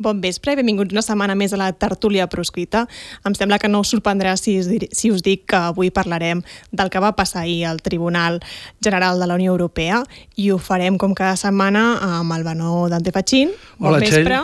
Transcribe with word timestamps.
Bon 0.00 0.20
vespre 0.22 0.54
i 0.54 0.56
benvinguts 0.56 0.94
una 0.94 1.02
setmana 1.04 1.34
més 1.38 1.52
a 1.52 1.58
la 1.60 1.68
tertúlia 1.76 2.24
proscrita. 2.30 2.86
Em 3.28 3.34
sembla 3.36 3.58
que 3.60 3.68
no 3.68 3.82
us 3.84 3.92
sorprendrà 3.92 4.32
si, 4.40 4.56
si 4.90 5.10
us 5.12 5.22
dic 5.22 5.44
que 5.52 5.58
avui 5.68 5.92
parlarem 5.94 6.40
del 6.72 6.90
que 6.90 7.02
va 7.02 7.12
passar 7.18 7.42
ahir 7.42 7.66
al 7.68 7.82
Tribunal 7.84 8.40
General 8.82 9.20
de 9.20 9.28
la 9.28 9.36
Unió 9.36 9.52
Europea 9.52 10.02
i 10.40 10.48
ho 10.50 10.58
farem 10.58 10.96
com 10.98 11.14
cada 11.14 11.36
setmana 11.36 11.84
amb 12.20 12.34
el 12.34 12.46
Benó 12.46 12.88
Dante 12.88 13.12
Fatxín, 13.12 13.52
bon 13.78 13.92
Hola, 13.92 14.00
vespre, 14.02 14.40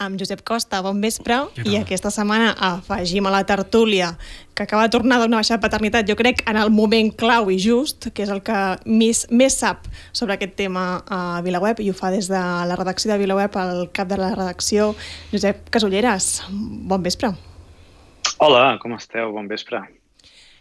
amb 0.00 0.18
Josep 0.18 0.42
Costa, 0.46 0.80
bon 0.82 1.00
vespre, 1.04 1.42
i 1.64 1.76
aquesta 1.78 2.10
setmana 2.10 2.54
afegim 2.72 3.28
a 3.28 3.36
la 3.36 3.44
tertúlia 3.46 4.14
que 4.56 4.64
acaba 4.64 4.86
de 4.86 4.92
tornar 4.94 5.20
d'una 5.20 5.36
baixada 5.38 5.60
de 5.60 5.66
paternitat, 5.68 6.08
jo 6.08 6.16
crec, 6.16 6.40
en 6.48 6.56
el 6.56 6.72
moment 6.72 7.12
clau 7.20 7.50
i 7.52 7.58
just, 7.60 8.08
que 8.16 8.24
és 8.24 8.32
el 8.32 8.40
que 8.46 8.56
més, 8.88 9.26
més 9.30 9.58
sap 9.60 9.84
sobre 10.16 10.34
aquest 10.34 10.56
tema 10.56 10.86
a 11.06 11.42
VilaWeb, 11.44 11.84
i 11.84 11.90
ho 11.92 11.96
fa 11.96 12.10
des 12.14 12.30
de 12.32 12.40
la 12.40 12.78
redacció 12.80 13.12
de 13.12 13.20
VilaWeb, 13.20 13.60
el 13.62 13.84
cap 13.92 14.08
de 14.08 14.18
la 14.22 14.32
redacció, 14.34 14.94
Josep 15.34 15.68
Casulleres. 15.76 16.40
Bon 16.48 17.04
vespre. 17.04 17.34
Hola, 18.40 18.64
com 18.80 18.96
esteu? 18.96 19.30
Bon 19.36 19.46
vespre. 19.48 19.84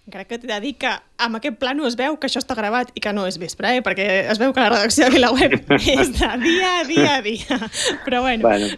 Encara 0.06 0.28
que 0.30 0.38
t'he 0.38 0.46
de 0.46 0.58
dir 0.62 0.76
que 0.78 0.90
amb 1.26 1.40
aquest 1.40 1.56
plano 1.58 1.88
es 1.90 1.96
veu 1.98 2.14
que 2.22 2.28
això 2.30 2.38
està 2.38 2.54
gravat 2.54 2.92
i 2.94 3.02
que 3.02 3.10
no 3.16 3.24
és 3.26 3.40
vespre, 3.42 3.72
eh? 3.74 3.82
perquè 3.82 4.06
es 4.30 4.38
veu 4.38 4.54
que 4.54 4.62
la 4.62 4.70
redacció 4.70 5.08
de 5.08 5.16
VilaWeb 5.16 5.74
és 5.96 6.12
de 6.14 6.30
dia 6.44 6.70
a 6.76 6.84
dia 6.86 7.16
a 7.16 7.24
dia. 7.26 7.58
Però 8.06 8.22
bueno... 8.22 8.46
bueno 8.46 8.70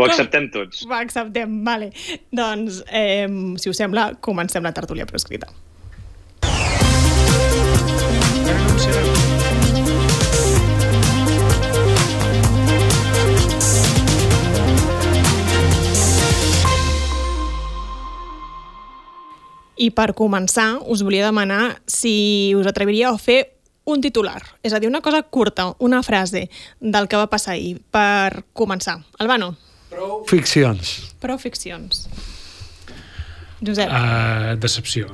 ho 0.00 0.08
acceptem 0.08 0.48
Com... 0.48 0.54
tots. 0.56 0.86
Ho 0.88 0.96
acceptem, 0.96 1.60
vale. 1.66 1.92
Doncs, 2.32 2.80
eh, 2.88 3.28
si 3.60 3.68
us 3.68 3.84
sembla, 3.84 4.14
comencem 4.24 4.64
la 4.64 4.72
tertúlia 4.72 5.04
proscrita. 5.04 5.52
I 19.80 19.88
per 19.96 20.10
començar, 20.12 20.74
us 20.92 21.00
volia 21.06 21.24
demanar 21.24 21.80
si 21.88 22.52
us 22.58 22.68
atreviríeu 22.68 23.14
a 23.14 23.20
fer 23.20 23.40
un 23.88 24.02
titular, 24.04 24.42
és 24.62 24.74
a 24.76 24.80
dir, 24.80 24.90
una 24.90 25.00
cosa 25.00 25.22
curta, 25.22 25.70
una 25.80 26.02
frase 26.04 26.48
del 26.80 27.08
que 27.08 27.18
va 27.18 27.30
passar 27.32 27.54
ahir, 27.56 27.78
per 27.90 28.44
començar. 28.52 28.98
Albano? 29.18 29.54
Prou 29.90 30.20
ficcions. 30.28 30.92
Prou 31.22 31.40
ficcions. 31.40 32.04
Josep? 33.64 33.88
Uh, 33.88 34.54
decepció. 34.60 35.10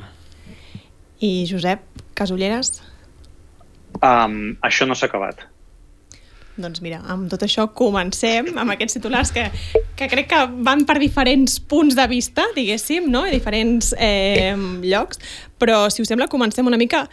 I 1.22 1.46
Josep, 1.48 1.86
Casulleres? 2.18 2.82
Um, 4.02 4.56
això 4.66 4.84
no 4.86 4.98
s'ha 4.98 5.08
acabat. 5.08 5.46
Doncs 6.56 6.80
mira, 6.80 7.02
amb 7.12 7.28
tot 7.28 7.42
això 7.44 7.66
comencem 7.76 8.48
amb 8.56 8.72
aquests 8.72 8.96
titulars 8.96 9.32
que, 9.34 9.44
que 9.98 10.08
crec 10.08 10.30
que 10.30 10.38
van 10.64 10.86
per 10.88 10.96
diferents 11.02 11.58
punts 11.60 11.96
de 11.98 12.06
vista, 12.08 12.46
diguéssim, 12.56 13.10
no? 13.12 13.26
i 13.28 13.34
diferents 13.34 13.92
eh, 14.00 14.54
llocs, 14.82 15.20
però 15.60 15.84
si 15.92 16.00
us 16.00 16.08
sembla 16.08 16.30
comencem 16.32 16.66
una 16.66 16.80
mica 16.80 17.04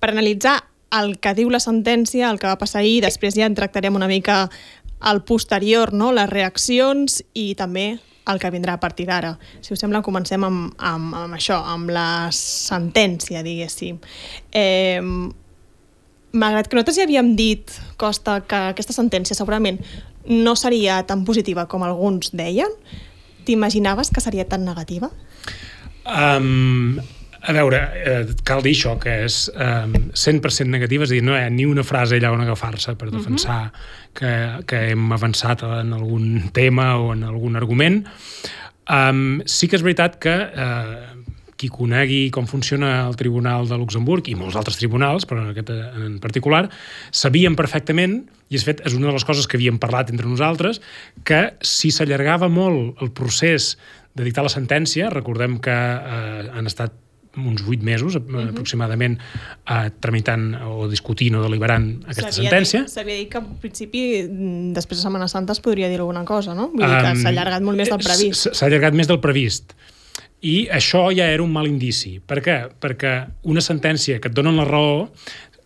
per 0.00 0.12
analitzar 0.12 0.58
el 1.00 1.16
que 1.22 1.32
diu 1.38 1.48
la 1.52 1.62
sentència, 1.62 2.28
el 2.28 2.40
que 2.42 2.50
va 2.50 2.58
passar 2.60 2.82
ahir, 2.82 3.00
després 3.04 3.36
ja 3.38 3.48
en 3.48 3.56
tractarem 3.56 3.96
una 3.96 4.10
mica 4.10 4.44
al 5.00 5.24
posterior, 5.24 5.94
no? 5.96 6.12
les 6.12 6.28
reaccions 6.28 7.22
i 7.32 7.54
també 7.56 7.94
el 8.30 8.38
que 8.38 8.50
vindrà 8.52 8.76
a 8.76 8.80
partir 8.82 9.06
d'ara. 9.08 9.32
Si 9.64 9.72
us 9.72 9.80
sembla, 9.80 10.02
comencem 10.04 10.44
amb, 10.44 10.74
amb, 10.76 11.14
amb 11.16 11.36
això, 11.38 11.56
amb 11.72 11.90
la 11.90 12.28
sentència, 12.36 13.40
diguéssim. 13.46 13.98
Eh, 14.52 15.00
malgrat 16.32 16.68
que 16.68 16.76
nosaltres 16.76 16.98
ja 17.00 17.06
havíem 17.08 17.34
dit, 17.36 17.72
Costa, 18.00 18.40
que 18.46 18.58
aquesta 18.74 18.94
sentència 18.96 19.36
segurament 19.36 19.80
no 20.26 20.54
seria 20.56 21.02
tan 21.08 21.24
positiva 21.24 21.66
com 21.66 21.84
alguns 21.84 22.30
deien, 22.36 22.70
t'imaginaves 23.48 24.12
que 24.14 24.20
seria 24.20 24.46
tan 24.48 24.64
negativa? 24.64 25.10
Um, 26.06 27.00
a 27.40 27.54
veure, 27.56 27.80
eh, 28.04 28.26
cal 28.44 28.62
dir 28.62 28.74
això, 28.76 28.96
que 29.00 29.14
és 29.24 29.46
um, 29.54 29.94
100% 30.12 30.68
negativa, 30.68 31.06
és 31.06 31.12
a 31.12 31.16
dir, 31.16 31.24
no 31.24 31.36
hi 31.36 31.44
ha 31.46 31.50
ni 31.52 31.64
una 31.68 31.84
frase 31.86 32.18
allà 32.18 32.34
on 32.34 32.44
agafar-se 32.44 32.94
per 33.00 33.10
defensar 33.10 33.60
uh 33.62 33.70
-huh. 33.70 34.10
que, 34.14 34.32
que 34.66 34.90
hem 34.90 35.12
avançat 35.12 35.62
en 35.62 35.92
algun 35.92 36.50
tema 36.52 36.96
o 36.98 37.12
en 37.14 37.24
algun 37.24 37.56
argument. 37.56 38.06
Um, 38.90 39.40
sí 39.46 39.68
que 39.68 39.76
és 39.76 39.82
veritat 39.82 40.18
que 40.18 40.34
eh, 40.34 41.19
qui 41.60 41.68
conegui 41.68 42.30
com 42.32 42.48
funciona 42.48 43.04
el 43.04 43.18
Tribunal 43.20 43.68
de 43.68 43.76
Luxemburg 43.76 44.30
i 44.32 44.36
molts 44.38 44.56
altres 44.56 44.80
tribunals, 44.80 45.26
però 45.28 45.44
en 45.44 45.52
aquest 45.52 45.72
en 45.76 46.16
particular, 46.22 46.64
sabien 47.12 47.58
perfectament, 47.58 48.22
i 48.50 48.58
és 48.58 48.64
fet 48.66 48.80
és 48.88 48.96
una 48.96 49.10
de 49.10 49.14
les 49.18 49.26
coses 49.28 49.46
que 49.46 49.60
havíem 49.60 49.78
parlat 49.82 50.10
entre 50.10 50.28
nosaltres, 50.28 50.80
que 51.26 51.52
si 51.60 51.92
s'allargava 51.94 52.48
molt 52.48 53.02
el 53.04 53.12
procés 53.12 53.74
de 54.16 54.26
dictar 54.26 54.42
la 54.46 54.52
sentència, 54.52 55.12
recordem 55.12 55.60
que 55.62 55.76
eh, 55.76 56.48
han 56.50 56.66
estat 56.70 56.96
uns 57.38 57.62
vuit 57.62 57.82
mesos 57.86 58.16
uh 58.16 58.20
-huh. 58.20 58.48
aproximadament 58.50 59.18
eh, 59.18 59.90
tramitant 60.00 60.56
o 60.66 60.88
discutint 60.88 61.36
o 61.36 61.42
deliberant 61.42 62.02
aquesta 62.06 62.32
sentència. 62.32 62.88
S'havia 62.88 63.14
dit 63.14 63.28
que 63.30 63.38
en 63.38 63.54
principi 63.60 64.02
després 64.74 64.98
de 64.98 65.02
Setmana 65.02 65.28
Santa 65.28 65.52
es 65.52 65.60
podria 65.60 65.88
dir 65.88 66.00
alguna 66.00 66.24
cosa, 66.24 66.54
no? 66.54 66.72
Vull 66.74 66.88
dir 66.88 67.02
que 67.04 67.16
s'ha 67.22 67.28
allargat 67.28 67.62
molt 67.62 67.76
més 67.76 67.88
del 67.88 67.98
previst. 67.98 68.52
S'ha 68.52 68.66
allargat 68.66 68.94
més 68.94 69.06
del 69.06 69.20
previst. 69.20 69.74
I 70.40 70.68
això 70.72 71.08
ja 71.12 71.26
era 71.28 71.44
un 71.44 71.52
mal 71.52 71.68
indici. 71.68 72.18
Per 72.24 72.40
què? 72.44 72.56
Perquè 72.80 73.14
una 73.52 73.60
sentència 73.60 74.20
que 74.20 74.30
et 74.30 74.36
donen 74.36 74.56
la 74.56 74.64
raó 74.64 75.08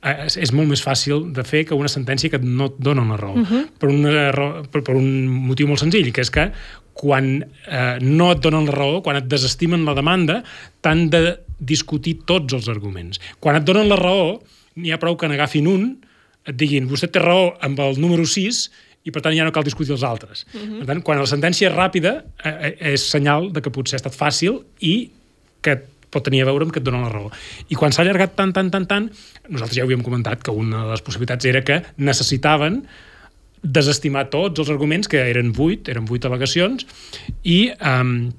és, 0.04 0.36
és 0.36 0.52
molt 0.52 0.68
més 0.68 0.82
fàcil 0.84 1.28
de 1.34 1.44
fer 1.46 1.64
que 1.68 1.76
una 1.78 1.90
sentència 1.90 2.30
que 2.32 2.40
no 2.42 2.68
et 2.72 2.80
donen 2.82 3.12
la 3.12 3.18
raó. 3.20 3.34
Uh 3.38 3.46
-huh. 3.46 3.62
per, 3.78 3.88
una 3.88 4.30
raó 4.32 4.64
per, 4.70 4.82
per 4.82 4.96
un 4.96 5.26
motiu 5.26 5.68
molt 5.68 5.80
senzill, 5.80 6.12
que 6.12 6.20
és 6.20 6.30
que 6.30 6.50
quan 6.92 7.42
eh, 7.42 7.98
no 8.00 8.32
et 8.32 8.40
donen 8.40 8.66
la 8.66 8.72
raó, 8.72 9.02
quan 9.02 9.16
et 9.16 9.26
desestimen 9.26 9.84
la 9.84 9.94
demanda, 9.94 10.42
t'han 10.80 11.08
de 11.10 11.38
discutir 11.58 12.18
tots 12.24 12.54
els 12.54 12.68
arguments. 12.68 13.20
Quan 13.40 13.56
et 13.56 13.64
donen 13.64 13.88
la 13.88 13.96
raó, 13.96 14.42
n'hi 14.76 14.92
ha 14.92 14.98
prou 14.98 15.16
que 15.16 15.28
n'agafin 15.28 15.66
un, 15.66 15.96
et 16.46 16.56
diguin, 16.56 16.88
vostè 16.88 17.10
té 17.10 17.18
raó 17.18 17.54
amb 17.60 17.78
el 17.80 18.00
número 18.00 18.24
6 18.24 18.70
i 19.04 19.12
per 19.12 19.20
tant 19.24 19.34
ja 19.36 19.44
no 19.44 19.52
cal 19.52 19.64
discutir 19.66 19.92
els 19.92 20.02
altres. 20.02 20.46
Uh 20.52 20.60
-huh. 20.60 20.78
Per 20.80 20.86
tant, 20.86 21.02
quan 21.02 21.18
la 21.18 21.26
sentència 21.26 21.68
és 21.68 21.76
ràpida, 21.76 22.24
eh, 22.44 22.76
és 22.94 23.10
senyal 23.10 23.52
de 23.52 23.60
que 23.60 23.70
potser 23.70 23.94
ha 23.94 24.02
estat 24.02 24.16
fàcil 24.16 24.62
i 24.80 25.10
que 25.60 25.82
pot 26.10 26.24
tenir 26.24 26.42
a 26.42 26.44
veure 26.44 26.64
amb 26.64 26.72
que 26.72 26.78
et 26.78 26.84
donen 26.84 27.02
la 27.02 27.10
raó. 27.10 27.30
I 27.68 27.74
quan 27.74 27.92
s'ha 27.92 28.02
allargat 28.02 28.36
tant, 28.36 28.52
tant, 28.52 28.70
tant, 28.70 28.86
tant, 28.86 29.10
nosaltres 29.48 29.76
ja 29.76 29.82
ho 29.82 29.86
havíem 29.86 30.02
comentat 30.02 30.42
que 30.42 30.50
una 30.50 30.84
de 30.84 30.90
les 30.90 31.02
possibilitats 31.02 31.44
era 31.44 31.62
que 31.62 31.82
necessitaven 31.96 32.84
desestimar 33.64 34.28
tots 34.30 34.60
els 34.60 34.70
arguments, 34.70 35.08
que 35.08 35.18
eren 35.18 35.52
vuit, 35.56 35.88
eren 35.88 36.04
vuit 36.04 36.24
al·legacions, 36.24 36.84
i, 37.42 37.72
um, 37.80 38.32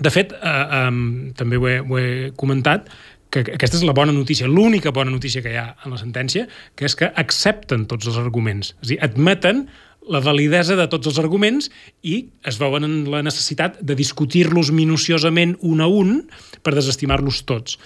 de 0.00 0.10
fet, 0.10 0.32
uh, 0.32 0.88
um, 0.88 1.32
també 1.36 1.60
ho 1.60 1.68
he, 1.68 1.78
ho 1.80 1.98
he 2.00 2.30
comentat, 2.40 2.88
que 3.32 3.44
aquesta 3.56 3.78
és 3.78 3.86
la 3.86 3.94
bona 3.96 4.12
notícia, 4.12 4.48
l'única 4.48 4.92
bona 4.92 5.12
notícia 5.12 5.42
que 5.42 5.54
hi 5.54 5.60
ha 5.60 5.70
en 5.86 5.94
la 5.94 6.00
sentència, 6.00 6.44
que 6.76 6.84
és 6.88 6.96
que 6.98 7.08
accepten 7.08 7.86
tots 7.88 8.10
els 8.10 8.18
arguments. 8.20 8.74
És 8.82 8.84
a 8.84 8.90
dir, 8.92 8.98
admeten 9.08 9.64
la 10.10 10.20
validesa 10.20 10.74
de 10.76 10.88
tots 10.90 11.06
els 11.08 11.20
arguments 11.22 11.68
i 12.02 12.16
es 12.48 12.58
veuen 12.58 12.84
en 12.84 12.96
la 13.10 13.22
necessitat 13.22 13.78
de 13.80 13.94
discutir-los 13.98 14.72
minuciosament 14.74 15.54
un 15.62 15.80
a 15.80 15.86
un 15.86 16.18
per 16.62 16.74
desestimar-los 16.74 17.44
tots. 17.46 17.78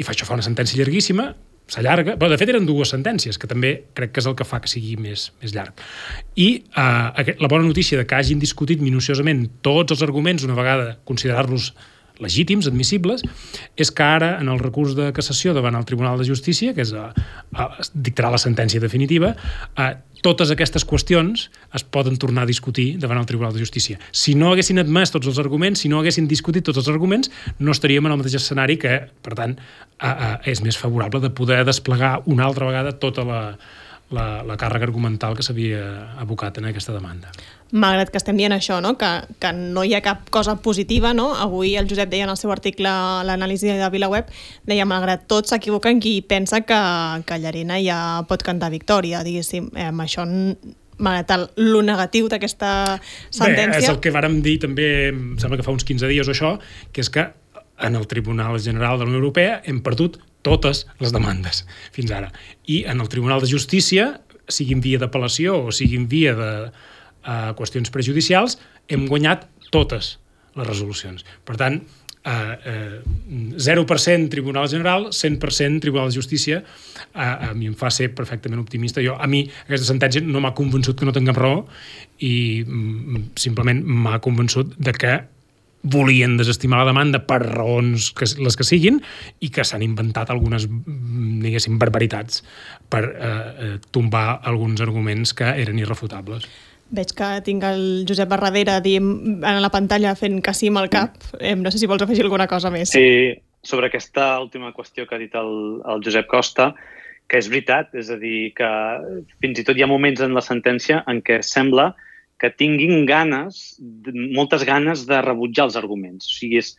I 0.00 0.06
fa 0.06 0.14
això 0.14 0.26
fa 0.26 0.38
una 0.38 0.46
sentència 0.46 0.80
llarguíssima, 0.80 1.30
s'allarga, 1.70 2.16
però 2.18 2.30
de 2.32 2.38
fet 2.40 2.50
eren 2.50 2.66
dues 2.66 2.90
sentències, 2.90 3.38
que 3.38 3.48
també 3.50 3.74
crec 3.94 4.14
que 4.14 4.24
és 4.24 4.26
el 4.26 4.34
que 4.38 4.48
fa 4.48 4.58
que 4.64 4.72
sigui 4.72 4.96
més, 4.98 5.28
més 5.42 5.54
llarg. 5.54 5.78
I 6.34 6.48
eh, 6.64 7.36
la 7.38 7.52
bona 7.52 7.66
notícia 7.68 8.00
de 8.00 8.08
que 8.08 8.18
hagin 8.18 8.42
discutit 8.42 8.82
minuciosament 8.82 9.46
tots 9.62 9.94
els 9.94 10.02
arguments 10.06 10.46
una 10.48 10.58
vegada 10.58 10.96
considerar-los 11.06 11.74
legítims, 12.20 12.68
admissibles, 12.70 13.24
és 13.76 13.90
que 13.90 14.04
ara, 14.06 14.36
en 14.40 14.52
el 14.52 14.60
recurs 14.62 14.94
de 14.98 15.10
cassació 15.16 15.54
davant 15.56 15.78
el 15.78 15.88
Tribunal 15.88 16.20
de 16.20 16.28
Justícia, 16.28 16.74
que 16.76 16.84
és 16.86 16.94
a, 16.96 17.10
a, 17.56 17.72
dictarà 17.94 18.30
la 18.32 18.40
sentència 18.42 18.82
definitiva, 18.82 19.34
a, 19.76 19.90
totes 20.20 20.50
aquestes 20.52 20.84
qüestions 20.84 21.46
es 21.76 21.84
poden 21.84 22.18
tornar 22.20 22.44
a 22.44 22.50
discutir 22.50 22.98
davant 23.00 23.20
el 23.20 23.28
Tribunal 23.28 23.54
de 23.56 23.62
Justícia. 23.62 23.98
Si 24.12 24.34
no 24.36 24.52
haguessin 24.52 24.80
admès 24.82 25.12
tots 25.14 25.30
els 25.30 25.40
arguments, 25.40 25.80
si 25.80 25.88
no 25.88 26.00
haguessin 26.00 26.28
discutit 26.28 26.66
tots 26.66 26.82
els 26.82 26.90
arguments, 26.92 27.32
no 27.58 27.72
estaríem 27.72 28.06
en 28.06 28.14
el 28.14 28.20
mateix 28.20 28.36
escenari 28.40 28.76
que, 28.80 28.98
per 29.24 29.36
tant, 29.38 29.56
a, 29.98 30.10
a, 30.10 30.32
és 30.48 30.60
més 30.64 30.78
favorable 30.80 31.22
de 31.24 31.32
poder 31.32 31.62
desplegar 31.68 32.18
una 32.26 32.44
altra 32.48 32.68
vegada 32.68 32.92
tota 33.00 33.24
la, 33.24 33.40
la, 34.10 34.26
la 34.46 34.58
càrrega 34.60 34.88
argumental 34.88 35.36
que 35.38 35.46
s'havia 35.46 35.82
abocat 36.20 36.60
en 36.60 36.68
aquesta 36.70 36.94
demanda. 36.96 37.32
Malgrat 37.72 38.10
que 38.10 38.18
estem 38.18 38.38
dient 38.38 38.54
això, 38.54 38.80
no? 38.82 38.96
Que, 38.98 39.08
que 39.38 39.52
no 39.54 39.84
hi 39.86 39.94
ha 39.94 40.02
cap 40.02 40.26
cosa 40.34 40.56
positiva, 40.62 41.12
no? 41.14 41.30
avui 41.38 41.76
el 41.78 41.88
Josep 41.90 42.10
deia 42.10 42.26
en 42.26 42.32
el 42.32 42.38
seu 42.40 42.50
article 42.50 42.90
l'anàlisi 43.26 43.70
de 43.70 43.90
VilaWeb, 43.92 44.30
deia, 44.66 44.86
malgrat 44.88 45.26
tot 45.30 45.46
s'equivoquen 45.50 46.02
qui 46.02 46.18
pensa 46.26 46.62
que, 46.66 46.80
que 47.26 47.38
Llarena 47.38 47.78
ja 47.82 47.98
pot 48.28 48.42
cantar 48.46 48.72
victòria, 48.74 49.22
diguéssim. 49.26 49.70
Eh, 49.76 49.88
amb 49.90 50.02
això 50.02 50.26
malgrat 50.26 51.34
el, 51.36 51.46
lo 51.70 51.82
negatiu 51.86 52.28
d'aquesta 52.30 52.72
sentència... 53.30 53.78
Bé, 53.78 53.84
és 53.84 53.92
el 53.92 54.00
que 54.02 54.12
vàrem 54.14 54.40
dir 54.44 54.58
també, 54.62 54.88
em 55.14 55.36
sembla 55.40 55.60
que 55.60 55.66
fa 55.66 55.74
uns 55.74 55.86
15 55.88 56.10
dies 56.10 56.28
o 56.28 56.34
això, 56.34 56.56
que 56.92 57.04
és 57.04 57.12
que 57.12 57.30
en 57.80 57.96
el 57.96 58.06
Tribunal 58.06 58.58
General 58.60 58.98
de 58.98 59.06
la 59.06 59.12
Unió 59.14 59.22
Europea 59.22 59.60
hem 59.64 59.80
perdut 59.84 60.18
totes 60.44 60.86
les 61.00 61.12
demandes 61.12 61.64
fins 61.94 62.12
ara. 62.12 62.30
I 62.68 62.84
en 62.90 63.00
el 63.00 63.08
Tribunal 63.12 63.40
de 63.40 63.48
Justícia, 63.48 64.12
siguin 64.50 64.82
via 64.84 65.00
d'apel·lació 65.00 65.56
o 65.66 65.74
siguin 65.74 66.08
via 66.10 66.34
de, 66.36 66.50
uh, 67.24 67.52
qüestions 67.58 67.92
prejudicials, 67.94 68.58
hem 68.90 69.06
guanyat 69.10 69.46
totes 69.70 70.16
les 70.58 70.66
resolucions. 70.66 71.24
Per 71.46 71.56
tant, 71.60 71.80
uh, 72.26 72.54
uh, 73.00 73.56
0% 73.56 74.30
Tribunal 74.32 74.68
General, 74.68 75.08
100% 75.14 75.80
Tribunal 75.80 76.10
de 76.10 76.18
Justícia, 76.18 76.62
uh, 77.14 77.50
a 77.50 77.52
mi 77.54 77.70
em 77.70 77.74
fa 77.78 77.90
ser 77.94 78.10
perfectament 78.14 78.62
optimista. 78.62 79.02
Jo, 79.04 79.16
a 79.18 79.28
mi 79.30 79.44
aquesta 79.66 79.92
sentència 79.92 80.24
no 80.24 80.42
m'ha 80.42 80.54
convençut 80.58 80.98
que 80.98 81.08
no 81.08 81.16
tinguem 81.16 81.36
raó 81.36 81.64
i 82.18 82.64
mm, 82.66 83.36
simplement 83.40 83.84
m'ha 83.84 84.18
convençut 84.24 84.74
de 84.78 84.96
que 84.96 85.20
volien 85.82 86.36
desestimar 86.36 86.82
la 86.82 86.90
demanda 86.90 87.22
per 87.24 87.40
raons 87.40 88.10
que, 88.12 88.28
les 88.36 88.56
que 88.56 88.66
siguin 88.68 89.00
i 89.40 89.48
que 89.52 89.64
s'han 89.64 89.84
inventat 89.84 90.30
algunes, 90.30 90.66
mm, 90.68 91.40
diguéssim, 91.44 91.78
barbaritats 91.80 92.42
per 92.92 93.04
eh, 93.08 93.30
eh, 93.30 93.76
tombar 93.90 94.40
alguns 94.44 94.80
arguments 94.84 95.32
que 95.32 95.48
eren 95.62 95.78
irrefutables. 95.80 96.44
Veig 96.90 97.12
que 97.14 97.28
tinc 97.46 97.64
el 97.68 97.82
Josep 98.08 98.28
Barradera 98.30 98.80
en 98.84 99.60
la 99.62 99.70
pantalla 99.70 100.16
fent 100.18 100.40
que 100.42 100.54
sí 100.54 100.70
amb 100.72 100.82
el 100.82 100.90
cap. 100.90 101.18
Eh, 101.38 101.54
no 101.54 101.70
sé 101.70 101.78
si 101.78 101.86
vols 101.86 102.02
afegir 102.02 102.24
alguna 102.24 102.48
cosa 102.50 102.70
més. 102.70 102.90
Sí, 102.90 103.38
sobre 103.62 103.86
aquesta 103.86 104.40
última 104.42 104.72
qüestió 104.74 105.06
que 105.06 105.14
ha 105.14 105.20
dit 105.22 105.34
el, 105.38 105.80
el 105.86 106.02
Josep 106.04 106.26
Costa, 106.30 106.72
que 107.30 107.38
és 107.38 107.48
veritat, 107.50 107.94
és 107.94 108.10
a 108.10 108.18
dir, 108.18 108.50
que 108.58 108.68
fins 109.42 109.60
i 109.60 109.64
tot 109.66 109.78
hi 109.78 109.84
ha 109.86 109.90
moments 109.90 110.22
en 110.24 110.34
la 110.34 110.42
sentència 110.42 111.04
en 111.10 111.20
què 111.22 111.38
sembla 111.46 111.92
que 112.40 112.50
tinguin 112.50 113.04
ganes, 113.06 113.76
moltes 114.34 114.64
ganes 114.66 115.04
de 115.06 115.20
rebutjar 115.22 115.68
els 115.68 115.76
arguments. 115.78 116.26
O 116.26 116.38
sigui, 116.40 116.58
és, 116.58 116.72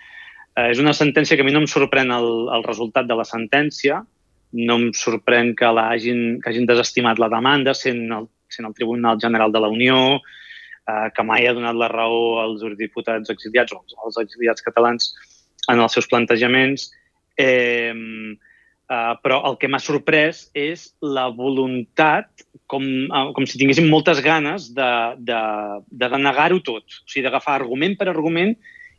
eh, 0.57 0.71
és 0.73 0.81
una 0.81 0.95
sentència 0.97 1.37
que 1.37 1.45
a 1.45 1.47
mi 1.47 1.53
no 1.53 1.61
em 1.63 1.69
sorprèn 1.69 2.11
el, 2.11 2.31
el 2.57 2.65
resultat 2.65 3.07
de 3.07 3.15
la 3.15 3.27
sentència, 3.29 4.01
no 4.51 4.77
em 4.81 4.89
sorprèn 4.97 5.53
que, 5.55 5.69
la 5.71 5.87
hagin, 5.93 6.41
que 6.41 6.51
hagin 6.51 6.67
desestimat 6.67 7.21
la 7.21 7.29
demanda 7.31 7.75
sent 7.77 8.09
el, 8.11 8.27
sent 8.53 8.67
el 8.69 8.77
Tribunal 8.77 9.19
General 9.21 9.51
de 9.51 9.63
la 9.63 9.71
Unió, 9.71 9.97
eh, 10.19 11.09
que 11.15 11.25
mai 11.27 11.47
ha 11.47 11.55
donat 11.57 11.77
la 11.77 11.89
raó 11.91 12.39
als 12.43 12.63
diputats 12.79 13.33
exiliats 13.33 13.73
o 13.73 13.81
als 14.05 14.21
exiliats 14.21 14.65
catalans 14.65 15.13
en 15.71 15.79
els 15.79 15.93
seus 15.97 16.09
plantejaments. 16.11 16.89
Eh, 17.37 17.93
Uh, 18.91 19.13
però 19.23 19.37
el 19.47 19.53
que 19.55 19.69
m'ha 19.71 19.79
sorprès 19.79 20.49
és 20.57 20.81
la 20.99 21.29
voluntat, 21.31 22.27
com, 22.67 22.83
uh, 22.83 23.29
com 23.31 23.45
si 23.47 23.55
tinguéssim 23.55 23.85
moltes 23.87 24.19
ganes 24.25 24.65
de, 24.75 24.87
de, 25.29 25.37
de 25.87 26.09
denegar-ho 26.11 26.57
tot. 26.59 26.83
O 26.83 27.07
sigui, 27.07 27.23
d'agafar 27.23 27.53
argument 27.55 27.95
per 27.95 28.09
argument 28.11 28.51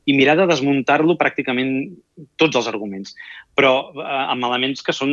i 0.06 0.16
mirar 0.18 0.34
de 0.40 0.48
desmuntar-lo 0.50 1.14
pràcticament 1.18 1.92
tots 2.40 2.58
els 2.58 2.68
arguments. 2.70 3.14
Però 3.58 3.72
uh, 3.94 4.06
amb 4.32 4.48
elements 4.48 4.82
que 4.82 4.94
són 4.96 5.12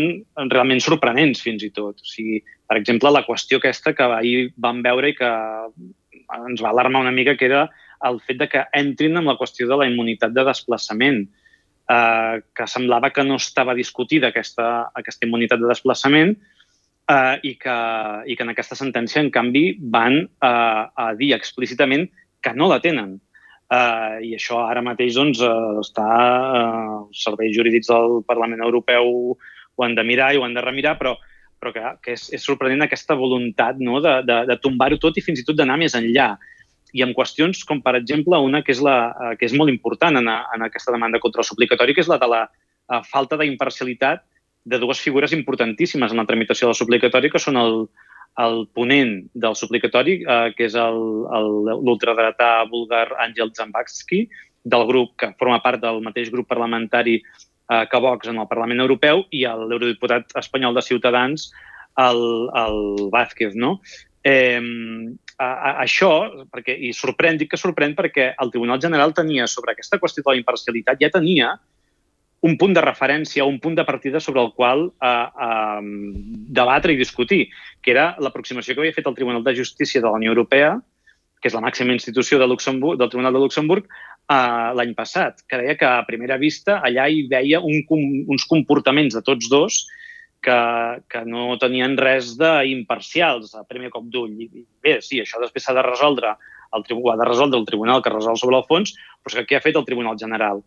realment 0.49 0.81
sorprenents, 0.81 1.43
fins 1.45 1.65
i 1.65 1.69
tot. 1.75 2.01
O 2.01 2.09
sigui, 2.09 2.39
per 2.69 2.79
exemple, 2.79 3.11
la 3.13 3.25
qüestió 3.27 3.59
aquesta 3.59 3.93
que 3.97 4.07
ahir 4.15 4.49
vam 4.57 4.81
veure 4.85 5.11
i 5.11 5.17
que 5.17 5.29
ens 6.47 6.63
va 6.63 6.71
alarmar 6.73 7.03
una 7.05 7.13
mica, 7.13 7.37
que 7.37 7.49
era 7.49 7.67
el 8.07 8.19
fet 8.25 8.39
de 8.39 8.47
que 8.49 8.63
entrin 8.77 9.17
en 9.19 9.27
la 9.27 9.37
qüestió 9.37 9.67
de 9.69 9.77
la 9.77 9.87
immunitat 9.89 10.33
de 10.33 10.45
desplaçament 10.47 11.25
eh, 11.89 12.41
que 12.55 12.67
semblava 12.67 13.11
que 13.11 13.25
no 13.25 13.39
estava 13.41 13.75
discutida 13.75 14.29
aquesta, 14.29 14.89
aquesta 14.95 15.27
immunitat 15.27 15.61
de 15.61 15.69
desplaçament 15.69 16.35
eh, 16.35 17.35
i, 17.43 17.55
que, 17.59 17.77
i 18.25 18.37
que 18.37 18.45
en 18.45 18.53
aquesta 18.53 18.77
sentència, 18.79 19.21
en 19.23 19.31
canvi, 19.33 19.73
van 19.81 20.21
eh, 20.23 20.83
a 20.89 21.09
dir 21.19 21.33
explícitament 21.35 22.07
que 22.41 22.53
no 22.55 22.69
la 22.71 22.79
tenen. 22.83 23.17
Uh, 23.69 24.17
I 24.25 24.33
això 24.33 24.63
ara 24.65 24.81
mateix 24.81 25.13
doncs, 25.13 25.43
uh, 25.45 25.77
està 25.83 26.05
uh, 26.09 26.93
els 27.03 27.19
serveis 27.21 27.53
jurídics 27.53 27.91
del 27.91 28.23
Parlament 28.25 28.63
Europeu 28.65 29.35
ho 29.79 29.85
han 29.85 29.93
de 29.95 30.03
mirar 30.03 30.31
i 30.33 30.39
ho 30.39 30.45
han 30.45 30.55
de 30.57 30.63
remirar, 30.65 30.95
però, 30.97 31.13
però 31.61 31.73
que, 31.75 31.83
que 32.01 32.15
és, 32.17 32.23
és 32.33 32.45
sorprenent 32.45 32.81
aquesta 32.85 33.13
voluntat 33.19 33.77
no, 33.77 34.01
de, 34.01 34.15
de, 34.25 34.39
de 34.49 34.57
tombar-ho 34.63 34.97
tot 34.97 35.19
i 35.21 35.23
fins 35.23 35.43
i 35.43 35.45
tot 35.45 35.59
d'anar 35.59 35.77
més 35.79 35.93
enllà. 35.99 36.33
I 36.97 37.05
amb 37.05 37.13
qüestions 37.13 37.61
com, 37.69 37.83
per 37.85 37.93
exemple, 37.99 38.39
una 38.41 38.63
que 38.65 38.73
és, 38.73 38.81
la, 38.81 38.97
eh, 39.13 39.33
que 39.37 39.45
és 39.45 39.53
molt 39.53 39.69
important 39.69 40.17
en, 40.17 40.27
a, 40.27 40.39
en 40.55 40.65
aquesta 40.65 40.95
demanda 40.95 41.21
contra 41.21 41.45
el 41.45 41.47
suplicatori, 41.47 41.93
que 41.93 42.01
és 42.01 42.09
la 42.09 42.17
de 42.17 42.29
la 42.31 42.43
eh, 42.49 43.01
falta 43.05 43.37
d'imparcialitat 43.37 44.25
de 44.65 44.79
dues 44.81 44.99
figures 44.99 45.31
importantíssimes 45.37 46.11
en 46.11 46.19
la 46.19 46.25
tramitació 46.25 46.67
del 46.71 46.79
suplicatori, 46.81 47.29
que 47.29 47.41
són 47.41 47.61
el, 47.61 47.83
el 48.39 48.67
ponent 48.73 49.15
del 49.33 49.55
suplicatori, 49.55 50.19
eh, 50.23 50.51
que 50.55 50.67
és 50.69 50.75
l'ultradretà 50.77 52.51
búlgar 52.69 53.07
Àngel 53.19 53.51
Zambakski, 53.55 54.27
del 54.63 54.85
grup 54.87 55.15
que 55.17 55.33
forma 55.39 55.61
part 55.63 55.81
del 55.81 56.01
mateix 56.03 56.29
grup 56.31 56.47
parlamentari 56.47 57.19
eh, 57.19 57.85
que 57.89 57.99
Vox 57.99 58.27
en 58.27 58.39
el 58.39 58.47
Parlament 58.47 58.79
Europeu, 58.85 59.25
i 59.31 59.45
l'eurodiputat 59.45 60.35
espanyol 60.39 60.75
de 60.75 60.85
Ciutadans, 60.85 61.49
el, 61.99 62.21
el 62.55 63.09
Vázquez, 63.11 63.55
no? 63.55 63.79
Eh, 64.23 64.61
a, 65.39 65.47
a, 65.47 65.71
això, 65.85 66.11
perquè, 66.51 66.75
i 66.75 66.91
sorprèn, 66.95 67.39
dic 67.39 67.53
que 67.53 67.59
sorprèn 67.59 67.95
perquè 67.95 68.33
el 68.35 68.51
Tribunal 68.51 68.81
General 68.83 69.15
tenia 69.15 69.47
sobre 69.47 69.73
aquesta 69.73 69.99
qüestió 69.99 70.23
de 70.25 70.33
la 70.33 70.41
imparcialitat, 70.41 70.99
ja 70.99 71.11
tenia 71.13 71.53
un 72.41 72.55
punt 72.57 72.75
de 72.75 72.83
referència, 72.83 73.45
un 73.45 73.59
punt 73.59 73.75
de 73.75 73.85
partida 73.87 74.19
sobre 74.23 74.41
el 74.41 74.53
qual 74.55 74.87
eh, 74.89 75.09
eh, 75.09 75.81
debatre 76.59 76.93
i 76.93 76.99
discutir, 76.99 77.47
que 77.81 77.91
era 77.91 78.13
l'aproximació 78.23 78.75
que 78.75 78.83
havia 78.83 78.95
fet 78.95 79.09
el 79.09 79.17
Tribunal 79.17 79.43
de 79.43 79.55
Justícia 79.57 80.01
de 80.01 80.07
la 80.07 80.19
Unió 80.21 80.31
Europea, 80.31 80.77
que 81.39 81.47
és 81.47 81.55
la 81.55 81.63
màxima 81.63 81.95
institució 81.95 82.39
de 82.39 82.47
Luxemburg, 82.47 82.99
del 82.99 83.11
Tribunal 83.11 83.35
de 83.35 83.43
Luxemburg, 83.43 83.87
eh, 83.87 84.69
l'any 84.79 84.93
passat, 84.95 85.43
que 85.47 85.61
deia 85.61 85.77
que 85.79 85.87
a 85.87 86.05
primera 86.07 86.39
vista 86.39 86.79
allà 86.83 87.07
hi 87.09 87.25
veia 87.31 87.61
un, 87.63 87.83
uns 88.27 88.47
comportaments 88.47 89.15
de 89.15 89.23
tots 89.25 89.51
dos 89.51 89.83
que, 90.41 90.59
que 91.11 91.25
no 91.27 91.57
tenien 91.59 91.97
res 91.99 92.35
d'imparcials 92.39 93.55
a 93.59 93.65
primer 93.67 93.91
cop 93.91 94.07
d'ull. 94.07 94.47
Bé, 94.83 94.99
sí, 95.03 95.19
això 95.19 95.41
després 95.43 95.67
s'ha 95.67 95.75
de 95.75 95.83
resoldre 95.83 96.37
el, 96.75 96.83
ha 96.85 97.17
de 97.17 97.25
resoldre 97.27 97.59
el 97.59 97.65
tribunal 97.65 98.03
que 98.03 98.13
resol 98.13 98.37
sobre 98.37 98.59
el 98.59 98.67
fons, 98.69 98.93
però 99.23 99.33
és 99.33 99.39
que 99.39 99.47
què 99.49 99.57
ha 99.57 99.65
fet 99.65 99.79
el 99.79 99.87
Tribunal 99.87 100.19
General? 100.19 100.61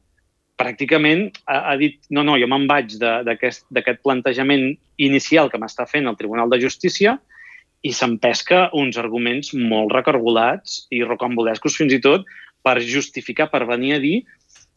Pràcticament 0.61 1.31
ha, 1.47 1.73
ha 1.73 1.77
dit, 1.81 1.99
no, 2.11 2.23
no, 2.27 2.37
jo 2.39 2.47
me'n 2.51 2.69
vaig 2.71 2.95
d'aquest 3.01 4.03
plantejament 4.05 4.73
inicial 5.03 5.51
que 5.51 5.59
m'està 5.59 5.89
fent 5.89 6.07
el 6.07 6.19
Tribunal 6.19 6.53
de 6.53 6.61
Justícia 6.63 7.17
i 7.83 7.91
s'empesca 7.97 8.69
uns 8.79 8.99
arguments 9.01 9.51
molt 9.59 9.95
recargolats 9.95 10.85
i 10.95 11.03
rocambolescos 11.03 11.77
fins 11.81 11.97
i 11.97 12.01
tot 12.05 12.29
per 12.63 12.79
justificar, 12.87 13.49
per 13.51 13.65
venir 13.67 13.97
a 13.97 14.03
dir 14.03 14.21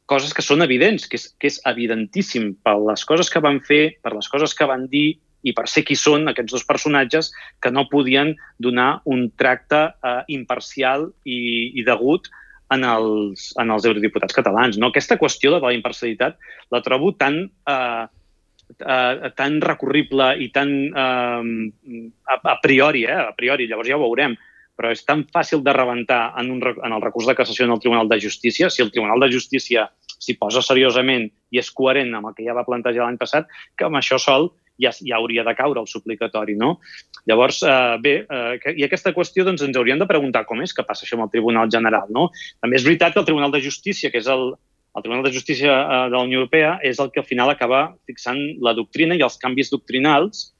coses 0.10 0.34
que 0.34 0.46
són 0.46 0.62
evidents, 0.66 1.06
que 1.10 1.18
és, 1.20 1.30
que 1.38 1.50
és 1.50 1.60
evidentíssim 1.70 2.54
per 2.66 2.76
les 2.82 3.06
coses 3.06 3.30
que 3.30 3.42
van 3.42 3.60
fer, 3.66 3.98
per 4.02 4.14
les 4.14 4.30
coses 4.30 4.54
que 4.58 4.68
van 4.70 4.88
dir 4.90 5.18
i 5.46 5.54
per 5.54 5.68
ser 5.70 5.84
qui 5.86 5.98
són 5.98 6.30
aquests 6.30 6.56
dos 6.58 6.66
personatges 6.66 7.32
que 7.62 7.72
no 7.74 7.86
podien 7.92 8.34
donar 8.62 9.02
un 9.06 9.28
tracte 9.38 9.82
eh, 9.94 10.22
imparcial 10.34 11.12
i, 11.24 11.38
i 11.78 11.86
degut 11.86 12.30
en 12.74 12.84
els, 12.88 13.52
en 13.62 13.72
els 13.72 13.86
eurodiputats 13.86 14.36
catalans. 14.36 14.80
No? 14.82 14.90
Aquesta 14.90 15.20
qüestió 15.22 15.54
de 15.54 15.62
la 15.64 15.74
imparcialitat 15.76 16.38
la 16.74 16.82
trobo 16.86 17.12
tan, 17.20 17.44
eh, 17.46 18.06
eh, 18.80 19.32
tan 19.38 19.62
recurrible 19.62 20.34
i 20.42 20.50
tan 20.56 20.74
eh, 20.90 22.02
a, 22.26 22.40
a 22.56 22.58
priori, 22.64 23.06
eh, 23.06 23.22
a 23.30 23.34
priori, 23.38 23.70
llavors 23.70 23.92
ja 23.92 24.00
ho 24.00 24.04
veurem, 24.06 24.38
però 24.76 24.92
és 24.92 25.06
tan 25.08 25.24
fàcil 25.32 25.64
de 25.64 25.74
rebentar 25.76 26.34
en, 26.40 26.52
un, 26.52 26.60
en 26.60 26.98
el 26.98 27.04
recurs 27.04 27.30
de 27.30 27.38
cassació 27.38 27.68
en 27.68 27.76
el 27.78 27.80
Tribunal 27.80 28.10
de 28.12 28.20
Justícia, 28.20 28.70
si 28.70 28.84
el 28.84 28.92
Tribunal 28.92 29.24
de 29.24 29.32
Justícia 29.32 29.88
s'hi 30.16 30.36
posa 30.40 30.64
seriosament 30.64 31.30
i 31.54 31.62
és 31.62 31.72
coherent 31.72 32.12
amb 32.18 32.32
el 32.32 32.36
que 32.36 32.46
ja 32.48 32.56
va 32.58 32.66
plantejar 32.68 33.06
l'any 33.06 33.20
passat, 33.22 33.48
que 33.78 33.88
amb 33.88 34.00
això 34.00 34.20
sol 34.20 34.52
ja, 34.82 34.92
ja 34.92 35.18
hauria 35.18 35.44
de 35.48 35.56
caure 35.56 35.82
el 35.82 35.88
suplicatori, 35.88 36.56
no? 36.60 36.80
Llavors, 37.30 37.62
eh, 37.64 37.98
bé, 38.02 38.16
eh, 38.30 38.76
i 38.76 38.86
aquesta 38.86 39.14
qüestió 39.16 39.46
doncs, 39.48 39.64
ens 39.66 39.78
hauríem 39.78 40.00
de 40.02 40.10
preguntar 40.10 40.46
com 40.46 40.62
és 40.62 40.74
que 40.74 40.86
passa 40.88 41.06
això 41.06 41.18
amb 41.18 41.28
el 41.28 41.34
Tribunal 41.34 41.72
General, 41.72 42.08
no? 42.10 42.30
També 42.62 42.80
és 42.80 42.88
veritat 42.88 43.14
que 43.14 43.22
el 43.24 43.28
Tribunal 43.28 43.52
de 43.52 43.64
Justícia, 43.64 44.12
que 44.12 44.22
és 44.22 44.28
el, 44.32 44.54
el 44.96 45.04
Tribunal 45.04 45.24
de 45.26 45.34
Justícia 45.36 45.72
eh, 45.72 46.02
de 46.10 46.18
la 46.18 46.26
Unió 46.28 46.44
Europea, 46.44 46.78
és 46.84 47.00
el 47.00 47.12
que 47.12 47.24
al 47.24 47.30
final 47.30 47.50
acaba 47.50 47.88
fixant 48.08 48.42
la 48.62 48.76
doctrina 48.78 49.16
i 49.16 49.24
els 49.26 49.40
canvis 49.42 49.72
doctrinals 49.74 50.52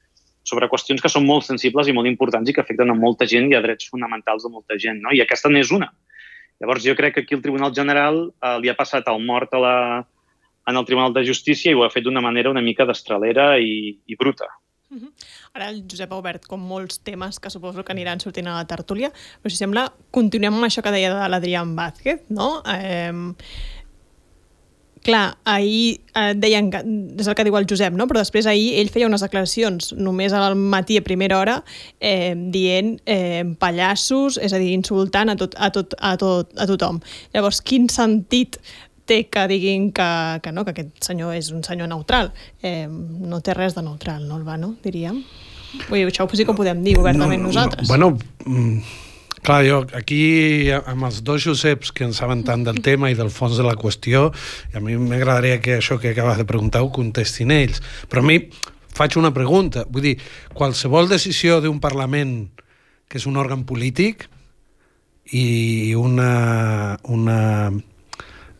sobre 0.46 0.68
qüestions 0.70 1.02
que 1.02 1.10
són 1.10 1.26
molt 1.26 1.42
sensibles 1.42 1.88
i 1.90 1.94
molt 1.94 2.06
importants 2.06 2.48
i 2.48 2.54
que 2.54 2.62
afecten 2.62 2.92
a 2.92 2.94
molta 2.94 3.26
gent 3.26 3.50
i 3.50 3.56
a 3.58 3.62
drets 3.64 3.88
fonamentals 3.90 4.46
de 4.46 4.52
molta 4.52 4.78
gent. 4.78 5.00
No? 5.02 5.10
I 5.10 5.24
aquesta 5.24 5.50
n'és 5.50 5.72
una. 5.74 5.90
Llavors, 6.62 6.84
jo 6.86 6.94
crec 6.96 7.16
que 7.16 7.24
aquí 7.26 7.34
el 7.34 7.42
Tribunal 7.42 7.74
General 7.74 8.20
eh, 8.30 8.58
li 8.62 8.70
ha 8.70 8.78
passat 8.78 9.08
el 9.12 9.24
mort 9.26 9.52
a 9.52 9.60
la, 9.60 9.76
en 10.66 10.76
el 10.76 10.84
Tribunal 10.84 11.14
de 11.14 11.26
Justícia 11.26 11.70
i 11.70 11.74
ho 11.74 11.84
ha 11.86 11.90
fet 11.92 12.04
d'una 12.04 12.22
manera 12.24 12.50
una 12.50 12.62
mica 12.62 12.86
destralera 12.86 13.54
i, 13.58 13.98
i 14.06 14.16
bruta. 14.16 14.48
Uh 14.90 14.98
-huh. 14.98 15.10
Ara 15.54 15.70
el 15.70 15.84
Josep 15.90 16.12
ha 16.12 16.16
obert 16.16 16.46
com 16.46 16.60
molts 16.60 17.00
temes 17.02 17.40
que 17.40 17.50
suposo 17.50 17.84
que 17.84 17.92
aniran 17.92 18.20
sortint 18.20 18.46
a 18.46 18.54
la 18.54 18.66
tertúlia, 18.66 19.10
però 19.42 19.50
si 19.50 19.56
sembla, 19.56 19.92
continuem 20.10 20.54
amb 20.54 20.64
això 20.64 20.82
que 20.82 20.92
deia 20.92 21.14
de 21.14 21.28
l'Adrián 21.28 21.74
Vázquez, 21.74 22.20
no? 22.28 22.62
Eh, 22.66 23.12
clar, 25.06 25.38
ahir 25.44 26.00
eh, 26.14 26.34
deien 26.34 26.68
que, 26.72 26.80
és 27.20 27.28
el 27.30 27.36
que 27.38 27.44
diu 27.46 27.56
el 27.58 27.66
Josep, 27.70 27.94
no? 27.94 28.08
però 28.10 28.18
després 28.18 28.48
ahir 28.50 28.72
ell 28.80 28.90
feia 28.90 29.06
unes 29.06 29.22
declaracions 29.22 29.92
només 29.94 30.34
al 30.34 30.56
matí 30.58 30.98
a 30.98 31.04
primera 31.06 31.38
hora 31.38 31.60
eh, 32.00 32.34
dient 32.34 32.96
eh, 33.06 33.44
pallassos, 33.60 34.40
és 34.42 34.52
a 34.52 34.58
dir, 34.62 34.72
insultant 34.74 35.30
a, 35.30 35.36
tot, 35.38 35.54
a, 35.62 35.70
tot, 35.70 35.94
a, 36.00 36.16
tot, 36.18 36.50
a 36.58 36.66
tothom. 36.66 36.98
Llavors, 37.36 37.62
quin 37.62 37.86
sentit 37.92 38.58
té 39.06 39.22
que 39.32 39.46
diguin 39.50 39.90
que, 39.94 40.10
que, 40.42 40.52
no, 40.52 40.66
que 40.66 40.74
aquest 40.74 41.10
senyor 41.10 41.34
és 41.38 41.50
un 41.54 41.64
senyor 41.66 41.90
neutral? 41.92 42.32
Eh, 42.62 42.86
no 42.90 43.40
té 43.40 43.56
res 43.56 43.78
de 43.78 43.84
neutral, 43.86 44.26
no, 44.28 44.40
el 44.40 44.46
va, 44.46 44.58
no? 44.60 44.74
Diríem. 44.84 45.22
Vull 45.88 46.00
dir, 46.00 46.06
això 46.10 46.28
sí 46.32 46.44
que 46.44 46.54
ho 46.54 46.58
podem 46.58 46.82
dir 46.84 46.96
obertament 47.00 47.42
no, 47.42 47.50
nosaltres. 47.50 47.86
No, 47.86 47.92
bueno, 47.92 48.12
mm, 48.44 49.02
Clar, 49.46 49.60
jo 49.62 49.76
aquí, 49.94 50.72
amb 50.74 51.06
els 51.06 51.20
dos 51.22 51.44
Joseps 51.44 51.92
que 51.94 52.02
en 52.02 52.10
saben 52.16 52.40
tant 52.42 52.64
del 52.66 52.80
tema 52.82 53.12
i 53.12 53.14
del 53.14 53.28
fons 53.30 53.54
de 53.54 53.62
la 53.62 53.76
qüestió, 53.78 54.32
i 54.72 54.78
a 54.78 54.80
mi 54.82 54.96
m'agradaria 54.98 55.60
que 55.62 55.76
això 55.78 56.00
que 56.02 56.10
acabes 56.10 56.40
de 56.40 56.46
preguntar 56.48 56.82
ho 56.82 56.88
contestin 56.90 57.52
ells. 57.54 57.78
Però 58.10 58.24
a 58.24 58.26
mi 58.26 58.40
faig 58.96 59.14
una 59.20 59.30
pregunta. 59.30 59.84
Vull 59.86 60.08
dir, 60.08 60.14
qualsevol 60.50 61.06
decisió 61.12 61.60
d'un 61.62 61.78
Parlament 61.78 62.48
que 63.06 63.20
és 63.20 63.28
un 63.30 63.38
òrgan 63.38 63.62
polític 63.68 64.26
i 65.30 65.94
una... 65.94 66.98
una 67.06 67.38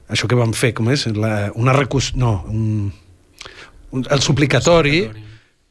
això 0.08 0.28
que 0.30 0.38
van 0.38 0.54
fer, 0.56 0.72
com 0.76 0.90
és? 0.92 1.06
La, 1.16 1.50
una 1.54 1.74
recus... 1.76 2.12
No, 2.18 2.38
un, 2.50 2.92
un, 3.90 4.04
el 4.04 4.20
suplicatori, 4.24 5.00
el 5.02 5.10
suplicatori 5.10 5.26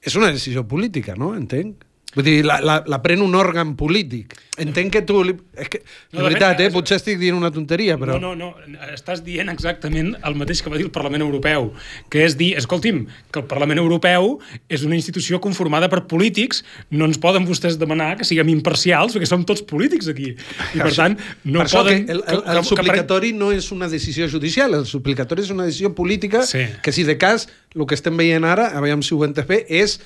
és 0.06 0.15
una 0.20 0.30
decisió 0.32 0.63
política, 0.70 1.15
no? 1.18 1.34
Entenc. 1.38 1.85
Vull 2.15 2.24
dir, 2.24 2.36
la, 2.48 2.62
la, 2.63 2.79
la 2.88 3.00
pren 3.03 3.22
un 3.24 3.36
òrgan 3.36 3.75
polític. 3.79 4.38
Entenc 4.62 4.93
que 4.93 5.01
tu... 5.03 5.19
Li... 5.27 5.34
És 5.60 5.67
que, 5.72 5.81
de 5.84 6.19
no, 6.19 6.24
veritat, 6.24 6.62
eh? 6.63 6.69
Potser 6.72 6.95
estic 7.01 7.19
dient 7.19 7.36
una 7.36 7.51
tonteria, 7.51 7.98
però... 8.00 8.15
No, 8.22 8.31
no, 8.39 8.53
no. 8.55 8.79
Estàs 8.93 9.19
dient 9.25 9.51
exactament 9.51 10.13
el 10.15 10.38
mateix 10.39 10.62
que 10.63 10.72
va 10.72 10.79
dir 10.79 10.86
el 10.88 10.93
Parlament 10.95 11.25
Europeu, 11.25 11.74
que 12.12 12.24
és 12.24 12.38
dir, 12.39 12.53
escolti'm, 12.62 13.03
que 13.36 13.41
el 13.43 13.48
Parlament 13.51 13.81
Europeu 13.84 14.38
és 14.72 14.86
una 14.88 14.95
institució 14.95 15.41
conformada 15.43 15.89
per 15.91 16.05
polítics, 16.07 16.63
no 16.95 17.10
ens 17.10 17.19
poden 17.19 17.48
vostès 17.50 17.75
demanar 17.81 18.13
que 18.22 18.27
siguem 18.27 18.53
imparcials, 18.53 19.17
perquè 19.17 19.27
som 19.27 19.43
tots 19.48 19.65
polítics 19.67 20.07
aquí. 20.12 20.31
I, 20.72 20.79
per 20.79 20.93
tant, 20.95 21.19
no 21.43 21.65
per 21.65 21.69
poden... 21.75 22.05
Que 22.07 22.15
el, 22.15 22.24
el, 22.24 22.43
el, 22.45 22.62
el 22.62 22.69
suplicatori 22.69 23.34
no 23.36 23.51
és 23.55 23.67
una 23.75 23.91
decisió 23.91 24.29
judicial, 24.31 24.79
el 24.79 24.88
suplicatori 24.88 25.43
és 25.43 25.51
una 25.51 25.67
decisió 25.67 25.91
política 25.98 26.45
sí. 26.48 26.63
que, 26.79 26.95
si 26.95 27.03
de 27.03 27.19
cas, 27.19 27.50
el 27.75 27.84
que 27.84 28.00
estem 28.00 28.15
veient 28.15 28.48
ara, 28.48 28.72
a 28.72 28.79
veure 28.79 29.03
si 29.03 29.12
ho 29.12 29.25
entès 29.27 29.51
bé, 29.51 29.65
és 29.67 30.00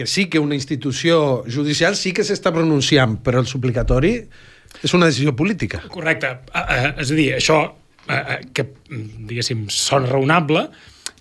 que 0.00 0.06
sí 0.08 0.30
que 0.32 0.40
una 0.40 0.56
institució 0.56 1.44
judicial 1.44 1.92
sí 1.92 2.14
que 2.16 2.24
s'està 2.24 2.48
pronunciant, 2.56 3.18
però 3.20 3.42
el 3.44 3.48
suplicatori 3.50 4.14
és 4.80 4.94
una 4.96 5.10
decisió 5.10 5.34
política. 5.36 5.82
Correcte. 5.92 6.30
És 6.96 7.10
a 7.12 7.18
dir, 7.18 7.34
això 7.36 7.58
que, 8.56 8.64
diguéssim, 8.88 9.66
sona 9.68 10.08
raonable, 10.08 10.70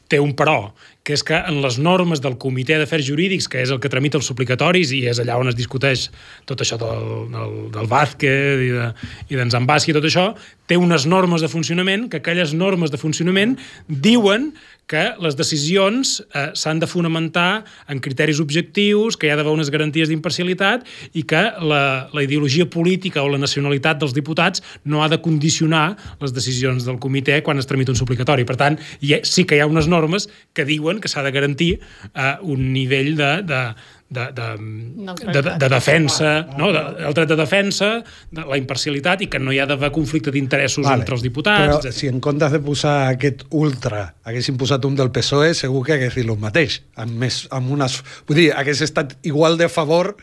té 0.10 0.22
un 0.24 0.32
però, 0.34 0.72
que 1.04 1.14
és 1.18 1.26
que 1.28 1.36
en 1.36 1.60
les 1.62 1.76
normes 1.84 2.22
del 2.24 2.38
Comitè 2.40 2.80
d'Afers 2.80 3.04
Jurídics, 3.10 3.50
que 3.52 3.60
és 3.66 3.74
el 3.74 3.82
que 3.84 3.92
tramita 3.92 4.18
els 4.18 4.30
suplicatoris 4.32 4.94
i 4.96 5.04
és 5.12 5.20
allà 5.20 5.36
on 5.42 5.52
es 5.52 5.58
discuteix 5.60 6.08
tot 6.50 6.64
això 6.64 6.80
del, 6.80 7.28
del, 7.34 7.58
del 7.76 7.92
Vázquez 7.92 8.64
i 8.64 8.72
d'en 8.78 8.96
de, 8.96 9.46
i 9.46 9.52
Zambassi 9.52 9.92
i 9.92 9.98
tot 10.00 10.08
això, 10.08 10.30
té 10.70 10.78
unes 10.78 11.08
normes 11.10 11.42
de 11.42 11.50
funcionament 11.50 12.08
que 12.10 12.22
aquelles 12.22 12.54
normes 12.54 12.94
de 12.94 13.02
funcionament 13.02 13.58
diuen 13.90 14.52
que 14.90 15.04
les 15.22 15.36
decisions 15.38 16.16
eh, 16.34 16.50
s'han 16.58 16.80
de 16.82 16.88
fonamentar 16.90 17.64
en 17.94 18.00
criteris 18.02 18.40
objectius, 18.42 19.18
que 19.18 19.28
hi 19.28 19.34
ha 19.34 19.38
d'haver 19.38 19.54
unes 19.54 19.70
garanties 19.70 20.10
d'imparcialitat 20.10 20.88
i 21.14 21.24
que 21.30 21.44
la, 21.62 21.84
la 22.10 22.24
ideologia 22.26 22.66
política 22.66 23.22
o 23.22 23.30
la 23.30 23.38
nacionalitat 23.42 24.02
dels 24.02 24.16
diputats 24.18 24.64
no 24.90 25.04
ha 25.04 25.10
de 25.12 25.22
condicionar 25.22 25.94
les 26.22 26.34
decisions 26.34 26.90
del 26.90 26.98
comitè 26.98 27.44
quan 27.46 27.62
es 27.62 27.70
tramita 27.70 27.94
un 27.94 28.02
suplicatori. 28.02 28.48
Per 28.50 28.58
tant, 28.58 28.80
hi 29.06 29.14
ha, 29.14 29.22
sí 29.22 29.46
que 29.46 29.60
hi 29.60 29.62
ha 29.62 29.70
unes 29.70 29.90
normes 29.92 30.26
que 30.58 30.66
diuen 30.66 30.98
que 30.98 31.12
s'ha 31.12 31.26
de 31.26 31.36
garantir 31.38 31.72
eh, 31.78 32.34
un 32.42 32.72
nivell 32.74 33.14
de, 33.20 33.32
de, 33.46 33.64
de, 34.10 34.26
de, 34.34 35.42
de, 35.42 35.42
de 35.62 35.70
defensa, 35.70 36.48
no? 36.58 36.72
de, 36.74 36.82
el 37.06 37.14
dret 37.14 37.30
de 37.30 37.38
defensa, 37.38 37.90
de 38.34 38.46
la 38.50 38.58
imparcialitat 38.58 39.22
i 39.26 39.30
que 39.30 39.42
no 39.42 39.54
hi 39.54 39.62
ha 39.62 39.68
d'haver 39.70 39.92
conflicte 39.94 40.34
d'interessos 40.34 40.88
vale. 40.88 41.04
entre 41.04 41.18
els 41.18 41.26
diputats. 41.26 41.78
Però 41.86 41.94
si 41.94 42.10
en 42.10 42.20
comptes 42.24 42.56
de 42.56 42.62
posar 42.66 42.96
aquest 43.14 43.46
ultra 43.54 44.08
haguessin 44.26 44.58
posat 44.58 44.86
un 44.90 44.98
del 44.98 45.14
PSOE, 45.14 45.54
segur 45.58 45.86
que 45.86 45.98
hagués 45.98 46.18
dit 46.18 46.26
el 46.26 46.38
mateix. 46.42 46.82
Amb 46.98 47.22
més, 47.22 47.44
amb 47.54 47.70
unes, 47.78 48.02
vull 48.28 48.42
dir, 48.42 48.50
hagués 48.58 48.82
estat 48.86 49.18
igual 49.30 49.62
de 49.62 49.70
favor 49.70 50.16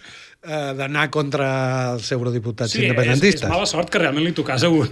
d'anar 0.78 1.06
contra 1.14 1.48
els 1.94 2.10
eurodiputats 2.14 2.74
sí, 2.76 2.84
independentistes. 2.84 3.42
És, 3.42 3.46
és 3.46 3.52
mala 3.52 3.66
sort 3.68 3.90
que 3.92 4.00
realment 4.02 4.26
li 4.26 4.34
tocàs 4.36 4.66
a 4.66 4.70
un, 4.70 4.90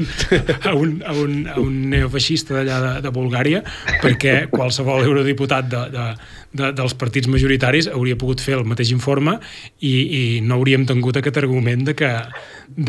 a 0.70 0.74
un, 0.74 0.94
a 1.06 1.14
un, 1.18 1.36
a 1.50 1.58
un 1.62 1.76
neofeixista 1.92 2.56
d'allà 2.58 2.78
de, 2.84 2.92
de 3.06 3.12
Bulgària, 3.14 3.62
perquè 4.02 4.36
qualsevol 4.52 5.04
eurodiputat 5.06 5.70
de, 5.70 5.84
de, 5.94 6.06
de, 6.60 6.72
dels 6.80 6.96
partits 6.98 7.30
majoritaris 7.30 7.90
hauria 7.92 8.18
pogut 8.20 8.42
fer 8.42 8.58
el 8.58 8.66
mateix 8.68 8.92
informe 8.94 9.38
i, 9.80 9.94
i 9.94 10.22
no 10.44 10.58
hauríem 10.58 10.86
tingut 10.88 11.20
aquest 11.20 11.38
argument 11.42 11.86
de 11.90 11.96
que, 11.98 12.12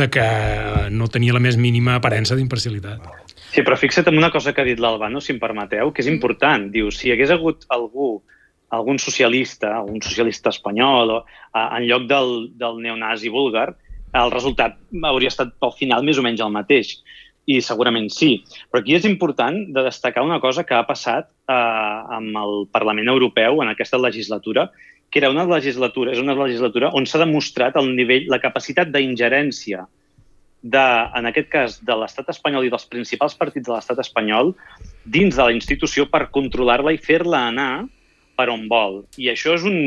de 0.01 0.09
que 0.11 0.27
no 0.93 1.09
tenia 1.11 1.35
la 1.35 1.43
més 1.43 1.59
mínima 1.61 1.99
aparença 1.99 2.37
d'imparcialitat. 2.37 3.25
Sí, 3.55 3.63
però 3.63 3.77
fixa't 3.79 4.09
en 4.11 4.17
una 4.19 4.33
cosa 4.33 4.51
que 4.51 4.63
ha 4.63 4.67
dit 4.67 4.81
l'Albano, 4.83 5.21
si 5.23 5.31
em 5.31 5.39
permeteu, 5.39 5.93
que 5.95 6.03
és 6.03 6.09
important. 6.11 6.67
Diu, 6.73 6.89
si 6.91 7.07
hi 7.07 7.13
hagués 7.13 7.31
hagut 7.31 7.63
algú 7.71 8.17
algun 8.75 8.99
socialista, 9.01 9.71
algun 9.79 10.01
socialista 10.03 10.51
espanyol, 10.53 11.17
o, 11.17 11.19
a, 11.53 11.65
en 11.77 11.87
lloc 11.89 12.07
del, 12.11 12.35
del 12.59 12.81
neonazi 12.83 13.31
búlgar, 13.33 13.73
el 14.15 14.31
resultat 14.31 14.77
hauria 15.03 15.31
estat 15.31 15.53
pel 15.59 15.75
final 15.75 16.05
més 16.07 16.19
o 16.19 16.25
menys 16.25 16.43
el 16.43 16.53
mateix. 16.53 16.97
I 17.45 17.59
segurament 17.61 18.07
sí. 18.09 18.39
Però 18.71 18.81
aquí 18.81 18.95
és 18.97 19.05
important 19.05 19.59
de 19.73 19.83
destacar 19.85 20.23
una 20.25 20.39
cosa 20.41 20.63
que 20.65 20.73
ha 20.73 20.85
passat 20.87 21.27
eh, 21.29 22.15
amb 22.17 22.39
el 22.41 22.63
Parlament 22.73 23.11
Europeu 23.11 23.61
en 23.61 23.69
aquesta 23.69 23.99
legislatura, 24.01 24.69
que 25.11 25.21
era 25.21 25.29
una 25.29 25.45
legislatura, 25.45 26.15
és 26.15 26.21
una 26.23 26.33
legislatura 26.33 26.89
on 26.97 27.05
s'ha 27.05 27.21
demostrat 27.21 27.77
el 27.77 27.91
nivell, 27.95 28.25
la 28.31 28.41
capacitat 28.41 28.89
d'ingerència 28.91 29.85
de, 30.65 30.85
en 31.13 31.29
aquest 31.29 31.49
cas, 31.53 31.77
de 31.85 31.95
l'estat 32.01 32.31
espanyol 32.33 32.65
i 32.65 32.71
dels 32.73 32.87
principals 32.89 33.37
partits 33.37 33.67
de 33.67 33.75
l'estat 33.75 34.01
espanyol 34.01 34.55
dins 35.05 35.37
de 35.37 35.43
la 35.43 35.53
institució 35.53 36.07
per 36.09 36.25
controlar-la 36.33 36.95
i 36.95 36.97
fer-la 36.97 37.43
anar 37.51 37.85
per 38.37 38.49
on 38.53 38.67
vol. 38.71 39.03
I 39.21 39.31
això 39.33 39.55
és 39.57 39.65
un 39.67 39.79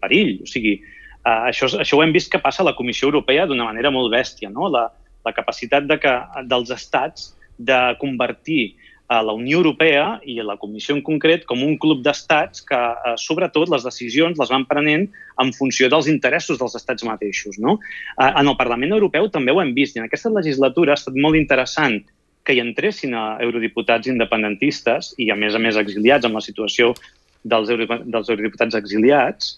perill. 0.00 0.38
O 0.44 0.48
sigui, 0.50 0.78
uh, 1.24 1.50
això, 1.50 1.70
això 1.80 1.98
ho 1.98 2.04
hem 2.04 2.14
vist 2.16 2.32
que 2.32 2.42
passa 2.42 2.64
a 2.64 2.68
la 2.70 2.76
Comissió 2.78 3.08
Europea 3.10 3.46
d'una 3.46 3.68
manera 3.68 3.92
molt 3.94 4.12
bèstia, 4.12 4.50
no? 4.52 4.70
La, 4.72 4.88
la 5.26 5.34
capacitat 5.36 5.88
de 5.88 5.98
que, 6.00 6.14
dels 6.48 6.72
estats 6.74 7.34
de 7.60 7.80
convertir 8.00 8.74
a 9.10 9.18
la 9.26 9.32
Unió 9.34 9.58
Europea 9.58 10.20
i 10.22 10.36
a 10.38 10.44
la 10.46 10.54
Comissió 10.56 10.94
en 10.94 11.00
concret 11.02 11.42
com 11.42 11.64
un 11.66 11.74
club 11.82 11.98
d'estats 12.04 12.62
que, 12.62 12.78
eh, 12.78 13.14
sobretot, 13.18 13.66
les 13.68 13.82
decisions 13.82 14.38
les 14.38 14.52
van 14.54 14.64
prenent 14.70 15.08
en 15.42 15.50
funció 15.52 15.88
dels 15.90 16.06
interessos 16.06 16.60
dels 16.60 16.76
estats 16.78 17.02
mateixos. 17.02 17.58
No? 17.58 17.80
Eh, 18.22 18.30
en 18.30 18.46
el 18.46 18.56
Parlament 18.56 18.94
Europeu 18.94 19.26
també 19.28 19.50
ho 19.50 19.60
hem 19.60 19.74
vist 19.74 19.96
i 19.96 19.98
en 19.98 20.06
aquesta 20.06 20.30
legislatura 20.30 20.94
ha 20.94 21.00
estat 21.00 21.18
molt 21.18 21.34
interessant 21.34 21.98
que 22.44 22.54
hi 22.54 22.62
entressin 22.62 23.16
a 23.18 23.24
eurodiputats 23.42 24.06
independentistes 24.06 25.14
i, 25.18 25.28
a 25.30 25.36
més 25.36 25.58
a 25.58 25.58
més, 25.58 25.76
exiliats 25.76 26.24
amb 26.24 26.38
la 26.38 26.44
situació 26.46 26.94
dels, 27.42 27.70
dels 27.70 28.30
eurodiputats 28.30 28.78
exiliats, 28.78 29.56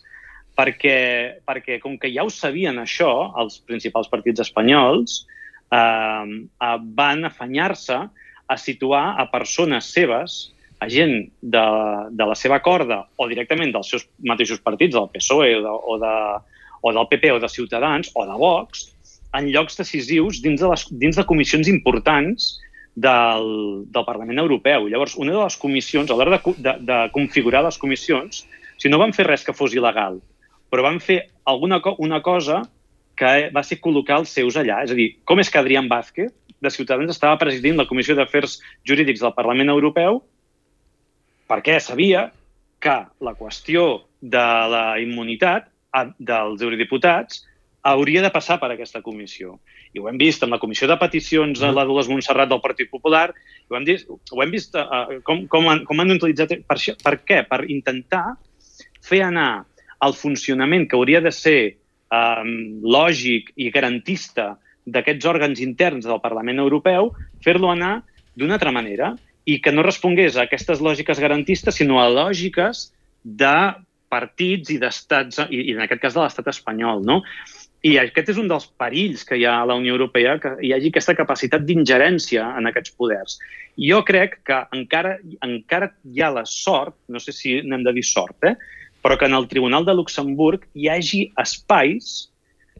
perquè, 0.58 1.42
perquè 1.48 1.78
com 1.82 1.96
que 1.98 2.10
ja 2.12 2.24
ho 2.24 2.30
sabien 2.32 2.78
això, 2.82 3.32
els 3.40 3.60
principals 3.68 4.10
partits 4.12 4.44
espanyols, 4.44 5.22
eh, 5.72 6.24
eh, 6.68 6.78
van 6.98 7.24
afanyar-se 7.28 8.00
a 8.52 8.56
situar 8.58 9.04
a 9.18 9.28
persones 9.32 9.88
seves, 9.92 10.52
a 10.82 10.88
gent 10.90 11.28
de, 11.40 11.66
de 12.10 12.24
la 12.26 12.34
seva 12.34 12.58
corda 12.58 13.04
o 13.16 13.28
directament 13.30 13.70
dels 13.70 13.92
seus 13.92 14.06
mateixos 14.26 14.58
partits, 14.60 14.96
del 14.96 15.06
PSOE 15.14 15.52
o, 15.60 15.62
de, 15.62 15.74
o, 15.94 15.98
de, 16.02 16.14
o 16.82 16.92
del 16.96 17.06
PP 17.12 17.30
o 17.36 17.38
de 17.38 17.48
Ciutadans 17.48 18.10
o 18.18 18.26
de 18.26 18.38
Vox, 18.40 18.88
en 19.38 19.46
llocs 19.54 19.78
decisius 19.78 20.42
dins 20.42 20.60
de, 20.60 20.68
les, 20.68 20.84
dins 21.00 21.16
de 21.16 21.24
comissions 21.28 21.70
importants 21.70 22.56
del, 22.94 23.84
del 23.88 24.04
Parlament 24.04 24.42
Europeu. 24.42 24.88
Llavors, 24.88 25.16
una 25.16 25.32
de 25.32 25.40
les 25.40 25.56
comissions, 25.56 26.10
a 26.10 26.16
l'hora 26.16 26.38
de, 26.38 26.54
de, 26.58 26.76
de 26.88 26.98
configurar 27.14 27.64
les 27.64 27.78
comissions, 27.80 28.44
si 28.78 28.90
no 28.90 29.00
van 29.00 29.14
fer 29.16 29.26
res 29.28 29.44
que 29.46 29.54
fos 29.56 29.74
il·legal, 29.76 30.20
però 30.72 30.84
van 30.84 31.00
fer 31.00 31.22
alguna 31.48 31.80
una 31.98 32.20
cosa 32.22 32.62
que 33.16 33.50
va 33.54 33.62
ser 33.62 33.80
col·locar 33.80 34.22
els 34.22 34.32
seus 34.32 34.56
allà. 34.56 34.82
És 34.84 34.92
a 34.92 34.98
dir, 34.98 35.12
com 35.24 35.40
és 35.40 35.50
que 35.50 35.60
Adrián 35.60 35.88
Vázquez, 35.88 36.32
de 36.62 36.70
Ciutadans, 36.70 37.10
estava 37.10 37.40
presidint 37.40 37.76
la 37.76 37.88
Comissió 37.88 38.14
d'Afers 38.14 38.60
Jurídics 38.86 39.20
del 39.20 39.34
Parlament 39.34 39.72
Europeu 39.72 40.22
perquè 41.50 41.78
sabia 41.82 42.30
que 42.82 42.94
la 43.20 43.34
qüestió 43.38 44.04
de 44.22 44.44
la 44.72 44.98
immunitat 45.02 45.68
dels 46.18 46.62
eurodiputats 46.62 47.42
hauria 47.82 48.22
de 48.22 48.30
passar 48.30 48.58
per 48.62 48.70
aquesta 48.72 49.02
comissió. 49.02 49.56
I 49.92 50.00
ho 50.00 50.08
hem 50.08 50.18
vist 50.20 50.42
amb 50.44 50.54
la 50.54 50.60
comissió 50.62 50.86
de 50.86 50.96
peticions 51.00 51.62
a 51.62 51.72
la 51.74 51.84
Dolors 51.88 52.08
Montserrat 52.10 52.50
del 52.50 52.62
Partit 52.62 52.90
Popular, 52.92 53.28
ho 53.68 53.76
hem 53.76 53.86
vist, 53.88 54.08
ho 54.08 54.42
hem 54.42 54.54
vist 54.54 54.78
uh, 54.78 55.18
com, 55.26 55.46
com, 55.50 55.68
han, 55.70 55.84
com 55.88 56.00
han 56.00 56.14
utilitzat... 56.14 56.54
Per, 56.62 56.78
això, 56.78 56.94
per 57.02 57.16
què? 57.26 57.42
Per 57.48 57.64
intentar 57.74 58.36
fer 59.02 59.24
anar 59.26 59.64
el 60.02 60.14
funcionament 60.18 60.86
que 60.88 60.98
hauria 60.98 61.22
de 61.24 61.32
ser 61.34 61.58
um, 62.12 62.52
lògic 62.86 63.50
i 63.56 63.70
garantista 63.74 64.52
d'aquests 64.86 65.26
òrgans 65.30 65.62
interns 65.62 66.06
del 66.06 66.22
Parlament 66.22 66.62
Europeu, 66.62 67.12
fer-lo 67.42 67.70
anar 67.70 68.00
d'una 68.38 68.58
altra 68.58 68.72
manera 68.74 69.12
i 69.46 69.58
que 69.62 69.72
no 69.74 69.84
respongués 69.86 70.36
a 70.36 70.46
aquestes 70.46 70.82
lògiques 70.82 71.18
garantistes, 71.22 71.78
sinó 71.78 71.98
a 72.02 72.10
lògiques 72.10 72.90
de 73.22 73.56
partits 74.12 74.70
i 74.74 74.78
d'estats, 74.82 75.40
i, 75.48 75.70
i 75.70 75.74
en 75.74 75.82
aquest 75.86 76.02
cas 76.02 76.16
de 76.16 76.22
l'estat 76.22 76.50
espanyol. 76.52 77.02
No? 77.06 77.22
I 77.82 77.96
aquest 77.98 78.28
és 78.30 78.38
un 78.38 78.46
dels 78.50 78.68
perills 78.78 79.24
que 79.26 79.36
hi 79.38 79.46
ha 79.48 79.56
a 79.58 79.66
la 79.66 79.74
Unió 79.74 79.96
Europea, 79.96 80.36
que 80.42 80.52
hi 80.62 80.70
hagi 80.74 80.92
aquesta 80.92 81.16
capacitat 81.18 81.64
d'ingerència 81.66 82.44
en 82.58 82.70
aquests 82.70 82.94
poders. 82.94 83.40
Jo 83.88 84.04
crec 84.06 84.38
que 84.46 84.60
encara, 84.76 85.16
encara 85.42 85.90
hi 86.06 86.22
ha 86.22 86.30
la 86.30 86.44
sort, 86.46 86.94
no 87.10 87.18
sé 87.18 87.34
si 87.34 87.56
n'hem 87.66 87.82
de 87.82 87.96
dir 87.96 88.06
sort, 88.06 88.38
eh? 88.46 88.54
però 89.02 89.18
que 89.18 89.26
en 89.26 89.34
el 89.34 89.48
Tribunal 89.50 89.84
de 89.84 89.96
Luxemburg 89.98 90.68
hi 90.78 90.86
hagi 90.92 91.24
espais 91.42 92.28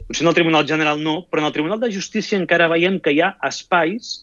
potser 0.06 0.22
en 0.22 0.30
el 0.30 0.36
Tribunal 0.38 0.66
General 0.68 1.02
no, 1.02 1.22
però 1.26 1.42
en 1.42 1.48
el 1.50 1.54
Tribunal 1.54 1.80
de 1.80 1.90
Justícia 1.92 2.38
encara 2.38 2.70
veiem 2.70 3.00
que 3.02 3.12
hi 3.12 3.20
ha 3.22 3.34
espais 3.48 4.22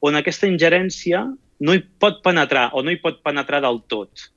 on 0.00 0.16
aquesta 0.16 0.48
ingerència 0.48 1.24
no 1.60 1.74
hi 1.74 1.82
pot 2.00 2.22
penetrar 2.24 2.70
o 2.72 2.82
no 2.82 2.92
hi 2.92 3.00
pot 3.02 3.20
penetrar 3.26 3.60
del 3.64 3.82
tot. 3.90 4.30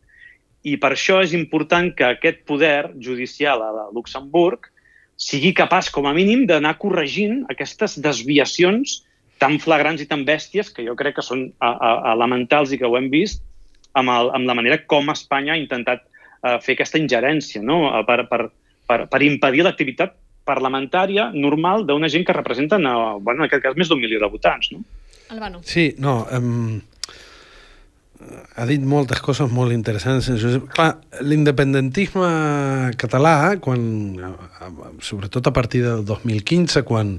I 0.63 0.77
per 0.79 0.93
això 0.95 1.21
és 1.23 1.33
important 1.35 1.91
que 1.95 2.07
aquest 2.07 2.43
poder 2.47 2.93
judicial 2.97 3.61
a 3.61 3.89
Luxemburg 3.93 4.72
sigui 5.19 5.53
capaç, 5.55 5.89
com 5.93 6.07
a 6.09 6.13
mínim, 6.15 6.45
d'anar 6.49 6.77
corregint 6.81 7.43
aquestes 7.51 7.99
desviacions 8.01 9.01
tan 9.41 9.59
flagrants 9.59 10.01
i 10.01 10.07
tan 10.09 10.23
bèsties 10.25 10.71
que 10.73 10.85
jo 10.85 10.95
crec 10.95 11.17
que 11.17 11.25
són 11.25 11.47
a, 11.59 11.69
a, 11.69 11.91
elementals 12.13 12.71
i 12.71 12.79
que 12.79 12.87
ho 12.87 12.97
hem 12.97 13.09
vist 13.11 13.41
amb, 13.93 14.09
el, 14.09 14.31
amb 14.33 14.47
la 14.49 14.55
manera 14.57 14.79
com 14.89 15.11
Espanya 15.13 15.53
ha 15.55 15.59
intentat 15.59 16.03
uh, 16.05 16.57
fer 16.63 16.77
aquesta 16.77 17.01
ingerència 17.01 17.61
no? 17.65 17.85
per, 18.07 18.23
per, 18.29 18.41
per, 18.87 18.99
per 19.11 19.21
impedir 19.25 19.65
l'activitat 19.65 20.15
parlamentària 20.47 21.29
normal 21.33 21.85
d'una 21.87 22.09
gent 22.11 22.25
que 22.27 22.35
representa, 22.35 22.79
no, 22.79 23.19
bueno, 23.23 23.43
en 23.43 23.47
aquest 23.47 23.63
cas, 23.63 23.77
més 23.79 23.91
d'un 23.91 24.01
milió 24.01 24.19
de 24.19 24.31
votants. 24.31 24.73
No? 24.75 24.83
Albano. 25.31 25.63
Sí, 25.67 25.93
no... 26.03 26.23
Um, 26.31 26.81
ha 28.55 28.65
dit 28.69 28.83
moltes 28.83 29.21
coses 29.23 29.51
molt 29.51 29.73
interessants. 29.75 30.29
Clar, 30.75 30.91
l'independentisme 31.25 32.29
català, 32.99 33.55
quan, 33.63 33.81
sobretot 35.01 35.49
a 35.49 35.55
partir 35.55 35.83
del 35.85 36.05
2015, 36.05 36.85
quan 36.87 37.17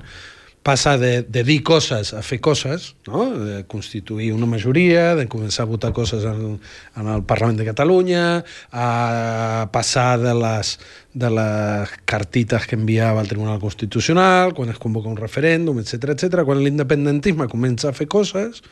passa 0.64 0.96
de, 0.96 1.20
de 1.28 1.42
dir 1.44 1.58
coses 1.60 2.14
a 2.16 2.22
fer 2.24 2.38
coses, 2.40 2.94
no? 3.04 3.26
de 3.36 3.58
constituir 3.68 4.30
una 4.32 4.48
majoria, 4.48 5.12
de 5.18 5.26
començar 5.28 5.66
a 5.66 5.68
votar 5.68 5.92
coses 5.92 6.24
en, 6.24 6.56
en 6.96 7.10
el 7.12 7.20
Parlament 7.28 7.60
de 7.60 7.68
Catalunya, 7.68 8.24
a 8.72 9.68
passar 9.74 10.16
de 10.22 10.32
les, 10.40 10.72
de 11.12 11.30
les 11.36 11.94
cartites 12.08 12.64
que 12.64 12.80
enviava 12.80 13.20
el 13.20 13.28
Tribunal 13.28 13.60
Constitucional, 13.60 14.56
quan 14.56 14.72
es 14.72 14.80
convoca 14.80 15.12
un 15.12 15.20
referèndum, 15.20 15.84
etc 15.84 16.16
etc. 16.16 16.46
quan 16.48 16.64
l'independentisme 16.64 17.50
comença 17.52 17.92
a 17.92 17.96
fer 17.96 18.08
coses, 18.08 18.64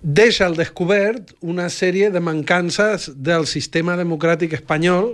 deixa 0.00 0.46
al 0.46 0.56
descobert 0.56 1.34
una 1.40 1.68
sèrie 1.68 2.10
de 2.10 2.20
mancances 2.24 3.10
del 3.16 3.46
sistema 3.46 3.96
democràtic 4.00 4.54
espanyol 4.56 5.12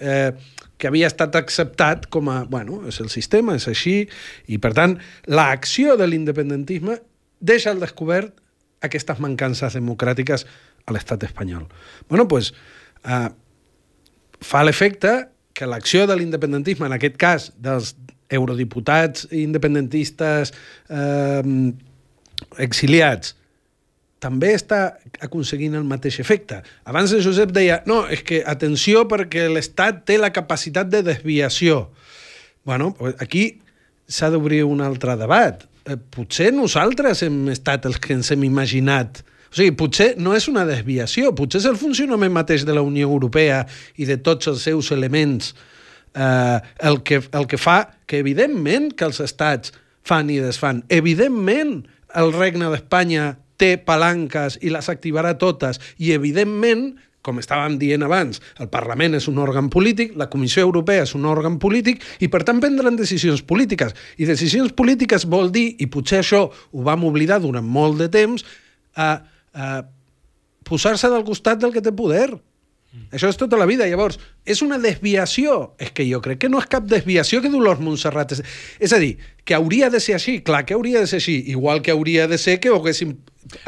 eh, 0.00 0.32
que 0.78 0.88
havia 0.88 1.08
estat 1.08 1.34
acceptat 1.38 2.06
com 2.12 2.28
a, 2.30 2.42
bueno, 2.48 2.82
és 2.88 3.00
el 3.00 3.08
sistema, 3.10 3.56
és 3.58 3.66
així, 3.70 4.02
i 4.46 4.60
per 4.62 4.74
tant, 4.76 4.98
l'acció 5.26 5.96
de 5.98 6.06
l'independentisme 6.06 7.00
deixa 7.40 7.72
al 7.72 7.80
descobert 7.82 8.36
aquestes 8.84 9.18
mancances 9.18 9.74
democràtiques 9.74 10.44
a 10.86 10.94
l'estat 10.94 11.24
espanyol. 11.24 11.66
bueno, 12.08 12.28
pues, 12.28 12.52
eh, 13.04 13.28
fa 14.40 14.62
l'efecte 14.62 15.28
que 15.52 15.66
l'acció 15.66 16.06
de 16.06 16.16
l'independentisme, 16.16 16.86
en 16.86 16.92
aquest 16.92 17.16
cas 17.16 17.50
dels 17.58 17.96
eurodiputats 18.30 19.26
independentistes 19.32 20.52
eh, 20.88 21.72
exiliats, 22.58 23.34
també 24.22 24.52
està 24.56 24.98
aconseguint 25.22 25.76
el 25.78 25.86
mateix 25.86 26.18
efecte. 26.22 26.60
Abans 26.88 27.12
el 27.14 27.22
Josep 27.22 27.52
deia, 27.54 27.82
no, 27.86 28.02
és 28.10 28.24
que 28.26 28.42
atenció 28.46 29.04
perquè 29.10 29.46
l'Estat 29.50 30.04
té 30.08 30.18
la 30.18 30.32
capacitat 30.34 30.90
de 30.90 31.02
desviació. 31.02 31.88
bueno, 32.64 32.94
aquí 33.18 33.62
s'ha 34.08 34.28
d'obrir 34.28 34.64
un 34.64 34.82
altre 34.82 35.16
debat. 35.16 35.64
Eh, 35.86 35.96
potser 35.96 36.52
nosaltres 36.52 37.22
hem 37.22 37.48
estat 37.48 37.86
els 37.86 37.96
que 37.96 38.12
ens 38.12 38.30
hem 38.30 38.44
imaginat 38.44 39.22
o 39.48 39.56
sigui, 39.56 39.72
potser 39.80 40.12
no 40.20 40.34
és 40.36 40.46
una 40.50 40.66
desviació, 40.68 41.32
potser 41.36 41.62
és 41.62 41.68
el 41.70 41.78
funcionament 41.80 42.32
mateix 42.34 42.66
de 42.68 42.74
la 42.76 42.84
Unió 42.84 43.08
Europea 43.08 43.62
i 43.96 44.04
de 44.08 44.18
tots 44.20 44.50
els 44.50 44.64
seus 44.66 44.90
elements 44.92 45.54
eh, 46.12 46.58
el, 46.84 47.00
que, 47.02 47.22
el 47.32 47.48
que 47.48 47.60
fa 47.60 47.78
que, 48.06 48.20
evidentment, 48.20 48.90
que 48.92 49.08
els 49.08 49.22
estats 49.24 49.72
fan 50.04 50.28
i 50.32 50.38
desfan. 50.42 50.82
Evidentment, 50.92 51.80
el 52.16 52.32
regne 52.36 52.68
d'Espanya 52.72 53.38
té 53.58 53.74
palanques 53.82 54.58
i 54.62 54.72
les 54.72 54.88
activarà 54.88 55.34
totes 55.38 55.80
i, 55.98 56.14
evidentment, 56.14 56.92
com 57.28 57.40
estàvem 57.42 57.76
dient 57.80 58.04
abans, 58.06 58.40
el 58.62 58.70
Parlament 58.72 59.18
és 59.18 59.26
un 59.28 59.40
òrgan 59.42 59.68
polític, 59.72 60.14
la 60.16 60.30
Comissió 60.32 60.64
Europea 60.64 61.04
és 61.04 61.14
un 61.18 61.26
òrgan 61.28 61.58
polític 61.60 62.04
i, 62.22 62.30
per 62.32 62.44
tant, 62.46 62.62
prendran 62.62 62.96
decisions 62.96 63.42
polítiques. 63.44 63.94
I 64.16 64.28
decisions 64.28 64.72
polítiques 64.78 65.26
vol 65.28 65.52
dir, 65.52 65.72
i 65.82 65.90
potser 65.92 66.22
això 66.22 66.46
ho 66.48 66.86
vam 66.86 67.04
oblidar 67.08 67.42
durant 67.44 67.66
molt 67.66 68.00
de 68.00 68.08
temps, 68.14 68.46
a, 68.96 69.10
a 69.52 69.70
posar-se 70.68 71.10
del 71.12 71.26
costat 71.26 71.60
del 71.60 71.74
que 71.74 71.84
té 71.84 71.92
poder. 71.96 72.30
Mm. 72.32 73.08
Això 73.12 73.28
és 73.28 73.38
tota 73.40 73.58
la 73.60 73.66
vida. 73.68 73.86
Llavors, 73.88 74.18
és 74.48 74.62
una 74.64 74.78
desviació? 74.80 75.74
És 75.80 75.92
que 75.92 76.06
jo 76.08 76.22
crec 76.24 76.42
que 76.44 76.52
no 76.52 76.62
és 76.62 76.68
cap 76.70 76.86
desviació 76.88 77.42
que 77.44 77.52
Dolors 77.52 77.82
Montserrat... 77.84 78.36
És, 78.36 78.44
és 78.88 78.94
a 78.94 79.00
dir, 79.02 79.16
que 79.44 79.56
hauria 79.58 79.90
de 79.92 80.00
ser 80.00 80.16
així, 80.16 80.38
clar 80.44 80.64
que 80.68 80.76
hauria 80.76 81.02
de 81.04 81.10
ser 81.10 81.20
així, 81.22 81.40
igual 81.52 81.82
que 81.84 81.92
hauria 81.92 82.28
de 82.30 82.38
ser 82.40 82.58
que 82.62 82.72
ho 82.72 82.80
haguéssim 82.80 83.18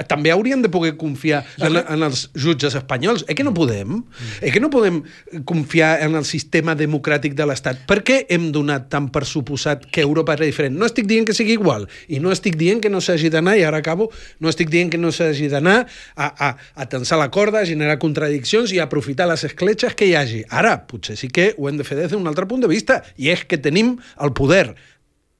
també 0.08 0.32
haurien 0.32 0.62
de 0.62 0.70
poder 0.72 0.94
confiar 1.00 1.42
en, 1.58 1.78
en 1.80 2.04
els 2.06 2.26
jutges 2.34 2.76
espanyols. 2.78 3.24
És 3.28 3.36
que 3.38 3.46
no 3.46 3.52
podem. 3.56 4.02
És 4.40 4.52
que 4.54 4.62
no 4.62 4.70
podem 4.72 5.02
confiar 5.48 5.98
en 6.04 6.16
el 6.18 6.26
sistema 6.28 6.74
democràtic 6.78 7.34
de 7.38 7.46
l'Estat. 7.48 7.84
Per 7.88 8.00
què 8.06 8.22
hem 8.32 8.50
donat 8.54 8.88
tant 8.92 9.08
per 9.12 9.24
suposat 9.28 9.86
que 9.90 10.04
Europa 10.04 10.36
era 10.36 10.48
diferent? 10.48 10.76
No 10.78 10.88
estic 10.88 11.08
dient 11.10 11.28
que 11.28 11.36
sigui 11.36 11.56
igual, 11.56 11.86
i 12.08 12.20
no 12.22 12.32
estic 12.34 12.58
dient 12.60 12.82
que 12.84 12.92
no 12.92 13.02
s'hagi 13.04 13.32
d'anar, 13.32 13.56
i 13.58 13.64
ara 13.66 13.80
acabo, 13.82 14.10
no 14.40 14.52
estic 14.52 14.70
dient 14.72 14.92
que 14.92 15.00
no 15.00 15.12
s'hagi 15.14 15.50
d'anar 15.52 15.78
a, 16.14 16.30
a, 16.30 16.50
a 16.56 16.88
tensar 16.90 17.20
la 17.20 17.30
corda, 17.32 17.62
a 17.62 17.68
generar 17.68 17.98
contradiccions 18.02 18.72
i 18.74 18.80
a 18.80 18.88
aprofitar 18.88 19.28
les 19.30 19.44
escletxes 19.48 19.96
que 19.96 20.10
hi 20.10 20.16
hagi. 20.18 20.44
Ara, 20.48 20.76
potser 20.90 21.18
sí 21.20 21.30
que 21.32 21.52
ho 21.56 21.68
hem 21.70 21.80
de 21.80 21.86
fer 21.86 21.98
des 22.00 22.12
d'un 22.12 22.26
altre 22.30 22.48
punt 22.50 22.64
de 22.64 22.70
vista, 22.70 23.00
i 23.16 23.30
és 23.32 23.44
que 23.48 23.60
tenim 23.60 23.96
el 24.20 24.34
poder 24.36 24.74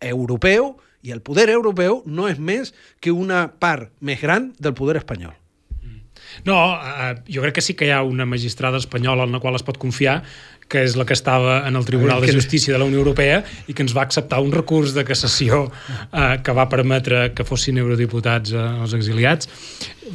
europeu 0.01 0.75
i 1.03 1.13
el 1.15 1.23
poder 1.25 1.49
europeu 1.51 2.03
no 2.07 2.29
és 2.29 2.39
més 2.39 2.75
que 3.01 3.13
una 3.13 3.47
part 3.61 3.93
més 4.01 4.21
gran 4.21 4.53
del 4.59 4.75
poder 4.75 5.01
espanyol. 5.01 5.37
No, 6.47 6.57
uh, 6.79 7.17
jo 7.27 7.43
crec 7.43 7.57
que 7.59 7.65
sí 7.65 7.75
que 7.75 7.89
hi 7.89 7.91
ha 7.91 8.05
una 8.07 8.27
magistrada 8.29 8.79
espanyola 8.79 9.25
en 9.27 9.33
la 9.35 9.41
qual 9.43 9.57
es 9.59 9.65
pot 9.67 9.81
confiar 9.83 10.21
que 10.71 10.85
és 10.87 10.95
la 10.95 11.05
que 11.05 11.17
estava 11.17 11.65
en 11.67 11.77
el 11.77 11.85
Tribunal 11.85 12.23
de 12.23 12.33
Justícia 12.33 12.73
de 12.73 12.79
la 12.79 12.87
Unió 12.87 13.01
Europea 13.03 13.41
i 13.67 13.75
que 13.75 13.83
ens 13.83 13.95
va 13.97 14.05
acceptar 14.07 14.39
un 14.41 14.53
recurs 14.55 14.95
de 14.95 15.03
cassació 15.05 15.65
eh, 15.67 16.39
que 16.47 16.55
va 16.55 16.69
permetre 16.71 17.33
que 17.35 17.47
fossin 17.49 17.81
eurodiputats 17.83 18.55
eh, 18.55 18.67
els 18.85 18.95
exiliats. 18.95 19.51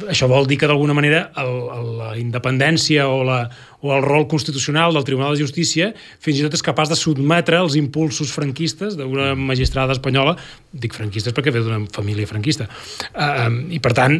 Això 0.08 0.28
vol 0.32 0.48
dir 0.48 0.56
que 0.60 0.68
d'alguna 0.70 0.96
manera 0.96 1.26
el, 1.42 1.52
el, 1.76 1.90
la 2.00 2.10
independència 2.20 3.04
o, 3.12 3.20
la, 3.28 3.42
o 3.86 3.94
el 3.94 4.02
rol 4.04 4.26
constitucional 4.30 4.96
del 4.96 5.06
Tribunal 5.06 5.36
de 5.36 5.44
Justícia 5.44 5.92
fins 5.94 6.40
i 6.40 6.46
tot 6.46 6.56
és 6.58 6.64
capaç 6.66 6.90
de 6.90 6.98
sotmetre 6.98 7.60
els 7.62 7.78
impulsos 7.78 8.32
franquistes 8.34 8.98
d'una 8.98 9.34
magistrada 9.38 9.94
espanyola, 9.96 10.36
dic 10.72 10.96
franquistes 10.96 11.36
perquè 11.36 11.54
ve 11.54 11.62
d'una 11.62 11.84
família 11.94 12.26
franquista, 12.26 12.68
eh, 13.14 13.48
i 13.78 13.80
per 13.80 13.94
tant 13.96 14.18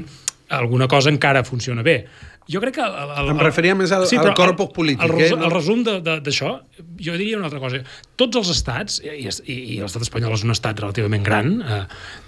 alguna 0.56 0.86
cosa 0.86 1.10
encara 1.10 1.42
funciona 1.42 1.82
bé 1.82 2.04
jo 2.48 2.60
crec 2.62 2.76
que... 2.78 2.84
El, 2.86 3.12
el, 3.20 3.30
em 3.34 3.40
referia 3.42 3.74
més 3.78 3.92
al, 3.94 4.06
sí, 4.06 4.18
al 4.20 4.32
corpus 4.38 4.70
polític. 4.74 5.02
El, 5.02 5.14
el, 5.16 5.24
eh? 5.26 5.46
el 5.48 5.52
resum 5.52 5.82
d'això, 5.86 6.52
jo 7.02 7.16
diria 7.18 7.40
una 7.40 7.48
altra 7.50 7.60
cosa. 7.62 7.80
Tots 8.20 8.40
els 8.42 8.50
estats, 8.54 9.00
i, 9.02 9.26
i, 9.26 9.56
i 9.76 9.78
l'estat 9.82 10.06
espanyol 10.06 10.36
és 10.36 10.46
un 10.46 10.54
estat 10.54 10.78
relativament 10.82 11.26
gran, 11.26 11.56
eh, 11.60 11.82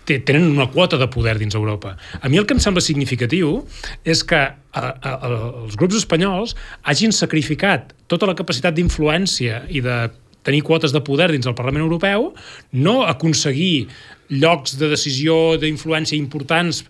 tenen 0.09 0.49
una 0.51 0.69
quota 0.73 0.99
de 0.99 1.07
poder 1.13 1.37
dins 1.39 1.55
Europa. 1.55 1.95
A 2.19 2.31
mi 2.33 2.41
el 2.41 2.49
que 2.49 2.57
em 2.57 2.63
sembla 2.63 2.83
significatiu 2.85 3.61
és 4.03 4.25
que 4.27 4.41
a, 4.49 4.83
a, 4.83 5.13
a, 5.13 5.35
els 5.65 5.79
grups 5.79 6.01
espanyols 6.03 6.57
hagin 6.83 7.15
sacrificat 7.15 7.95
tota 8.11 8.27
la 8.27 8.35
capacitat 8.39 8.75
d'influència 8.75 9.65
i 9.71 9.85
de 9.85 10.01
tenir 10.49 10.63
quotes 10.65 10.95
de 10.95 11.03
poder 11.05 11.29
dins 11.33 11.45
del 11.45 11.57
Parlament 11.59 11.85
Europeu, 11.85 12.33
no 12.73 13.03
aconseguir 13.07 13.89
llocs 14.29 14.79
de 14.81 14.89
decisió, 14.89 15.59
d'influència 15.61 16.17
importants 16.19 16.87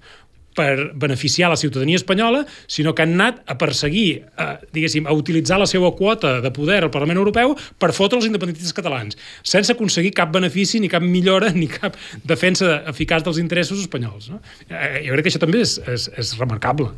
per 0.56 0.92
beneficiar 0.98 1.50
la 1.50 1.56
ciutadania 1.56 1.96
espanyola, 1.96 2.44
sinó 2.66 2.94
que 2.94 3.04
han 3.04 3.14
anat 3.14 3.42
a 3.46 3.58
perseguir, 3.58 4.24
a, 4.36 4.58
diguéssim, 4.74 5.06
a 5.06 5.14
utilitzar 5.14 5.60
la 5.60 5.68
seva 5.70 5.92
quota 5.96 6.38
de 6.42 6.52
poder 6.54 6.80
al 6.82 6.92
Parlament 6.94 7.20
Europeu 7.20 7.54
per 7.78 7.92
fotre 7.96 8.18
els 8.18 8.26
independentistes 8.26 8.74
catalans, 8.76 9.18
sense 9.46 9.72
aconseguir 9.74 10.14
cap 10.16 10.32
benefici, 10.34 10.80
ni 10.82 10.90
cap 10.90 11.04
millora, 11.04 11.52
ni 11.60 11.70
cap 11.70 11.98
defensa 12.24 12.82
eficaç 12.90 13.26
dels 13.26 13.42
interessos 13.42 13.84
espanyols. 13.84 14.32
No? 14.32 14.42
Eh, 14.68 15.04
jo 15.06 15.14
crec 15.14 15.28
que 15.28 15.34
això 15.34 15.44
també 15.44 15.62
és, 15.66 15.78
és, 15.86 16.10
és 16.18 16.34
remarcable. 16.40 16.90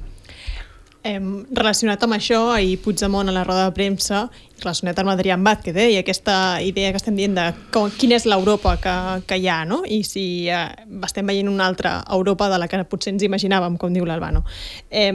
Eh, 1.02 1.20
relacionat 1.56 2.02
amb 2.04 2.12
això, 2.12 2.38
ahir 2.52 2.74
Puigdemont 2.84 3.30
a 3.30 3.32
la 3.32 3.44
roda 3.46 3.64
de 3.64 3.72
premsa, 3.72 4.26
relacionat 4.60 4.98
amb 5.00 5.08
Adrián 5.14 5.44
Vázquez, 5.44 5.76
eh, 5.76 5.86
i 5.94 5.96
aquesta 5.96 6.60
idea 6.60 6.90
que 6.92 7.00
estem 7.00 7.16
dient 7.16 7.38
de 7.38 7.46
com, 7.72 7.88
quina 7.88 8.18
és 8.18 8.26
l'Europa 8.28 8.74
que, 8.76 8.96
que 9.24 9.38
hi 9.40 9.48
ha, 9.48 9.62
no? 9.64 9.80
i 9.88 10.02
si 10.04 10.24
eh, 10.52 10.66
estem 11.06 11.24
veient 11.32 11.48
una 11.48 11.64
altra 11.66 12.02
Europa 12.04 12.50
de 12.52 12.58
la 12.60 12.68
que 12.68 12.82
potser 12.84 13.14
ens 13.14 13.24
imaginàvem, 13.24 13.78
com 13.80 13.96
diu 13.96 14.04
l'Albano. 14.04 14.44
Eh, 14.90 15.14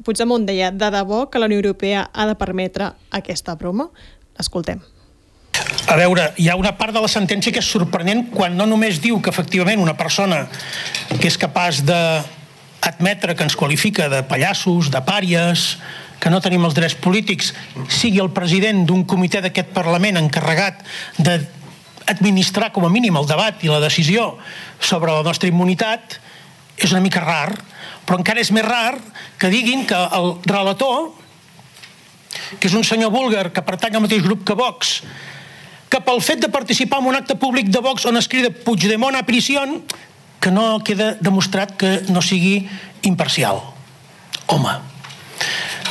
Puigdemont 0.00 0.46
deia, 0.48 0.70
de 0.72 0.88
debò 0.88 1.26
que 1.28 1.38
la 1.38 1.50
Unió 1.50 1.60
Europea 1.60 2.08
ha 2.14 2.26
de 2.26 2.38
permetre 2.40 2.88
aquesta 3.12 3.54
broma? 3.60 3.90
Escoltem. 4.40 4.80
A 5.90 5.96
veure, 5.98 6.30
hi 6.40 6.48
ha 6.48 6.56
una 6.56 6.72
part 6.78 6.94
de 6.94 7.00
la 7.02 7.08
sentència 7.10 7.52
que 7.52 7.60
és 7.60 7.68
sorprenent 7.68 8.30
quan 8.32 8.56
no 8.56 8.64
només 8.64 9.02
diu 9.02 9.20
que 9.20 9.28
efectivament 9.28 9.82
una 9.82 9.98
persona 9.98 10.46
que 11.18 11.26
és 11.28 11.36
capaç 11.36 11.82
de 11.84 11.98
admetre 12.80 13.36
que 13.36 13.44
ens 13.44 13.56
qualifica 13.56 14.08
de 14.08 14.22
pallassos, 14.24 14.90
de 14.90 15.00
pàries, 15.04 15.76
que 16.20 16.30
no 16.32 16.40
tenim 16.44 16.64
els 16.68 16.76
drets 16.76 16.96
polítics, 17.00 17.54
sigui 17.88 18.20
el 18.20 18.32
president 18.36 18.84
d'un 18.88 19.06
comitè 19.08 19.40
d'aquest 19.44 19.72
Parlament 19.76 20.20
encarregat 20.20 20.82
de 21.18 21.38
administrar 22.10 22.70
com 22.74 22.84
a 22.84 22.92
mínim 22.92 23.16
el 23.16 23.28
debat 23.28 23.62
i 23.64 23.70
la 23.70 23.80
decisió 23.80 24.34
sobre 24.80 25.12
la 25.14 25.24
nostra 25.24 25.48
immunitat 25.48 26.18
és 26.80 26.92
una 26.92 27.02
mica 27.04 27.22
rar, 27.24 27.54
però 28.04 28.18
encara 28.18 28.40
és 28.40 28.50
més 28.52 28.64
rar 28.66 28.96
que 29.38 29.50
diguin 29.52 29.84
que 29.88 29.96
el 29.96 30.32
relator, 30.48 31.12
que 32.58 32.68
és 32.68 32.76
un 32.76 32.84
senyor 32.84 33.12
búlgar 33.12 33.50
que 33.52 33.64
pertany 33.64 33.96
al 33.96 34.04
mateix 34.04 34.24
grup 34.24 34.44
que 34.48 34.56
Vox, 34.56 35.00
que 35.90 36.00
pel 36.06 36.22
fet 36.22 36.40
de 36.40 36.48
participar 36.52 37.00
en 37.02 37.10
un 37.10 37.18
acte 37.18 37.34
públic 37.36 37.68
de 37.68 37.82
Vox 37.84 38.06
on 38.06 38.20
es 38.20 38.28
crida 38.30 38.52
Puigdemont 38.52 39.16
a 39.18 39.26
prisió, 39.26 39.64
que 40.40 40.50
no 40.50 40.80
queda 40.84 41.14
demostrat 41.20 41.76
que 41.76 42.00
no 42.08 42.22
sigui 42.24 42.64
imparcial. 43.04 43.60
Home, 44.50 44.72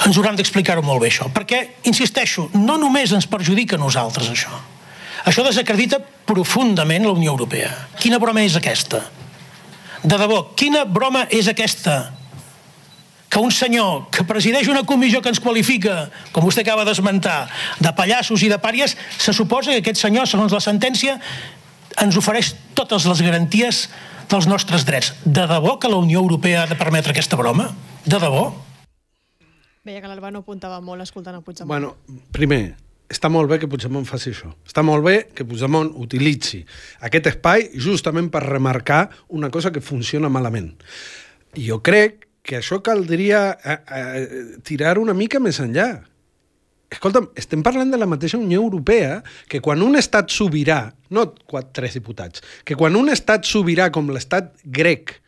ens 0.06 0.18
hauran 0.18 0.38
d'explicar-ho 0.40 0.84
molt 0.86 1.04
bé, 1.04 1.12
això. 1.12 1.30
Perquè, 1.34 1.62
insisteixo, 1.90 2.50
no 2.58 2.80
només 2.82 3.14
ens 3.16 3.30
perjudica 3.30 3.78
a 3.78 3.82
nosaltres, 3.82 4.30
això. 4.32 4.52
Això 5.28 5.44
desacredita 5.46 6.00
profundament 6.26 7.06
la 7.06 7.16
Unió 7.16 7.34
Europea. 7.36 7.72
Quina 8.00 8.20
broma 8.22 8.44
és 8.46 8.56
aquesta? 8.58 9.04
De 10.04 10.16
debò, 10.16 10.44
quina 10.56 10.86
broma 10.88 11.26
és 11.30 11.50
aquesta? 11.52 12.14
Que 13.30 13.42
un 13.44 13.52
senyor 13.54 14.08
que 14.16 14.24
presideix 14.26 14.70
una 14.72 14.86
comissió 14.88 15.22
que 15.22 15.30
ens 15.30 15.42
qualifica, 15.44 16.08
com 16.34 16.48
vostè 16.48 16.64
acaba 16.64 16.86
d'esmentar, 16.88 17.44
de 17.78 17.92
pallassos 17.94 18.42
i 18.42 18.50
de 18.50 18.58
pàries, 18.58 18.96
se 19.20 19.36
suposa 19.36 19.76
que 19.76 19.84
aquest 19.84 20.02
senyor, 20.02 20.26
segons 20.26 20.56
la 20.56 20.64
sentència, 20.64 21.20
ens 22.00 22.18
ofereix 22.18 22.56
totes 22.78 23.06
les 23.06 23.22
garanties 23.22 23.90
dels 24.30 24.48
nostres 24.48 24.86
drets. 24.86 25.14
De 25.26 25.46
debò 25.50 25.78
que 25.82 25.90
la 25.90 25.98
Unió 25.98 26.22
Europea 26.22 26.64
ha 26.64 26.70
de 26.70 26.78
permetre 26.78 27.12
aquesta 27.16 27.38
broma? 27.40 27.70
De 28.06 28.20
debò? 28.22 28.50
Veia 29.84 30.04
que 30.04 30.12
l'Albano 30.12 30.44
apuntava 30.44 30.78
molt 30.86 31.02
escoltant 31.02 31.40
el 31.40 31.42
Puigdemont. 31.42 31.72
Bueno, 31.72 31.96
primer, 32.36 32.76
està 33.10 33.32
molt 33.32 33.50
bé 33.50 33.58
que 33.62 33.68
Puigdemont 33.70 34.06
faci 34.06 34.30
això. 34.34 34.52
Està 34.68 34.84
molt 34.86 35.06
bé 35.06 35.16
que 35.34 35.48
Puigdemont 35.48 35.90
utilitzi 35.98 36.62
aquest 37.08 37.32
espai 37.32 37.70
justament 37.74 38.30
per 38.30 38.44
remarcar 38.46 39.08
una 39.34 39.50
cosa 39.50 39.72
que 39.74 39.82
funciona 39.82 40.30
malament. 40.30 40.76
I 41.58 41.66
jo 41.72 41.80
crec 41.82 42.28
que 42.46 42.60
això 42.60 42.80
caldria 42.86 43.58
eh, 43.58 43.80
eh, 43.98 44.28
tirar 44.66 44.98
una 45.02 45.16
mica 45.18 45.42
més 45.42 45.60
enllà. 45.64 45.90
Escolta'm, 46.90 47.30
estem 47.38 47.62
parlant 47.66 47.92
de 47.94 48.00
la 48.02 48.08
mateixa 48.10 48.40
Unió 48.40 48.64
Europea 48.64 49.20
que 49.50 49.62
quan 49.62 49.84
un 49.86 49.98
estat 50.00 50.34
sobirà, 50.34 50.82
no 51.14 51.28
quatre, 51.46 51.70
tres 51.82 51.98
diputats, 52.00 52.42
que 52.66 52.78
quan 52.78 52.98
un 52.98 53.12
estat 53.14 53.46
sobirà 53.46 53.92
com 53.94 54.10
l'estat 54.10 54.56
grec 54.66 55.20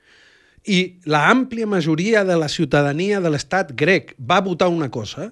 i 0.65 0.97
la 1.09 1.27
àmplia 1.29 1.69
majoria 1.69 2.23
de 2.25 2.37
la 2.37 2.49
ciutadania 2.49 3.21
de 3.21 3.29
l'estat 3.33 3.73
grec 3.77 4.15
va 4.17 4.41
votar 4.41 4.69
una 4.73 4.89
cosa, 4.89 5.31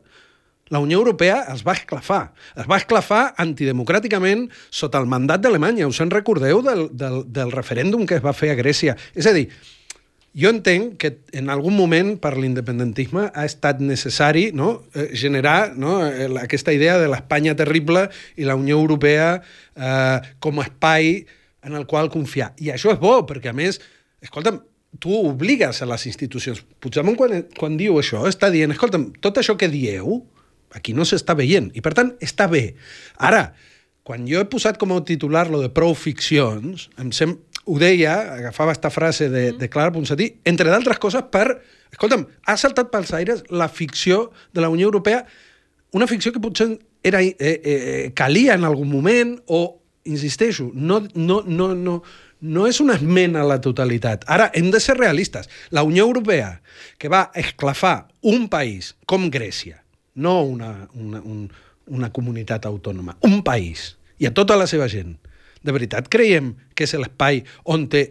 la 0.69 0.79
Unió 0.79 0.99
Europea 0.99 1.41
es 1.53 1.63
va 1.65 1.73
esclafar. 1.73 2.31
Es 2.53 2.69
va 2.69 2.77
esclafar 2.77 3.33
antidemocràticament 3.41 4.45
sota 4.69 5.01
el 5.01 5.09
mandat 5.09 5.41
d'Alemanya. 5.41 5.87
Us 5.89 6.01
en 6.05 6.13
recordeu 6.13 6.61
del, 6.61 6.87
del, 6.93 7.23
del 7.25 7.53
referèndum 7.53 8.05
que 8.05 8.19
es 8.19 8.25
va 8.25 8.35
fer 8.37 8.51
a 8.53 8.57
Grècia? 8.59 8.93
És 9.17 9.25
a 9.25 9.33
dir, 9.33 9.47
jo 10.33 10.51
entenc 10.53 10.97
que 11.01 11.11
en 11.33 11.49
algun 11.49 11.75
moment 11.77 12.13
per 12.21 12.35
l'independentisme 12.37 13.29
ha 13.33 13.45
estat 13.47 13.81
necessari 13.81 14.49
no, 14.53 14.83
eh, 14.93 15.09
generar 15.17 15.73
no, 15.77 15.97
aquesta 16.41 16.73
idea 16.75 16.99
de 17.01 17.09
l'Espanya 17.09 17.55
terrible 17.57 18.07
i 18.37 18.45
la 18.45 18.57
Unió 18.59 18.77
Europea 18.77 19.39
eh, 19.39 20.17
com 20.39 20.59
a 20.59 20.67
espai 20.67 21.25
en 21.65 21.75
el 21.75 21.85
qual 21.89 22.11
confiar. 22.13 22.53
I 22.61 22.71
això 22.75 22.93
és 22.93 22.99
bo, 23.01 23.17
perquè 23.27 23.51
a 23.51 23.57
més, 23.57 23.81
escolta'm, 24.23 24.61
tu 25.01 25.13
obligues 25.13 25.81
a 25.81 25.87
les 25.89 26.05
institucions. 26.09 26.61
Puigdemont 26.81 27.17
quan, 27.17 27.43
quan 27.57 27.75
diu 27.77 27.99
això 27.99 28.23
està 28.29 28.49
dient, 28.53 28.71
escolta'm, 28.73 29.09
tot 29.21 29.41
això 29.41 29.57
que 29.59 29.69
dieu 29.69 30.21
aquí 30.77 30.93
no 30.93 31.05
s'està 31.05 31.33
veient 31.37 31.71
i 31.73 31.81
per 31.81 31.95
tant 31.97 32.13
està 32.21 32.47
bé. 32.49 32.75
Ara, 33.17 33.49
quan 34.05 34.25
jo 34.29 34.39
he 34.41 34.47
posat 34.49 34.79
com 34.81 34.93
a 34.95 35.03
titular 35.05 35.47
lo 35.49 35.61
de 35.61 35.69
prou 35.73 35.93
ficcions, 35.97 36.87
em 37.01 37.11
sembla 37.13 37.48
ho 37.69 37.77
deia, 37.77 38.15
agafava 38.39 38.73
esta 38.73 38.89
frase 38.89 39.29
de, 39.29 39.51
de 39.53 39.69
Clara 39.69 39.93
Ponsatí, 39.93 40.39
entre 40.49 40.71
d'altres 40.73 40.97
coses 41.01 41.27
per... 41.29 41.59
Escolta'm, 41.89 42.25
ha 42.45 42.55
saltat 42.57 42.89
pels 42.93 43.11
aires 43.17 43.43
la 43.49 43.67
ficció 43.69 44.29
de 44.53 44.61
la 44.61 44.69
Unió 44.69 44.89
Europea, 44.89 45.23
una 45.93 46.07
ficció 46.09 46.33
que 46.33 46.41
potser 46.41 46.71
era, 47.05 47.21
eh, 47.21 47.35
eh, 47.39 48.11
calia 48.17 48.57
en 48.57 48.65
algun 48.65 48.89
moment 48.89 49.35
o, 49.45 49.79
insisteixo, 50.09 50.69
no, 50.73 51.01
no, 51.13 51.41
no, 51.45 51.71
no, 51.75 51.95
no 52.41 52.67
és 52.69 52.81
una 52.81 52.97
esmena 52.97 53.43
a 53.43 53.47
la 53.49 53.59
totalitat. 53.61 54.25
Ara, 54.29 54.49
hem 54.53 54.69
de 54.73 54.81
ser 54.81 54.97
realistes. 54.97 55.49
La 55.69 55.83
Unió 55.83 56.05
Europea, 56.05 56.59
que 56.97 57.09
va 57.09 57.29
esclafar 57.35 58.09
un 58.21 58.47
país 58.49 58.95
com 59.05 59.29
Grècia, 59.29 59.83
no 60.15 60.41
una, 60.43 60.89
una, 60.93 61.21
un, 61.21 61.49
una 61.87 62.11
comunitat 62.13 62.65
autònoma, 62.69 63.17
un 63.25 63.41
país, 63.43 63.95
i 64.19 64.27
a 64.27 64.33
tota 64.35 64.57
la 64.59 64.67
seva 64.67 64.89
gent, 64.91 65.17
de 65.63 65.75
veritat 65.75 66.07
creiem 66.11 66.53
que 66.79 66.87
és 66.87 66.95
l'espai 66.95 67.43
on 67.67 67.87
té 67.91 68.07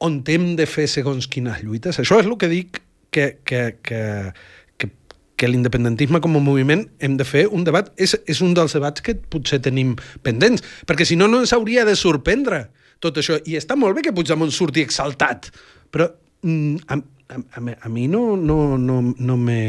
on 0.00 0.22
hem 0.32 0.54
de 0.56 0.64
fer 0.64 0.86
segons 0.88 1.28
quines 1.28 1.60
lluites? 1.60 2.00
Això 2.00 2.20
és 2.22 2.28
el 2.28 2.38
que 2.40 2.48
dic 2.48 2.80
que, 3.12 3.26
que, 3.44 3.76
que, 3.84 4.00
que, 4.80 4.88
que 5.36 5.50
l'independentisme 5.50 6.22
com 6.24 6.38
a 6.38 6.42
moviment 6.44 6.86
hem 7.04 7.18
de 7.20 7.26
fer 7.28 7.46
un 7.52 7.66
debat. 7.68 7.92
És, 8.00 8.16
és 8.24 8.40
un 8.40 8.56
dels 8.56 8.72
debats 8.76 9.04
que 9.04 9.18
potser 9.20 9.60
tenim 9.60 9.96
pendents, 10.24 10.64
perquè 10.88 11.04
si 11.04 11.20
no, 11.20 11.28
no 11.28 11.42
ens 11.44 11.52
hauria 11.56 11.84
de 11.88 11.98
sorprendre 11.98 12.68
tot 13.04 13.20
això. 13.20 13.36
I 13.44 13.60
està 13.60 13.76
molt 13.76 13.98
bé 13.98 14.06
que 14.06 14.16
Puigdemont 14.16 14.52
surti 14.54 14.84
exaltat, 14.84 15.50
però 15.92 16.08
mm, 16.46 16.88
a, 16.88 17.00
a, 17.36 17.44
a, 17.60 17.78
a 17.84 17.92
mi 17.92 18.08
no, 18.08 18.24
no, 18.40 18.78
no, 18.80 19.02
no 19.12 19.36
me 19.36 19.60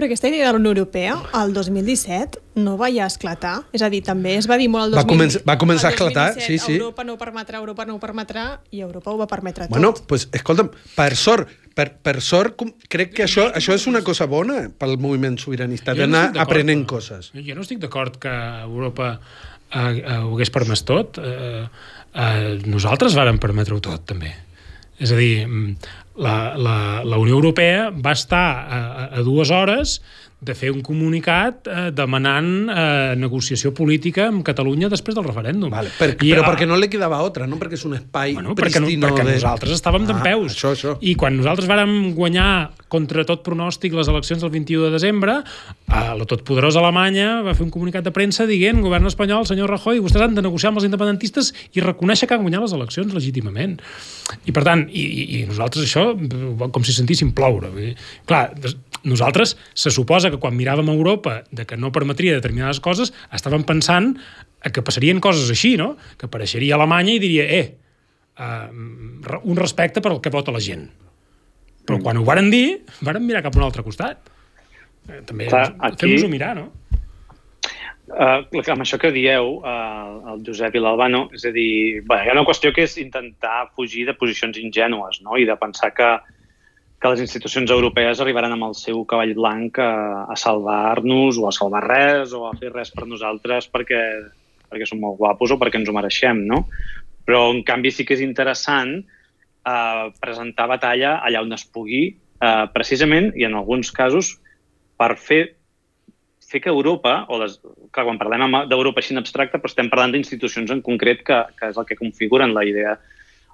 però 0.00 0.08
aquesta 0.08 0.30
idea 0.30 0.46
de 0.46 0.52
la 0.54 0.58
Unió 0.58 0.70
Europea, 0.72 1.18
el 1.42 1.52
2017, 1.52 2.40
no 2.64 2.78
va 2.80 2.88
ja 2.88 3.04
esclatar. 3.04 3.66
És 3.76 3.84
a 3.84 3.90
dir, 3.92 4.00
també 4.06 4.32
es 4.38 4.48
va 4.48 4.56
dir 4.56 4.70
molt 4.72 4.88
el 4.88 4.96
2017. 4.96 5.04
Va, 5.04 5.12
començar, 5.12 5.42
va 5.44 5.56
començar 5.60 5.90
a 5.90 5.92
esclatar, 5.92 6.26
sí, 6.40 6.56
sí. 6.56 6.78
Europa 6.78 7.04
no 7.04 7.18
ho 7.18 7.20
permetrà, 7.20 7.60
Europa 7.60 7.84
no 7.84 7.98
ho 7.98 8.00
permetrà, 8.00 8.46
i 8.72 8.80
Europa 8.80 9.12
ho 9.12 9.20
va 9.20 9.28
permetre 9.28 9.68
tot. 9.68 9.74
Bueno, 9.76 9.92
pues, 10.08 10.30
escolta'm, 10.32 10.72
per 10.96 11.10
sort, 11.20 11.52
per, 11.76 11.90
per 12.00 12.16
sort, 12.24 12.64
crec 12.88 13.12
que 13.18 13.28
això, 13.28 13.50
això 13.52 13.76
és 13.76 13.86
una 13.92 14.00
cosa 14.06 14.24
bona 14.30 14.62
pel 14.72 14.96
moviment 14.96 15.36
sobiranista, 15.40 15.92
d'anar 15.98 16.30
no 16.32 16.44
aprenent 16.48 16.86
coses. 16.88 17.28
Jo 17.36 17.58
no 17.58 17.68
estic 17.68 17.84
d'acord 17.84 18.16
que 18.22 18.32
Europa 18.64 19.18
eh, 19.18 19.80
eh, 19.80 20.20
ho 20.24 20.32
hagués 20.32 20.52
permès 20.54 20.88
tot. 20.88 21.20
Eh, 21.20 21.66
eh, 22.16 22.54
nosaltres 22.64 23.20
vàrem 23.20 23.36
permetre-ho 23.42 23.84
tot, 23.84 24.08
també. 24.14 24.32
És 25.00 25.12
a 25.12 25.16
dir, 25.16 25.46
mm, 25.46 25.76
la, 26.20 26.56
la, 26.56 27.02
la 27.04 27.18
Unió 27.18 27.34
Europea 27.38 27.88
va 27.90 28.12
estar 28.12 28.44
a, 28.68 28.80
a 29.08 29.22
dues 29.26 29.50
hores 29.50 30.00
de 30.40 30.54
fer 30.56 30.70
un 30.72 30.80
comunicat 30.80 31.68
eh, 31.68 31.80
demanant 31.92 32.50
eh, 32.72 33.12
negociació 33.20 33.74
política 33.76 34.30
amb 34.30 34.40
Catalunya 34.46 34.88
després 34.92 35.16
del 35.16 35.26
referèndum. 35.26 35.68
Vale, 35.72 35.92
per, 35.98 36.14
I, 36.16 36.32
però 36.32 36.46
perquè 36.46 36.68
no 36.68 36.78
li 36.80 36.88
quedava 36.92 37.18
altra, 37.20 37.48
no? 37.50 37.58
Perquè 37.60 37.76
és 37.76 37.84
un 37.84 37.98
espai 37.98 38.38
bueno, 38.38 38.54
perquè, 38.56 38.80
no, 38.80 38.88
perquè 39.04 39.26
de... 39.26 39.36
nosaltres 39.36 39.76
estàvem 39.76 40.08
ah, 40.08 40.18
peus. 40.24 40.56
Això, 40.56 40.72
això. 40.72 40.96
I 41.04 41.12
quan 41.20 41.36
nosaltres 41.36 41.68
vàrem 41.68 42.14
guanyar 42.16 42.50
contra 42.90 43.26
tot 43.28 43.44
pronòstic 43.46 43.94
les 43.94 44.08
eleccions 44.10 44.40
del 44.42 44.52
21 44.54 44.88
de 44.88 44.94
desembre, 44.96 45.36
eh, 45.44 46.02
la 46.16 46.28
totpoderosa 46.28 46.80
Alemanya 46.80 47.42
va 47.44 47.54
fer 47.54 47.66
un 47.68 47.74
comunicat 47.74 48.08
de 48.08 48.14
premsa 48.16 48.48
dient 48.48 48.80
govern 48.80 49.06
espanyol, 49.12 49.44
senyor 49.46 49.68
Rajoy, 49.76 50.00
vostès 50.00 50.24
han 50.24 50.38
de 50.38 50.44
negociar 50.46 50.72
amb 50.72 50.80
els 50.80 50.88
independentistes 50.88 51.52
i 51.76 51.84
reconèixer 51.84 52.26
que 52.30 52.38
han 52.38 52.46
guanyat 52.46 52.64
les 52.64 52.76
eleccions 52.80 53.12
legítimament. 53.14 53.76
I 54.48 54.56
per 54.56 54.64
tant, 54.64 54.88
i, 54.88 55.04
i 55.40 55.44
nosaltres 55.50 55.84
això 55.84 56.14
com 56.16 56.86
si 56.86 56.96
sentíssim 56.96 57.34
ploure. 57.36 57.70
Clar, 58.28 58.46
nosaltres 59.02 59.56
se 59.74 59.90
suposa 59.90 60.29
que 60.30 60.40
quan 60.42 60.56
miràvem 60.56 60.88
a 60.88 60.96
Europa 60.96 61.40
de 61.50 61.66
que 61.66 61.78
no 61.80 61.92
permetria 61.94 62.36
determinades 62.38 62.80
coses, 62.80 63.12
estàvem 63.34 63.64
pensant 63.66 64.14
que 64.68 64.84
passarien 64.84 65.20
coses 65.24 65.50
així, 65.52 65.76
no? 65.80 65.94
Que 66.20 66.28
apareixeria 66.28 66.76
Alemanya 66.76 67.14
i 67.16 67.22
diria, 67.22 67.46
eh, 67.48 67.66
uh, 68.40 69.38
un 69.42 69.56
respecte 69.56 70.02
per 70.04 70.12
al 70.12 70.20
que 70.20 70.32
vota 70.32 70.52
la 70.52 70.60
gent. 70.60 70.88
Però 71.86 71.98
mm. 71.98 72.04
quan 72.04 72.20
ho 72.20 72.26
varen 72.26 72.50
dir, 72.52 72.82
varen 73.00 73.24
mirar 73.26 73.44
cap 73.46 73.56
a 73.56 73.62
un 73.62 73.66
altre 73.66 73.84
costat. 73.86 74.20
Eh, 75.08 75.22
també 75.26 75.48
fem-nos-ho 75.48 76.28
mirar, 76.30 76.54
no? 76.58 76.68
Uh, 78.10 78.42
amb 78.42 78.82
això 78.82 78.98
que 78.98 79.12
dieu, 79.14 79.52
uh, 79.62 80.32
el 80.32 80.40
Josep 80.46 80.74
i 80.74 80.80
l'Albano, 80.82 81.28
és 81.36 81.44
a 81.46 81.52
dir, 81.54 82.02
bé, 82.02 82.24
hi 82.24 82.30
ha 82.30 82.34
una 82.34 82.42
qüestió 82.48 82.72
que 82.74 82.82
és 82.82 82.96
intentar 82.98 83.68
fugir 83.78 84.02
de 84.08 84.16
posicions 84.18 84.58
ingènues 84.58 85.20
no? 85.22 85.38
i 85.38 85.46
de 85.46 85.54
pensar 85.60 85.92
que, 85.94 86.08
que 87.00 87.08
les 87.08 87.22
institucions 87.24 87.70
europees 87.72 88.20
arribaran 88.20 88.52
amb 88.52 88.66
el 88.68 88.74
seu 88.76 89.00
cavall 89.08 89.32
blanc 89.36 89.78
a, 89.80 89.92
a 90.28 90.36
salvar-nos 90.36 91.38
o 91.40 91.46
a 91.48 91.54
salvar 91.56 91.80
res 91.86 92.34
o 92.36 92.44
a 92.44 92.52
fer 92.60 92.72
res 92.74 92.92
per 92.92 93.06
nosaltres 93.08 93.70
perquè, 93.72 94.00
perquè 94.68 94.88
som 94.88 95.00
molt 95.00 95.16
guapos 95.20 95.54
o 95.54 95.58
perquè 95.60 95.80
ens 95.80 95.88
ho 95.88 95.96
mereixem, 95.96 96.44
no? 96.50 96.66
Però, 97.24 97.46
en 97.54 97.62
canvi, 97.64 97.92
sí 97.94 98.04
que 98.04 98.18
és 98.18 98.24
interessant 98.24 98.98
eh, 99.00 100.04
presentar 100.20 100.68
batalla 100.68 101.16
allà 101.24 101.40
on 101.46 101.56
es 101.56 101.64
pugui, 101.64 102.02
eh, 102.12 102.66
precisament, 102.74 103.32
i 103.32 103.48
en 103.48 103.56
alguns 103.56 103.92
casos, 103.96 104.34
per 105.00 105.14
fer 105.16 105.42
fer 106.50 106.58
que 106.60 106.68
Europa, 106.68 107.26
o 107.30 107.38
les, 107.38 107.60
clar, 107.94 108.04
quan 108.08 108.18
parlem 108.18 108.56
d'Europa 108.68 108.98
així 108.98 109.14
en 109.14 109.20
abstracte, 109.20 109.60
però 109.60 109.70
estem 109.70 109.88
parlant 109.88 110.10
d'institucions 110.10 110.72
en 110.74 110.80
concret 110.82 111.22
que, 111.22 111.36
que 111.56 111.68
és 111.70 111.76
el 111.78 111.86
que 111.86 111.96
configuren 111.96 112.50
la 112.56 112.64
idea 112.66 112.96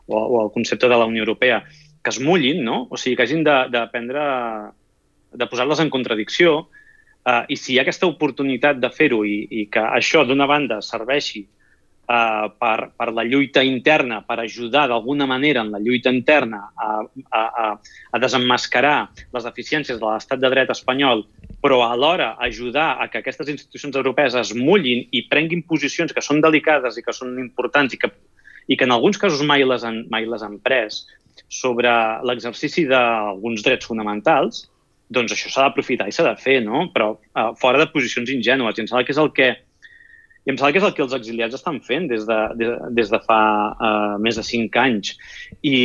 o, 0.07 0.17
o 0.17 0.39
el 0.47 0.49
concepte 0.55 0.89
de 0.89 0.97
la 0.97 1.05
Unió 1.05 1.27
Europea 1.27 1.61
que 2.07 2.15
es 2.15 2.23
mullin, 2.23 2.63
no? 2.63 2.85
O 2.87 3.01
sigui, 3.01 3.19
que 3.19 3.27
hagin 3.27 3.43
de, 3.43 3.59
de 3.75 3.83
prendre, 3.91 4.25
de 5.35 5.51
posar-les 5.51 5.83
en 5.83 5.91
contradicció, 5.91 6.61
Uh, 7.27 7.43
I 7.51 7.57
si 7.59 7.73
hi 7.75 7.81
ha 7.81 7.83
aquesta 7.83 8.07
oportunitat 8.07 8.79
de 8.79 8.87
fer-ho 8.95 9.25
i, 9.27 9.41
i 9.51 9.65
que 9.67 9.83
això, 9.83 10.21
d'una 10.23 10.47
banda, 10.47 10.77
serveixi 10.79 11.41
uh, 11.43 12.47
per, 12.55 12.93
per 12.95 13.09
la 13.11 13.25
lluita 13.27 13.65
interna, 13.67 14.21
per 14.23 14.37
ajudar 14.45 14.85
d'alguna 14.93 15.27
manera 15.27 15.65
en 15.67 15.73
la 15.75 15.81
lluita 15.83 16.13
interna 16.15 16.61
a, 16.71 17.01
a, 17.03 17.43
a, 17.43 17.67
a 18.15 18.21
desenmascarar 18.23 19.09
les 19.35 19.49
deficiències 19.49 19.99
de 19.99 20.07
l'estat 20.07 20.39
de 20.39 20.53
dret 20.55 20.71
espanyol, 20.71 21.25
però 21.59 21.81
alhora 21.89 22.37
ajudar 22.47 22.93
a 23.03 23.11
que 23.11 23.25
aquestes 23.25 23.51
institucions 23.51 23.99
europees 23.99 24.39
es 24.39 24.55
mullin 24.55 25.03
i 25.11 25.27
prenguin 25.27 25.67
posicions 25.67 26.15
que 26.15 26.23
són 26.23 26.39
delicades 26.47 26.95
i 26.95 27.03
que 27.03 27.17
són 27.17 27.41
importants 27.43 27.99
i 27.99 28.05
que, 28.05 28.13
i 28.71 28.79
que 28.79 28.87
en 28.87 28.95
alguns 28.95 29.19
casos 29.19 29.43
mai 29.43 29.67
les 29.67 29.83
han, 29.83 30.05
mai 30.15 30.31
les 30.31 30.47
han 30.47 30.61
pres 30.63 31.09
sobre 31.49 31.91
l'exercici 32.27 32.87
d'alguns 32.89 33.63
drets 33.67 33.89
fonamentals, 33.89 34.65
doncs 35.13 35.35
això 35.35 35.53
s'ha 35.53 35.69
d'aprofitar 35.69 36.09
i 36.09 36.15
s'ha 36.15 36.27
de 36.27 36.35
fer, 36.41 36.59
no? 36.65 36.89
Però 36.95 37.13
uh, 37.15 37.53
fora 37.61 37.79
de 37.79 37.89
posicions 37.93 38.31
ingènues. 38.33 38.77
I 38.77 38.85
em 38.85 38.91
sembla 38.91 39.05
que 39.07 39.15
és 39.15 39.23
el 39.23 39.33
que 39.37 39.53
i 40.47 40.53
em 40.53 40.59
sembla 40.59 40.73
que 40.75 40.79
és 40.79 40.87
el 40.87 40.95
que 40.95 41.03
els 41.03 41.15
exiliats 41.17 41.57
estan 41.59 41.81
fent 41.83 42.07
des 42.11 42.27
de, 42.27 42.37
des, 42.59 42.75
des 42.95 43.11
de 43.11 43.21
fa 43.27 43.41
uh, 43.75 44.19
més 44.23 44.39
de 44.39 44.45
cinc 44.47 44.77
anys. 44.79 45.17
I, 45.63 45.77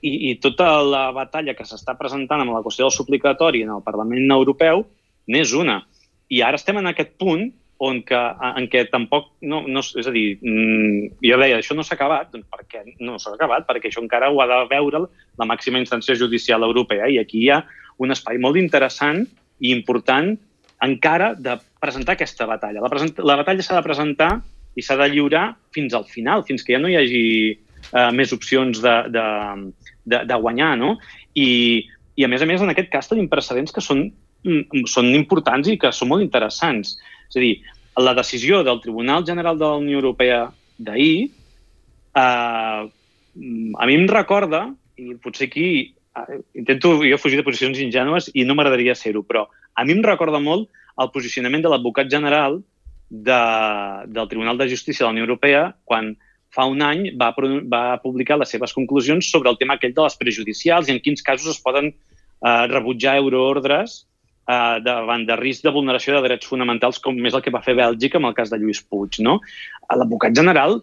i, 0.00 0.12
I 0.30 0.36
tota 0.40 0.70
la 0.84 1.10
batalla 1.16 1.56
que 1.56 1.66
s'està 1.68 1.96
presentant 1.98 2.40
amb 2.40 2.54
la 2.56 2.62
qüestió 2.64 2.86
del 2.86 2.96
suplicatori 2.96 3.64
en 3.64 3.74
el 3.76 3.84
Parlament 3.84 4.32
Europeu 4.32 4.86
n'és 5.32 5.52
una. 5.56 5.82
I 6.32 6.42
ara 6.42 6.60
estem 6.60 6.80
en 6.80 6.88
aquest 6.92 7.16
punt 7.20 7.50
on 7.78 8.00
que, 8.08 8.16
en 8.16 8.66
què 8.72 8.86
tampoc, 8.88 9.28
no, 9.44 9.60
no, 9.68 9.82
és 9.84 10.06
a 10.08 10.12
dir, 10.14 10.38
mm, 10.40 11.18
jo 11.24 11.38
deia, 11.42 11.58
això 11.60 11.76
no 11.76 11.84
s'ha 11.84 11.96
acabat, 11.98 12.30
doncs 12.32 12.48
per 12.48 12.64
què 12.64 12.84
no 13.04 13.18
s'ha 13.20 13.34
acabat? 13.36 13.66
Perquè 13.68 13.90
això 13.90 14.00
encara 14.00 14.30
ho 14.32 14.40
ha 14.40 14.48
de 14.48 14.60
veure 14.70 15.02
la 15.36 15.48
màxima 15.48 15.82
instància 15.82 16.16
judicial 16.16 16.64
europea 16.64 17.10
i 17.12 17.18
aquí 17.20 17.44
hi 17.44 17.50
ha 17.52 17.62
un 17.98 18.12
espai 18.12 18.40
molt 18.40 18.56
interessant 18.56 19.24
i 19.60 19.72
important 19.72 20.34
encara 20.84 21.34
de 21.34 21.56
presentar 21.80 22.16
aquesta 22.16 22.46
batalla. 22.48 22.82
La, 22.84 22.92
present 22.92 23.14
la 23.24 23.38
batalla 23.40 23.64
s'ha 23.64 23.78
de 23.78 23.84
presentar 23.84 24.30
i 24.76 24.84
s'ha 24.84 24.96
de 25.00 25.08
lliurar 25.12 25.50
fins 25.72 25.94
al 25.96 26.04
final, 26.08 26.44
fins 26.48 26.64
que 26.64 26.76
ja 26.76 26.80
no 26.80 26.88
hi 26.88 26.96
hagi 26.98 27.24
uh, 27.92 28.12
més 28.12 28.32
opcions 28.36 28.80
de, 28.84 28.96
de, 29.12 29.26
de, 30.04 30.22
de 30.28 30.40
guanyar, 30.40 30.74
no? 30.80 30.96
I, 31.34 31.48
I, 32.16 32.24
a 32.24 32.28
més 32.32 32.44
a 32.44 32.48
més, 32.48 32.64
en 32.64 32.72
aquest 32.72 32.90
cas 32.92 33.08
tenim 33.08 33.28
precedents 33.32 33.72
que 33.72 33.84
són, 33.84 34.06
mm, 34.44 34.84
són 34.92 35.12
importants 35.16 35.68
i 35.72 35.78
que 35.80 35.92
són 35.96 36.12
molt 36.12 36.24
interessants. 36.24 36.96
És 37.28 37.36
a 37.36 37.42
dir, 37.42 37.54
la 37.96 38.14
decisió 38.14 38.62
del 38.64 38.80
Tribunal 38.84 39.24
General 39.26 39.58
de 39.58 39.64
la 39.64 39.82
Unió 39.82 40.00
Europea 40.00 40.46
d'ahir 40.78 41.30
eh, 42.16 42.82
a 42.86 43.86
mi 43.86 43.94
em 43.94 44.06
recorda, 44.08 44.66
i 44.96 45.14
potser 45.20 45.50
aquí 45.50 45.68
Eh, 46.16 46.40
intento 46.54 47.02
jo 47.04 47.18
fugir 47.18 47.36
de 47.36 47.44
posicions 47.44 47.78
ingènues 47.82 48.30
i 48.32 48.44
no 48.48 48.54
m'agradaria 48.56 48.94
ser-ho, 48.96 49.22
però 49.22 49.44
a 49.76 49.84
mi 49.84 49.92
em 49.92 50.02
recorda 50.04 50.40
molt 50.40 50.70
el 51.02 51.10
posicionament 51.12 51.64
de 51.64 51.72
l'advocat 51.72 52.08
general 52.08 52.62
de, 53.10 53.40
del 54.08 54.30
Tribunal 54.30 54.56
de 54.56 54.68
Justícia 54.70 55.04
de 55.04 55.08
la 55.10 55.14
Unió 55.16 55.26
Europea 55.26 55.66
quan 55.84 56.14
fa 56.56 56.64
un 56.72 56.80
any 56.80 57.10
va, 57.20 57.34
va 57.68 57.82
publicar 58.00 58.38
les 58.40 58.54
seves 58.54 58.72
conclusions 58.72 59.28
sobre 59.28 59.52
el 59.52 59.58
tema 59.60 59.76
aquell 59.76 59.92
de 59.92 60.06
les 60.06 60.16
prejudicials 60.16 60.88
i 60.88 60.96
en 60.96 61.02
quins 61.04 61.24
casos 61.26 61.52
es 61.52 61.60
poden 61.60 61.92
eh, 61.92 62.64
rebutjar 62.72 63.18
euroordres 63.20 64.06
eh, 64.48 64.78
davant 64.84 65.26
de 65.28 65.36
risc 65.40 65.64
de 65.66 65.72
vulneració 65.74 66.16
de 66.16 66.26
drets 66.28 66.48
fonamentals, 66.50 67.00
com 67.02 67.18
és 67.26 67.34
el 67.34 67.44
que 67.44 67.54
va 67.54 67.64
fer 67.64 67.76
Bèlgica 67.78 68.20
amb 68.20 68.30
el 68.30 68.36
cas 68.38 68.52
de 68.52 68.60
Lluís 68.60 68.82
Puig. 68.82 69.20
No? 69.26 69.40
L'advocat 69.90 70.36
general 70.36 70.80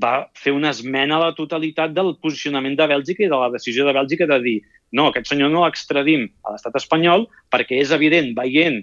va 0.00 0.14
fer 0.38 0.54
una 0.56 0.70
esmena 0.72 1.18
a 1.18 1.26
la 1.26 1.34
totalitat 1.36 1.92
del 1.92 2.14
posicionament 2.22 2.76
de 2.78 2.88
Bèlgica 2.88 3.24
i 3.24 3.30
de 3.30 3.36
la 3.36 3.50
decisió 3.52 3.84
de 3.84 3.92
Bèlgica 3.92 4.26
de 4.30 4.40
dir 4.40 4.58
no, 4.96 5.08
aquest 5.10 5.28
senyor 5.32 5.50
no 5.52 5.64
l'extradim 5.64 6.28
a 6.46 6.54
l'estat 6.54 6.76
espanyol 6.80 7.26
perquè 7.52 7.80
és 7.82 7.92
evident, 7.92 8.32
veient 8.38 8.80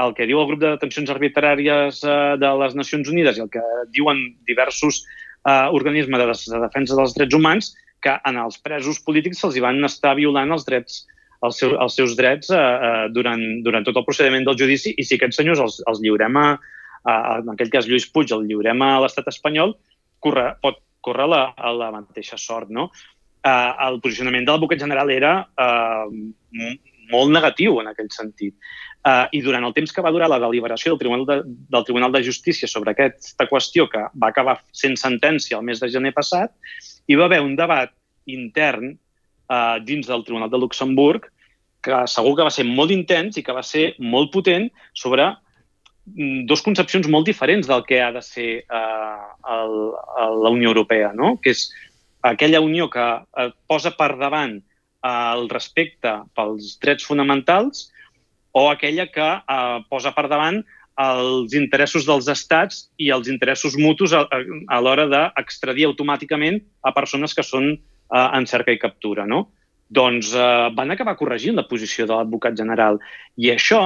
el 0.00 0.14
que 0.16 0.26
diu 0.26 0.40
el 0.40 0.48
grup 0.48 0.62
de 0.62 0.72
detencions 0.72 1.12
arbitràries 1.12 2.00
eh, 2.02 2.16
de 2.40 2.50
les 2.62 2.74
Nacions 2.78 3.10
Unides 3.12 3.38
i 3.38 3.44
el 3.44 3.50
que 3.52 3.62
diuen 3.94 4.22
diversos 4.48 5.02
eh, 5.46 5.68
organismes 5.76 6.22
de, 6.22 6.56
de 6.56 6.62
defensa 6.64 6.96
dels 6.98 7.14
drets 7.16 7.36
humans, 7.36 7.72
que 8.00 8.16
en 8.26 8.40
els 8.40 8.56
presos 8.64 9.00
polítics 9.04 9.42
se'ls 9.42 9.60
van 9.60 9.84
estar 9.84 10.14
violant 10.16 10.56
els 10.56 10.64
drets 10.68 11.04
els, 11.46 11.60
seus, 11.60 11.76
els 11.80 11.96
seus 11.96 12.16
drets 12.18 12.50
eh, 12.52 12.58
eh, 12.58 13.06
durant, 13.14 13.40
durant 13.64 13.86
tot 13.86 13.96
el 13.96 14.06
procediment 14.06 14.44
del 14.46 14.58
judici 14.60 14.92
i 14.96 15.06
si 15.06 15.16
aquests 15.16 15.40
senyors 15.40 15.62
els, 15.64 15.80
els 15.90 16.02
lliurem 16.04 16.36
a, 16.40 16.48
a, 17.04 17.14
en 17.40 17.54
aquell 17.54 17.72
cas 17.72 17.88
Lluís 17.88 18.08
Puig, 18.12 18.32
el 18.36 18.46
lliurem 18.48 18.84
a 18.84 18.92
l'estat 19.04 19.30
espanyol, 19.32 19.74
corre, 20.20 20.52
pot 20.62 20.82
córrer 21.00 21.28
la, 21.32 21.42
a 21.56 21.72
la 21.72 21.90
mateixa 21.94 22.38
sort. 22.40 22.68
No? 22.72 22.90
Uh, 23.40 23.72
el 23.86 23.98
posicionament 24.04 24.44
de 24.44 24.52
l'advocat 24.52 24.82
general 24.82 25.10
era 25.14 25.32
uh, 25.48 26.08
molt 27.10 27.32
negatiu 27.32 27.80
en 27.80 27.88
aquell 27.88 28.10
sentit. 28.12 28.54
Uh, 29.00 29.24
I 29.32 29.40
durant 29.40 29.64
el 29.64 29.72
temps 29.72 29.94
que 29.96 30.04
va 30.04 30.12
durar 30.12 30.28
la 30.28 30.38
deliberació 30.42 30.92
del 30.92 31.00
Tribunal 31.00 31.24
de, 31.24 31.38
del 31.72 31.86
Tribunal 31.88 32.12
de 32.12 32.20
Justícia 32.26 32.68
sobre 32.68 32.92
aquesta 32.92 33.48
qüestió, 33.48 33.88
que 33.88 34.02
va 34.12 34.28
acabar 34.28 34.58
sent 34.76 34.98
sentència 35.00 35.56
el 35.56 35.64
mes 35.64 35.80
de 35.80 35.88
gener 35.88 36.12
passat, 36.12 36.52
hi 37.08 37.16
va 37.16 37.30
haver 37.30 37.40
un 37.40 37.56
debat 37.56 37.94
intern 38.28 38.92
uh, 39.50 39.76
dins 39.84 40.06
del 40.06 40.24
Tribunal 40.24 40.50
de 40.50 40.62
Luxemburg 40.62 41.28
que 41.82 42.00
segur 42.12 42.36
que 42.36 42.46
va 42.46 42.52
ser 42.52 42.66
molt 42.68 42.92
intens 42.92 43.38
i 43.40 43.44
que 43.44 43.56
va 43.56 43.64
ser 43.64 43.94
molt 43.98 44.32
potent 44.32 44.68
sobre 44.94 45.30
Mm, 46.16 46.46
dos 46.48 46.62
concepcions 46.64 47.06
molt 47.12 47.28
diferents 47.28 47.68
del 47.68 47.84
que 47.86 48.00
ha 48.02 48.10
de 48.12 48.22
ser 48.24 48.48
eh, 48.64 49.20
el, 49.54 49.76
el, 50.22 50.42
la 50.42 50.50
Unió 50.50 50.70
Europea, 50.72 51.12
no? 51.14 51.36
que 51.42 51.52
és 51.54 51.68
aquella 52.26 52.62
Unió 52.64 52.88
que 52.90 53.04
eh, 53.20 53.50
posa 53.70 53.92
per 53.98 54.14
davant 54.18 54.56
eh, 54.58 55.10
el 55.10 55.48
respecte 55.52 56.16
pels 56.34 56.76
drets 56.82 57.06
fonamentals 57.06 57.88
o 58.56 58.66
aquella 58.70 59.06
que 59.12 59.28
eh, 59.38 59.78
posa 59.92 60.14
per 60.16 60.26
davant 60.32 60.62
els 61.00 61.54
interessos 61.56 62.04
dels 62.08 62.26
estats 62.28 62.88
i 62.98 63.12
els 63.14 63.28
interessos 63.30 63.76
mutus 63.78 64.12
a, 64.12 64.24
a, 64.26 64.40
a 64.68 64.80
l'hora 64.82 65.06
d'extradir 65.08 65.86
automàticament 65.88 66.58
a 66.82 66.92
persones 66.96 67.36
que 67.36 67.46
són 67.46 67.76
eh, 68.12 68.28
en 68.38 68.46
cerca 68.46 68.74
i 68.74 68.78
captura. 68.78 69.26
No? 69.26 69.46
Doncs 69.90 70.34
eh, 70.34 70.68
van 70.76 70.94
acabar 70.94 71.16
corregint 71.18 71.58
la 71.58 71.66
posició 71.68 72.06
de 72.06 72.14
l'advocat 72.14 72.58
general. 72.58 73.00
I 73.36 73.52
això 73.54 73.82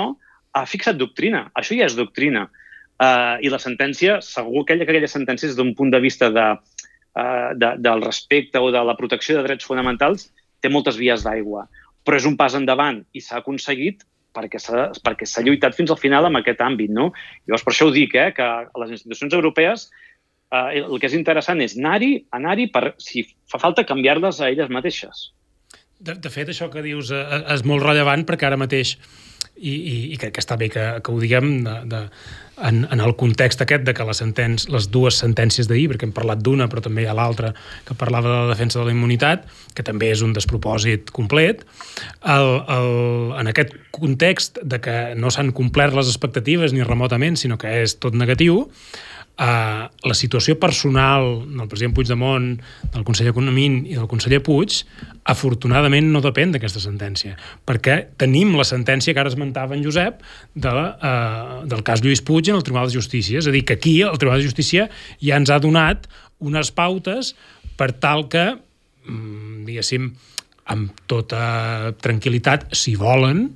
ha 0.54 0.66
fixat 0.70 0.98
doctrina. 1.00 1.48
Això 1.58 1.76
ja 1.76 1.88
és 1.88 1.98
doctrina. 1.98 2.48
Uh, 2.94 3.42
I 3.42 3.50
la 3.50 3.58
sentència, 3.58 4.20
segur 4.22 4.62
que 4.62 4.76
aquella, 4.76 4.86
que 4.86 4.92
aquella 4.94 5.10
sentència 5.10 5.48
és 5.48 5.56
d'un 5.58 5.72
punt 5.74 5.90
de 5.90 5.98
vista 5.98 6.28
de, 6.30 6.44
uh, 6.54 7.48
de, 7.58 7.72
del 7.82 8.04
respecte 8.04 8.62
o 8.62 8.68
de 8.70 8.82
la 8.86 8.94
protecció 8.94 9.34
de 9.34 9.42
drets 9.42 9.66
fonamentals, 9.66 10.28
té 10.62 10.70
moltes 10.70 11.00
vies 11.00 11.26
d'aigua. 11.26 11.66
Però 12.06 12.20
és 12.20 12.28
un 12.28 12.36
pas 12.38 12.54
endavant 12.54 13.02
i 13.12 13.22
s'ha 13.24 13.40
aconseguit 13.42 14.06
perquè 14.34 14.60
s'ha 14.62 14.88
perquè 15.02 15.26
lluitat 15.46 15.74
fins 15.74 15.90
al 15.90 15.98
final 15.98 16.28
en 16.28 16.38
aquest 16.38 16.62
àmbit. 16.62 16.94
No? 16.94 17.10
Llavors, 17.48 17.66
per 17.66 17.74
això 17.74 17.88
ho 17.88 17.94
dic, 17.94 18.14
eh, 18.14 18.30
que 18.36 18.48
les 18.82 18.94
institucions 18.94 19.34
europees 19.34 19.88
eh, 20.52 20.82
el 20.82 20.98
que 21.00 21.10
és 21.10 21.16
interessant 21.16 21.62
és 21.64 21.76
anar-hi, 21.78 22.12
anar-hi 22.36 22.68
per, 22.74 22.94
si 23.02 23.26
fa 23.50 23.60
falta, 23.62 23.86
canviar-les 23.88 24.40
a 24.40 24.50
elles 24.52 24.72
mateixes. 24.72 25.28
De, 26.04 26.16
de 26.18 26.30
fet, 26.32 26.50
això 26.50 26.68
que 26.72 26.82
dius 26.84 27.12
eh, 27.14 27.44
és 27.54 27.64
molt 27.68 27.84
rellevant 27.86 28.26
perquè 28.28 28.50
ara 28.50 28.60
mateix 28.60 28.96
i, 29.54 29.70
i, 29.70 29.94
i 30.14 30.16
crec 30.18 30.34
que 30.34 30.42
està 30.42 30.56
bé 30.58 30.68
que, 30.72 30.82
que 31.04 31.12
ho 31.12 31.20
diguem 31.22 31.60
de, 31.62 31.74
de, 31.90 32.00
en, 32.66 32.80
en 32.90 33.02
el 33.02 33.14
context 33.18 33.62
aquest 33.62 33.84
de 33.86 33.94
que 33.94 34.06
les, 34.06 34.18
sentents, 34.18 34.66
les 34.72 34.88
dues 34.90 35.18
sentències 35.22 35.68
d'ahir, 35.70 35.86
perquè 35.92 36.08
hem 36.08 36.14
parlat 36.16 36.42
d'una 36.42 36.66
però 36.70 36.82
també 36.82 37.04
hi 37.04 37.08
ha 37.10 37.14
l'altra 37.16 37.52
que 37.86 37.96
parlava 37.98 38.30
de 38.30 38.40
la 38.42 38.50
defensa 38.50 38.80
de 38.80 38.88
la 38.88 38.94
immunitat, 38.96 39.46
que 39.74 39.86
també 39.86 40.10
és 40.10 40.24
un 40.26 40.34
despropòsit 40.34 41.14
complet, 41.14 41.62
el, 42.34 42.50
el, 42.76 42.90
en 43.40 43.50
aquest 43.54 43.76
context 43.94 44.58
de 44.62 44.82
que 44.82 44.98
no 45.18 45.30
s'han 45.30 45.54
complert 45.54 45.94
les 45.94 46.10
expectatives 46.10 46.74
ni 46.74 46.82
remotament, 46.82 47.38
sinó 47.38 47.58
que 47.60 47.78
és 47.84 47.98
tot 48.02 48.18
negatiu, 48.18 48.64
Uh, 49.34 49.90
la 50.06 50.14
situació 50.14 50.54
personal 50.62 51.40
del 51.42 51.66
president 51.66 51.90
Puigdemont, 51.96 52.52
del 52.94 53.02
conseller 53.02 53.32
Comín 53.34 53.80
i 53.82 53.96
del 53.96 54.06
conseller 54.06 54.38
Puig, 54.46 54.76
afortunadament 55.26 56.06
no 56.14 56.20
depèn 56.22 56.52
d'aquesta 56.54 56.78
sentència, 56.78 57.34
perquè 57.66 57.96
tenim 58.20 58.52
la 58.54 58.62
sentència 58.68 59.10
que 59.10 59.18
ara 59.18 59.32
esmentava 59.32 59.74
en 59.74 59.82
Josep 59.82 60.20
de 60.54 60.70
uh, 60.70 61.64
del 61.66 61.82
cas 61.82 62.04
Lluís 62.04 62.22
Puig 62.22 62.52
en 62.52 62.60
el 62.60 62.62
Tribunal 62.62 62.86
de 62.86 62.94
Justícia. 62.94 63.40
És 63.42 63.48
a 63.50 63.54
dir, 63.54 63.64
que 63.66 63.74
aquí 63.74 63.96
el 64.06 64.20
Tribunal 64.22 64.38
de 64.38 64.46
Justícia 64.46 64.86
ja 65.18 65.40
ens 65.40 65.50
ha 65.50 65.58
donat 65.58 66.06
unes 66.38 66.70
pautes 66.70 67.32
per 67.74 67.90
tal 67.98 68.28
que, 68.30 68.44
mm, 68.54 69.64
diguéssim, 69.66 70.12
amb 70.70 70.94
tota 71.10 71.90
tranquil·litat, 72.00 72.70
si 72.70 72.94
volen, 72.96 73.48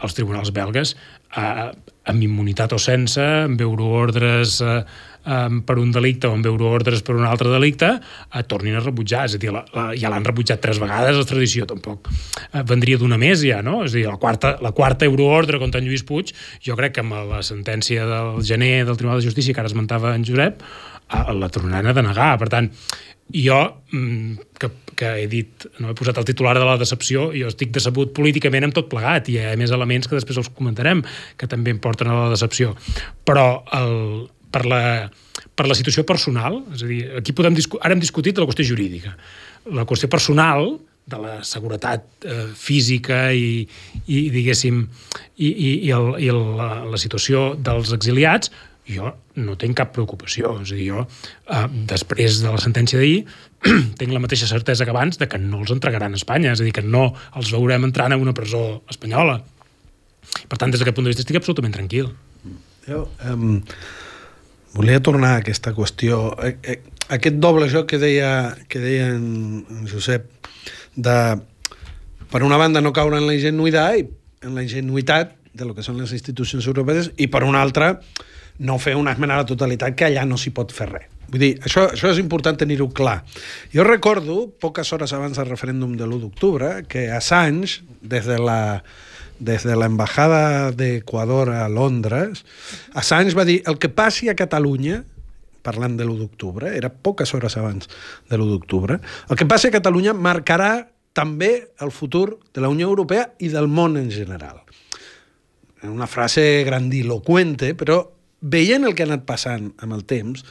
els 0.00 0.16
tribunals 0.16 0.48
belgues, 0.56 0.96
uh, 1.36 1.76
amb 2.06 2.22
immunitat 2.22 2.72
o 2.72 2.78
sense, 2.80 3.20
amb 3.20 3.60
euroordres 3.60 4.60
uh, 4.64 4.80
um, 5.26 5.60
per 5.66 5.76
un 5.82 5.90
delicte 5.94 6.30
o 6.30 6.34
amb 6.36 6.46
veure 6.46 6.68
ordres 6.78 7.02
per 7.06 7.16
un 7.18 7.26
altre 7.28 7.50
delicte, 7.52 7.90
uh, 7.98 8.44
tornin 8.48 8.78
a 8.78 8.82
rebutjar. 8.84 9.26
És 9.28 9.36
a 9.36 9.42
dir, 9.42 9.52
la, 9.54 9.64
la, 9.76 9.88
ja 9.98 10.12
l'han 10.12 10.26
rebutjat 10.26 10.62
tres 10.62 10.80
vegades, 10.82 11.18
la 11.18 11.28
tradició 11.28 11.66
tampoc 11.68 12.10
uh, 12.10 12.62
vendria 12.66 13.00
d'una 13.00 13.18
més 13.20 13.42
ja, 13.44 13.62
no? 13.66 13.82
És 13.86 13.94
a 13.94 14.00
dir, 14.00 14.06
la 14.10 14.20
quarta, 14.22 14.56
la 14.64 14.74
quarta 14.76 15.08
euroordre 15.08 15.60
contra 15.62 15.82
en 15.82 15.88
Lluís 15.88 16.06
Puig, 16.06 16.32
jo 16.64 16.78
crec 16.78 16.96
que 16.96 17.04
amb 17.04 17.18
la 17.32 17.42
sentència 17.46 18.06
del 18.08 18.40
gener 18.46 18.86
del 18.86 18.96
Tribunal 18.96 19.20
de 19.20 19.28
Justícia 19.28 19.54
que 19.56 19.62
ara 19.64 19.72
esmentava 19.72 20.14
en 20.16 20.24
Josep, 20.26 20.62
uh, 20.62 21.28
la 21.34 21.50
tornaran 21.52 21.92
a 21.92 21.96
denegar. 21.96 22.32
Per 22.40 22.50
tant, 22.52 22.70
jo, 23.32 23.82
mm, 23.90 24.38
que, 24.58 24.70
que 24.94 25.08
he 25.22 25.26
dit, 25.26 25.66
no 25.82 25.90
he 25.90 25.96
posat 25.98 26.20
el 26.20 26.26
titular 26.28 26.54
de 26.58 26.64
la 26.66 26.76
decepció, 26.78 27.30
jo 27.34 27.50
estic 27.50 27.72
decebut 27.74 28.12
políticament 28.14 28.68
amb 28.68 28.76
tot 28.76 28.88
plegat, 28.92 29.28
i 29.28 29.36
hi 29.36 29.42
ha 29.42 29.56
més 29.58 29.74
elements 29.74 30.06
que 30.06 30.14
després 30.14 30.38
els 30.38 30.52
comentarem, 30.54 31.02
que 31.36 31.50
també 31.50 31.74
em 31.74 31.82
porten 31.82 32.10
a 32.10 32.20
la 32.20 32.30
decepció. 32.30 32.76
Però 33.26 33.64
el, 33.74 34.30
per, 34.56 34.64
la, 34.70 34.82
per 35.54 35.68
la 35.68 35.76
situació 35.76 36.06
personal, 36.08 36.62
és 36.72 36.82
a 36.82 36.90
dir, 36.90 37.00
aquí 37.20 37.36
podem 37.36 37.56
ara 37.82 37.92
hem 37.92 38.02
discutit 38.02 38.40
la 38.40 38.48
qüestió 38.48 38.64
jurídica. 38.72 39.16
La 39.76 39.84
qüestió 39.88 40.08
personal, 40.08 40.78
de 41.06 41.18
la 41.22 41.34
seguretat 41.46 42.24
eh, 42.26 42.48
física 42.58 43.28
i, 43.30 43.60
i 44.10 44.22
diguéssim, 44.34 44.80
i, 45.36 45.46
i, 45.46 45.68
i, 45.86 45.90
el, 45.94 46.08
i 46.18 46.30
el, 46.32 46.40
la, 46.58 46.70
la 46.90 46.98
situació 46.98 47.52
dels 47.54 47.92
exiliats, 47.94 48.50
jo 48.90 49.12
no 49.38 49.54
tinc 49.58 49.78
cap 49.78 49.92
preocupació. 49.94 50.56
És 50.64 50.72
a 50.74 50.78
dir, 50.78 50.88
jo, 50.90 51.04
eh, 51.54 51.62
després 51.92 52.40
de 52.42 52.50
la 52.50 52.62
sentència 52.62 52.98
d'ahir, 52.98 53.20
tinc 54.00 54.10
la 54.10 54.22
mateixa 54.22 54.50
certesa 54.50 54.86
que 54.86 54.94
abans 54.94 55.20
de 55.20 55.30
que 55.30 55.38
no 55.42 55.62
els 55.62 55.74
entregaran 55.74 56.16
a 56.16 56.18
Espanya, 56.18 56.56
és 56.56 56.62
a 56.62 56.66
dir, 56.66 56.74
que 56.74 56.82
no 56.82 57.12
els 57.38 57.54
veurem 57.54 57.86
entrant 57.86 58.16
a 58.16 58.18
una 58.18 58.34
presó 58.34 58.64
espanyola. 58.90 59.38
Per 60.50 60.58
tant, 60.58 60.74
des 60.74 60.82
d'aquest 60.82 60.98
punt 60.98 61.06
de 61.06 61.14
vista 61.14 61.22
estic 61.22 61.38
absolutament 61.38 61.74
tranquil. 61.78 62.10
Jo 62.86 63.06
um, 63.30 63.60
volia 64.74 65.02
tornar 65.02 65.36
a 65.36 65.42
aquesta 65.42 65.72
qüestió. 65.76 66.34
Eh, 66.42 66.56
eh, 66.62 66.80
aquest 67.08 67.38
doble 67.42 67.68
joc 67.72 67.88
que 67.92 68.00
deia, 68.02 68.56
que 68.68 68.82
deia 68.82 69.10
en, 69.14 69.64
en 69.70 69.88
Josep, 69.90 70.28
de, 70.96 71.16
per 72.32 72.42
una 72.42 72.58
banda, 72.58 72.82
no 72.82 72.94
caure 72.96 73.20
en 73.20 73.28
la 73.28 73.36
ingenuïtat, 73.36 74.00
i 74.00 74.46
en 74.46 74.56
la 74.56 74.64
ingenuïtat 74.66 75.36
de 75.56 75.64
lo 75.64 75.74
que 75.74 75.84
són 75.84 76.00
les 76.00 76.12
institucions 76.12 76.66
europees, 76.66 77.12
i 77.16 77.30
per 77.32 77.44
una 77.46 77.62
altra, 77.64 77.94
no 78.58 78.78
fer 78.80 78.96
una 78.96 79.12
esmena 79.12 79.36
a 79.36 79.44
la 79.44 79.48
totalitat 79.48 79.96
que 79.96 80.08
allà 80.08 80.24
no 80.28 80.38
s'hi 80.40 80.52
pot 80.56 80.72
fer 80.72 80.88
res. 80.90 81.12
Vull 81.26 81.42
dir, 81.42 81.52
això, 81.66 81.88
això 81.90 82.12
és 82.12 82.20
important 82.22 82.58
tenir-ho 82.58 82.86
clar. 82.94 83.18
Jo 83.72 83.84
recordo, 83.86 84.44
poques 84.62 84.92
hores 84.94 85.12
abans 85.16 85.38
del 85.38 85.48
referèndum 85.48 85.96
de 85.98 86.06
l'1 86.06 86.22
d'octubre, 86.22 86.70
que 86.86 87.08
Assange, 87.10 87.82
des 88.00 88.28
de 88.28 88.38
la 88.38 88.60
des 89.38 89.66
de 89.66 89.76
l'embajada 89.76 90.72
d'Equador 90.72 91.50
a 91.54 91.68
Londres, 91.68 92.44
Assange 92.94 93.36
va 93.36 93.44
dir 93.48 93.62
el 93.66 93.78
que 93.78 93.90
passi 93.92 94.30
a 94.30 94.36
Catalunya 94.38 95.02
parlant 95.66 95.96
de 95.98 96.06
l'1 96.06 96.20
d'octubre, 96.20 96.70
era 96.78 96.92
poques 96.92 97.32
hores 97.34 97.56
abans 97.58 97.88
de 98.30 98.36
l'1 98.38 98.52
d'octubre, 98.52 99.00
el 99.28 99.38
que 99.38 99.48
passi 99.50 99.68
a 99.68 99.74
Catalunya 99.74 100.14
marcarà 100.14 100.86
també 101.16 101.72
el 101.82 101.90
futur 101.90 102.38
de 102.54 102.62
la 102.62 102.70
Unió 102.70 102.90
Europea 102.92 103.32
i 103.42 103.50
del 103.50 103.66
món 103.66 103.96
en 103.98 104.12
general. 104.12 104.62
Una 105.86 106.06
frase 106.06 106.62
grandiloquente, 106.66 107.74
però 107.78 108.02
veient 108.40 108.86
el 108.86 108.94
que 108.94 109.04
ha 109.04 109.10
anat 109.10 109.24
passant 109.26 109.72
amb 109.82 109.96
el 109.96 110.04
temps, 110.06 110.44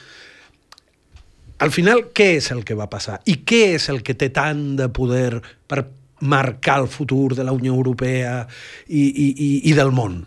al 1.64 1.72
final, 1.72 2.10
què 2.12 2.34
és 2.36 2.50
el 2.52 2.66
que 2.68 2.76
va 2.76 2.90
passar? 2.92 3.22
I 3.32 3.38
què 3.48 3.78
és 3.78 3.88
el 3.88 4.02
que 4.04 4.18
té 4.20 4.28
tant 4.36 4.74
de 4.76 4.90
poder 4.92 5.40
per 5.72 5.86
marcar 6.22 6.82
el 6.82 6.88
futur 6.88 7.36
de 7.36 7.44
la 7.44 7.52
Unió 7.52 7.74
Europea 7.74 8.46
i, 8.88 9.04
i, 9.04 9.28
i, 9.34 9.50
i 9.72 9.74
del 9.74 9.92
món? 9.92 10.24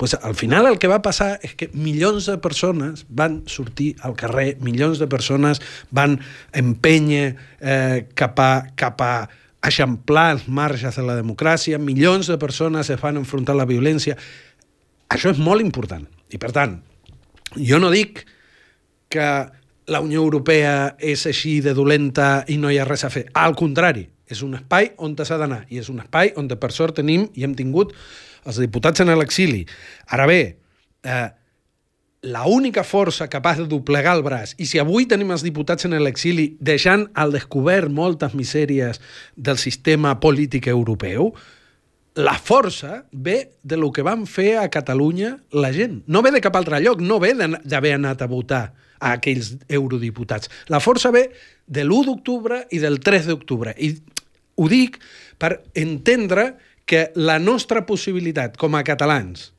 pues 0.00 0.14
al 0.14 0.34
final 0.34 0.64
el 0.64 0.78
que 0.80 0.88
va 0.88 1.02
passar 1.04 1.34
és 1.44 1.52
que 1.60 1.66
milions 1.76 2.24
de 2.24 2.38
persones 2.40 3.02
van 3.12 3.42
sortir 3.52 3.90
al 4.00 4.14
carrer, 4.16 4.54
milions 4.64 4.96
de 4.96 5.04
persones 5.12 5.60
van 5.92 6.14
empènyer 6.56 7.26
eh, 7.60 8.06
cap, 8.16 8.40
a, 8.40 8.72
cap 8.80 9.04
a 9.04 9.12
eixamplar 9.60 10.30
els 10.38 10.46
marges 10.48 10.96
de 10.96 11.04
la 11.04 11.18
democràcia, 11.18 11.76
milions 11.76 12.32
de 12.32 12.38
persones 12.40 12.88
es 12.88 13.00
van 13.02 13.20
enfrontar 13.20 13.52
a 13.52 13.60
la 13.60 13.68
violència. 13.68 14.16
Això 15.12 15.34
és 15.34 15.42
molt 15.42 15.60
important. 15.60 16.08
I, 16.32 16.40
per 16.40 16.54
tant, 16.56 16.78
jo 17.60 17.76
no 17.82 17.92
dic 17.92 18.24
que 19.12 19.28
la 19.90 20.00
Unió 20.00 20.24
Europea 20.24 20.94
és 20.96 21.26
així 21.28 21.58
de 21.60 21.76
dolenta 21.76 22.46
i 22.48 22.56
no 22.56 22.72
hi 22.72 22.80
ha 22.80 22.88
res 22.88 23.04
a 23.04 23.12
fer. 23.12 23.26
Al 23.36 23.52
contrari, 23.58 24.06
és 24.30 24.42
un 24.46 24.54
espai 24.54 24.92
on 24.98 25.16
s'ha 25.18 25.38
d'anar 25.40 25.64
i 25.68 25.82
és 25.82 25.90
un 25.90 26.00
espai 26.00 26.32
on 26.36 26.48
per 26.48 26.72
sort 26.72 26.96
tenim 26.96 27.28
i 27.34 27.44
hem 27.44 27.54
tingut 27.58 27.92
els 28.46 28.56
diputats 28.62 29.02
en 29.02 29.12
l'exili. 29.18 29.66
Ara 30.08 30.26
bé, 30.26 30.56
eh, 31.02 31.28
la 32.22 32.46
única 32.46 32.84
força 32.84 33.28
capaç 33.28 33.58
de 33.58 33.66
doblegar 33.66 34.16
el 34.16 34.22
braç, 34.22 34.54
i 34.58 34.66
si 34.66 34.78
avui 34.78 35.06
tenim 35.08 35.30
els 35.32 35.42
diputats 35.42 35.86
en 35.88 35.96
l'exili 36.04 36.56
deixant 36.60 37.08
al 37.14 37.32
descobert 37.32 37.88
moltes 37.88 38.34
misèries 38.36 39.00
del 39.36 39.56
sistema 39.56 40.18
polític 40.20 40.68
europeu, 40.68 41.32
la 42.14 42.36
força 42.36 43.06
ve 43.12 43.52
de 43.62 43.76
lo 43.76 43.92
que 43.92 44.02
van 44.02 44.26
fer 44.26 44.58
a 44.58 44.68
Catalunya 44.68 45.38
la 45.52 45.72
gent. 45.72 46.02
No 46.06 46.22
ve 46.22 46.32
de 46.34 46.40
cap 46.40 46.56
altre 46.56 46.80
lloc, 46.80 47.00
no 47.00 47.20
ve 47.20 47.32
d'haver 47.34 47.94
anat 47.94 48.22
a 48.22 48.28
votar 48.28 48.74
a 49.00 49.14
aquells 49.16 49.54
eurodiputats. 49.68 50.50
La 50.68 50.80
força 50.80 51.10
ve 51.10 51.30
de 51.70 51.84
l'1 51.86 52.08
d'octubre 52.08 52.64
i 52.74 52.80
del 52.82 52.98
3 52.98 53.30
d'octubre. 53.30 53.74
I 53.78 53.94
ho 54.58 54.66
dic 54.68 54.98
per 55.38 55.60
entendre 55.78 56.50
que 56.84 57.10
la 57.14 57.38
nostra 57.38 57.84
possibilitat 57.86 58.58
com 58.58 58.74
a 58.74 58.82
catalans 58.82 59.52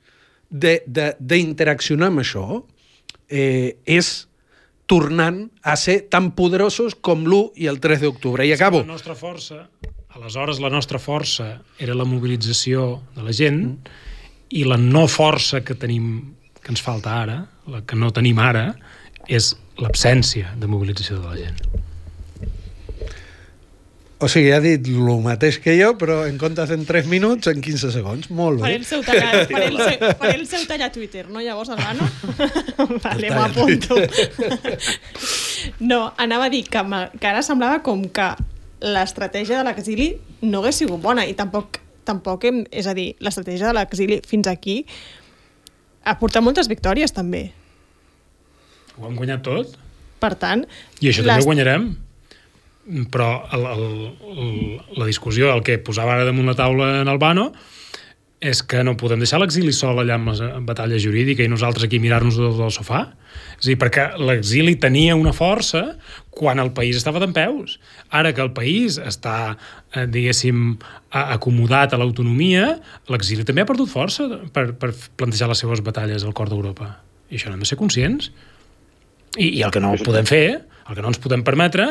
d'interaccionar 0.51 2.11
amb 2.11 2.21
això 2.25 2.45
eh, 3.31 3.79
és 3.87 4.11
tornant 4.91 5.45
a 5.63 5.77
ser 5.79 6.01
tan 6.11 6.33
poderosos 6.35 6.97
com 6.99 7.23
l'1 7.23 7.63
i 7.63 7.71
el 7.71 7.79
3 7.79 8.03
d'octubre. 8.03 8.43
I 8.43 8.51
acabo. 8.57 8.83
La 8.83 8.91
nostra 8.97 9.15
força 9.15 9.63
Aleshores, 10.11 10.59
la 10.59 10.69
nostra 10.69 10.99
força 10.99 11.61
era 11.79 11.95
la 11.95 12.03
mobilització 12.03 12.99
de 13.15 13.23
la 13.23 13.31
gent 13.31 13.61
mm. 13.61 13.99
i 14.59 14.65
la 14.67 14.75
no 14.75 15.05
força 15.07 15.61
que 15.63 15.77
tenim 15.79 16.33
que 16.61 16.73
ens 16.73 16.83
falta 16.83 17.15
ara, 17.23 17.37
la 17.71 17.79
que 17.87 17.95
no 17.97 18.11
tenim 18.13 18.41
ara, 18.43 18.67
és 19.31 19.53
l'absència 19.79 20.51
de 20.59 20.67
mobilització 20.69 21.21
de 21.21 21.29
la 21.31 21.37
gent. 21.39 21.90
O 24.21 24.27
sigui, 24.29 24.51
ha 24.53 24.59
dit 24.61 24.85
el 24.85 25.21
mateix 25.25 25.57
que 25.57 25.73
jo, 25.79 25.95
però 25.97 26.19
en 26.29 26.35
comptes 26.37 26.69
en 26.75 26.83
3 26.85 27.07
minuts, 27.09 27.49
en 27.49 27.61
15 27.65 27.89
segons. 27.95 28.27
Molt 28.29 28.59
bé. 28.59 28.67
Faré 28.67 28.75
el 28.77 28.85
seu 28.85 29.01
tallar, 29.01 29.31
faré 29.49 29.69
el 29.71 29.79
seu, 29.79 30.11
faré 30.19 30.33
el 30.35 30.43
seu 30.45 30.65
tallar 30.69 30.91
a 30.91 30.93
Twitter, 30.93 31.23
no? 31.25 31.41
Llavors, 31.41 31.71
Albano? 31.73 32.05
vale, 33.05 33.31
m'ho 33.33 33.41
apunto. 33.47 33.97
no, 35.79 36.03
anava 36.21 36.51
a 36.51 36.53
dir 36.53 36.67
que, 36.69 36.83
que 37.17 37.31
ara 37.31 37.41
semblava 37.41 37.81
com 37.81 38.03
que 38.13 38.27
l'estratègia 38.93 39.57
de 39.57 39.65
l'exili 39.65 40.11
no 40.45 40.61
hagués 40.61 40.83
sigut 40.83 41.01
bona 41.01 41.25
i 41.25 41.33
tampoc, 41.37 41.81
tampoc 42.05 42.45
hem, 42.45 42.61
és 42.69 42.85
a 42.85 42.93
dir, 42.97 43.15
l'estratègia 43.25 43.71
de 43.71 43.79
l'exili 43.79 44.21
fins 44.27 44.49
aquí 44.53 44.83
ha 46.05 46.17
portat 46.21 46.45
moltes 46.45 46.69
victòries 46.69 47.13
també. 47.17 47.47
Ho 48.99 49.09
hem 49.09 49.17
guanyat 49.17 49.41
tot. 49.49 49.75
Per 50.21 50.33
tant... 50.37 50.67
I 51.01 51.09
això 51.09 51.25
també 51.25 51.41
ho 51.41 51.49
guanyarem. 51.49 51.91
Però 53.13 53.29
el, 53.53 53.67
el, 53.71 54.55
la 54.97 55.05
discussió, 55.05 55.51
el 55.53 55.61
que 55.65 55.77
posava 55.77 56.15
ara 56.15 56.25
damunt 56.25 56.49
la 56.49 56.57
taula 56.57 56.95
en 57.03 57.11
Albano, 57.11 57.51
és 58.41 58.63
que 58.65 58.81
no 58.81 58.95
podem 58.97 59.21
deixar 59.21 59.37
l'exili 59.37 59.69
sol 59.69 59.99
allà 60.01 60.15
amb 60.17 60.31
la 60.33 60.47
batalla 60.65 60.97
jurídica 60.99 61.45
i 61.45 61.49
nosaltres 61.51 61.85
aquí 61.85 61.99
mirar-nos 62.01 62.39
del, 62.41 62.55
del 62.57 62.71
sofà. 62.73 63.03
És 63.59 63.69
dir, 63.69 63.75
perquè 63.77 64.07
l'exili 64.17 64.73
tenia 64.81 65.13
una 65.15 65.33
força 65.37 65.83
quan 66.33 66.57
el 66.59 66.71
país 66.73 66.97
estava 66.97 67.21
d'en 67.21 67.35
peus. 67.37 67.77
Ara 68.09 68.33
que 68.33 68.41
el 68.41 68.49
país 68.57 68.97
està, 68.97 69.53
eh, 69.93 70.07
diguéssim, 70.09 70.73
acomodat 71.11 71.93
a 71.93 72.01
l'autonomia, 72.01 72.79
l'exili 73.13 73.45
també 73.45 73.61
ha 73.61 73.69
perdut 73.69 73.93
força 73.93 74.25
per, 74.55 74.71
per 74.73 74.89
plantejar 75.21 75.51
les 75.51 75.61
seves 75.61 75.85
batalles 75.85 76.25
al 76.25 76.33
cor 76.33 76.49
d'Europa. 76.49 76.95
I 77.29 77.37
això 77.37 77.53
no 77.53 77.59
hem 77.59 77.63
de 77.67 77.69
ser 77.69 77.77
conscients. 77.77 78.33
I, 79.37 79.53
I 79.53 79.61
el 79.67 79.71
que 79.71 79.85
no 79.85 79.93
podem 80.01 80.25
fer 80.25 80.45
el 80.91 80.97
que 80.97 81.03
no 81.03 81.09
ens 81.11 81.19
podem 81.23 81.43
permetre 81.47 81.87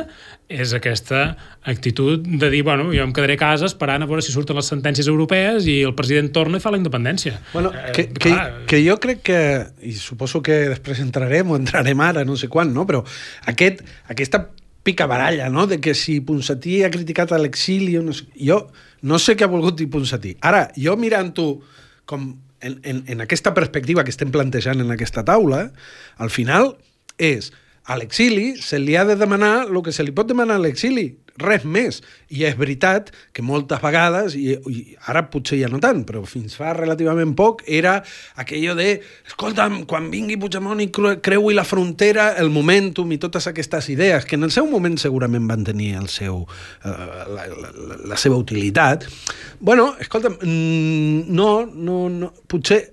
és 0.50 0.74
aquesta 0.76 1.22
actitud 1.68 2.20
de 2.20 2.50
dir, 2.52 2.62
bueno, 2.66 2.90
jo 2.92 3.04
em 3.06 3.14
quedaré 3.16 3.38
a 3.38 3.40
casa 3.40 3.68
esperant 3.70 4.04
a 4.04 4.08
veure 4.10 4.22
si 4.24 4.34
surten 4.34 4.58
les 4.58 4.68
sentències 4.68 5.08
europees 5.08 5.66
i 5.70 5.80
el 5.88 5.94
president 5.96 6.30
torna 6.36 6.60
i 6.60 6.64
fa 6.64 6.72
la 6.74 6.80
independència. 6.80 7.38
Bueno, 7.54 7.72
eh, 7.72 7.92
que, 7.96 8.08
que, 8.12 8.34
que 8.68 8.82
jo 8.84 8.98
crec 9.02 9.24
que, 9.26 9.40
i 9.88 9.94
suposo 9.96 10.42
que 10.44 10.62
després 10.74 11.00
entrarem 11.02 11.50
o 11.50 11.58
entrarem 11.58 12.04
ara, 12.04 12.26
no 12.28 12.36
sé 12.36 12.50
quan, 12.52 12.74
no? 12.76 12.86
però 12.88 13.02
aquest, 13.50 13.82
aquesta 14.12 14.44
picabaralla, 14.84 15.48
no? 15.52 15.66
de 15.70 15.80
que 15.80 15.96
si 15.96 16.20
Ponsatí 16.24 16.82
ha 16.84 16.92
criticat 16.92 17.32
l'exili, 17.40 17.96
no 18.04 18.14
sé, 18.16 18.28
jo 18.36 18.62
no 19.02 19.18
sé 19.20 19.36
què 19.36 19.48
ha 19.48 19.52
volgut 19.52 19.80
dir 19.80 19.88
Ponsatí. 19.92 20.36
Ara, 20.44 20.66
jo 20.76 20.96
mirant-ho 21.00 21.48
com 22.10 22.30
en, 22.60 22.76
en, 22.84 23.02
en 23.08 23.24
aquesta 23.24 23.54
perspectiva 23.56 24.04
que 24.04 24.12
estem 24.12 24.32
plantejant 24.32 24.82
en 24.82 24.92
aquesta 24.92 25.24
taula, 25.24 25.70
al 26.20 26.32
final 26.32 26.74
és 27.16 27.52
a 27.90 27.96
l'exili 27.98 28.54
se 28.62 28.78
li 28.78 28.94
ha 28.94 29.02
de 29.04 29.16
demanar 29.18 29.66
el 29.66 29.82
que 29.82 29.90
se 29.90 30.04
li 30.06 30.14
pot 30.14 30.28
demanar 30.30 30.60
a 30.60 30.62
l'exili, 30.62 31.08
res 31.40 31.64
més. 31.64 31.98
I 32.30 32.44
és 32.46 32.54
veritat 32.58 33.08
que 33.34 33.42
moltes 33.42 33.80
vegades, 33.82 34.36
i, 34.38 34.54
i 34.70 34.82
ara 35.10 35.24
potser 35.32 35.58
ja 35.58 35.70
no 35.72 35.80
tant, 35.82 36.04
però 36.06 36.22
fins 36.28 36.54
fa 36.58 36.70
relativament 36.76 37.32
poc, 37.38 37.64
era 37.66 37.96
aquello 38.38 38.76
de, 38.78 39.00
escolta'm, 39.26 39.82
quan 39.90 40.06
vingui 40.12 40.38
Puigdemont 40.40 40.84
i 40.84 40.90
creui 40.94 41.56
la 41.56 41.66
frontera, 41.66 42.30
el 42.38 42.52
momentum 42.54 43.10
i 43.10 43.18
totes 43.22 43.50
aquestes 43.50 43.90
idees, 43.90 44.28
que 44.28 44.38
en 44.38 44.46
el 44.46 44.54
seu 44.54 44.70
moment 44.70 44.94
segurament 45.00 45.50
van 45.50 45.66
tenir 45.66 45.96
el 45.98 46.06
seu, 46.12 46.44
eh, 46.84 46.94
la, 47.34 47.48
la, 47.50 47.74
la, 47.74 48.00
la 48.14 48.20
seva 48.20 48.38
utilitat. 48.38 49.08
Bueno, 49.58 49.96
escolta'm, 49.98 50.38
mm, 50.38 51.26
no, 51.34 51.52
no, 51.66 52.06
no, 52.14 52.32
potser 52.46 52.84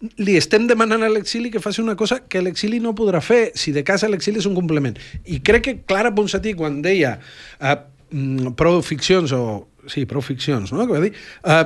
li 0.00 0.36
estem 0.36 0.66
demanant 0.68 1.04
a 1.06 1.08
l'exili 1.08 1.50
que 1.50 1.62
faci 1.62 1.80
una 1.80 1.96
cosa 1.96 2.20
que 2.28 2.42
l'exili 2.44 2.80
no 2.84 2.94
podrà 2.96 3.22
fer, 3.24 3.52
si 3.56 3.72
de 3.72 3.84
casa 3.86 4.10
l'exili 4.12 4.42
és 4.42 4.48
un 4.48 4.56
complement. 4.56 4.96
I 5.24 5.40
crec 5.44 5.64
que 5.64 5.76
Clara 5.88 6.12
Ponsatí, 6.14 6.52
quan 6.58 6.82
deia 6.84 7.16
eh, 7.60 7.78
mm, 8.10 8.52
prou 8.58 8.82
ficcions, 8.84 9.32
o... 9.32 9.66
Sí, 9.86 10.02
prou 10.10 10.24
ficcions, 10.24 10.72
no? 10.74 10.82
Que 10.82 10.96
va 10.96 11.02
dir? 11.04 11.12
Uh, 11.46 11.62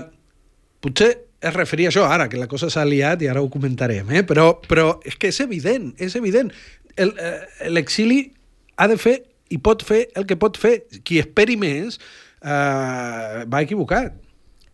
potser 0.85 1.15
es 1.41 1.55
referia 1.55 1.89
a 1.89 1.93
això 1.93 2.05
ara, 2.05 2.29
que 2.29 2.37
la 2.37 2.49
cosa 2.51 2.69
s'ha 2.71 2.85
liat 2.85 3.23
i 3.25 3.31
ara 3.33 3.41
ho 3.41 3.49
comentarem, 3.53 4.11
eh? 4.13 4.23
però, 4.29 4.53
però 4.69 4.99
és 5.09 5.17
que 5.17 5.31
és 5.33 5.41
evident, 5.41 5.89
és 5.97 6.17
evident. 6.19 6.53
Eh, 7.01 7.09
l'exili 7.73 8.27
ha 8.77 8.89
de 8.91 8.99
fer 9.01 9.17
i 9.51 9.59
pot 9.59 9.83
fer 9.87 10.03
el 10.21 10.27
que 10.29 10.37
pot 10.41 10.59
fer. 10.61 10.83
Qui 11.05 11.21
esperi 11.23 11.57
més 11.61 11.97
eh, 11.97 13.47
va 13.49 13.63
equivocat. 13.65 14.13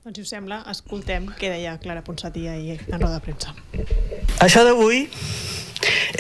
Doncs 0.07 0.21
si 0.21 0.23
us 0.23 0.29
sembla, 0.31 0.61
escoltem 0.71 1.25
què 1.35 1.49
deia 1.51 1.73
Clara 1.83 1.99
Ponsatí 2.07 2.45
ahir 2.47 2.77
en 2.79 3.01
roda 3.01 3.17
de 3.17 3.23
premsa. 3.25 3.51
Això 4.45 4.61
d'avui 4.63 5.01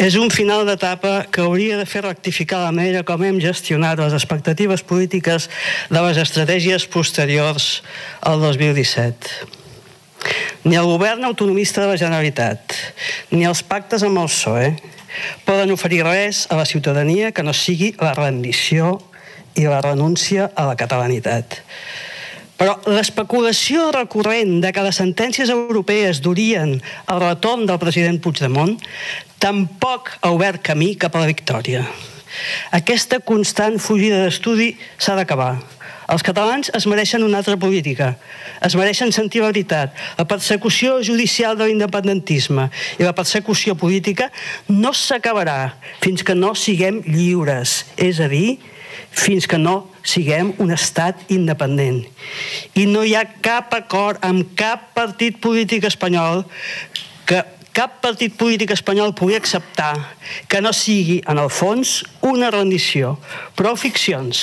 és 0.03 0.17
un 0.19 0.33
final 0.35 0.65
d'etapa 0.67 1.13
que 1.31 1.45
hauria 1.45 1.77
de 1.79 1.85
fer 1.87 2.03
rectificar 2.03 2.65
la 2.65 2.73
manera 2.75 3.05
com 3.07 3.23
hem 3.23 3.39
gestionat 3.39 4.03
les 4.03 4.17
expectatives 4.19 4.83
polítiques 4.83 5.47
de 5.87 6.03
les 6.03 6.19
estratègies 6.19 6.89
posteriors 6.91 7.85
al 8.27 8.43
2017. 8.43 9.31
Ni 10.67 10.75
el 10.75 10.91
govern 10.91 11.23
autonomista 11.31 11.85
de 11.85 11.93
la 11.93 12.01
Generalitat, 12.03 12.75
ni 13.31 13.47
els 13.47 13.63
pactes 13.63 14.03
amb 14.03 14.19
el 14.19 14.27
PSOE 14.27 14.73
poden 15.47 15.71
oferir 15.71 16.03
res 16.11 16.49
a 16.51 16.59
la 16.59 16.67
ciutadania 16.67 17.31
que 17.31 17.47
no 17.47 17.55
sigui 17.55 17.95
la 18.03 18.17
rendició 18.19 18.97
i 19.55 19.71
la 19.71 19.79
renúncia 19.79 20.51
a 20.59 20.67
la 20.73 20.75
catalanitat. 20.75 21.63
Però 22.57 22.79
l'especulació 22.89 23.91
recurrent 23.93 24.59
de 24.65 24.73
que 24.73 24.85
les 24.85 24.97
sentències 24.97 25.53
europees 25.53 26.23
durien 26.25 26.79
el 26.81 27.21
retorn 27.21 27.67
del 27.69 27.81
president 27.83 28.21
Puigdemont 28.25 28.79
tampoc 29.43 30.15
ha 30.23 30.33
obert 30.33 30.63
camí 30.65 30.95
cap 30.97 31.17
a 31.17 31.25
la 31.25 31.31
victòria. 31.31 31.85
Aquesta 32.77 33.21
constant 33.21 33.77
fugida 33.81 34.23
d'estudi 34.25 34.75
s'ha 34.97 35.17
d'acabar. 35.19 35.57
Els 36.07 36.23
catalans 36.23 36.71
es 36.79 36.87
mereixen 36.87 37.25
una 37.27 37.41
altra 37.43 37.57
política. 37.59 38.13
Es 38.63 38.77
mereixen 38.79 39.11
sentir 39.13 39.43
la 39.43 39.51
veritat. 39.51 39.97
La 40.19 40.27
persecució 40.31 41.01
judicial 41.03 41.59
de 41.59 41.67
l'independentisme 41.67 42.69
i 43.01 43.03
la 43.03 43.15
persecució 43.17 43.75
política 43.75 44.31
no 44.71 44.95
s'acabarà 44.95 45.75
fins 46.05 46.23
que 46.23 46.39
no 46.39 46.55
siguem 46.55 47.03
lliures. 47.09 47.83
És 47.99 48.23
a 48.23 48.31
dir, 48.31 48.61
fins 49.17 49.49
que 49.49 49.59
no 49.59 49.89
siguem 50.07 50.53
un 50.63 50.71
estat 50.75 51.31
independent. 51.33 52.05
I 52.77 52.87
no 52.91 53.03
hi 53.03 53.17
ha 53.17 53.25
cap 53.43 53.75
acord 53.75 54.23
amb 54.27 54.53
cap 54.59 54.93
partit 54.97 55.41
polític 55.43 55.89
espanyol 55.89 56.45
cap 57.77 57.99
partit 58.01 58.33
polític 58.33 58.71
espanyol 58.73 59.11
pugui 59.13 59.35
acceptar 59.37 59.93
que 60.49 60.63
no 60.65 60.71
sigui, 60.73 61.19
en 61.29 61.37
el 61.37 61.51
fons, 61.53 61.99
una 62.25 62.49
rendició. 62.49 63.17
Prou 63.59 63.77
ficcions, 63.77 64.39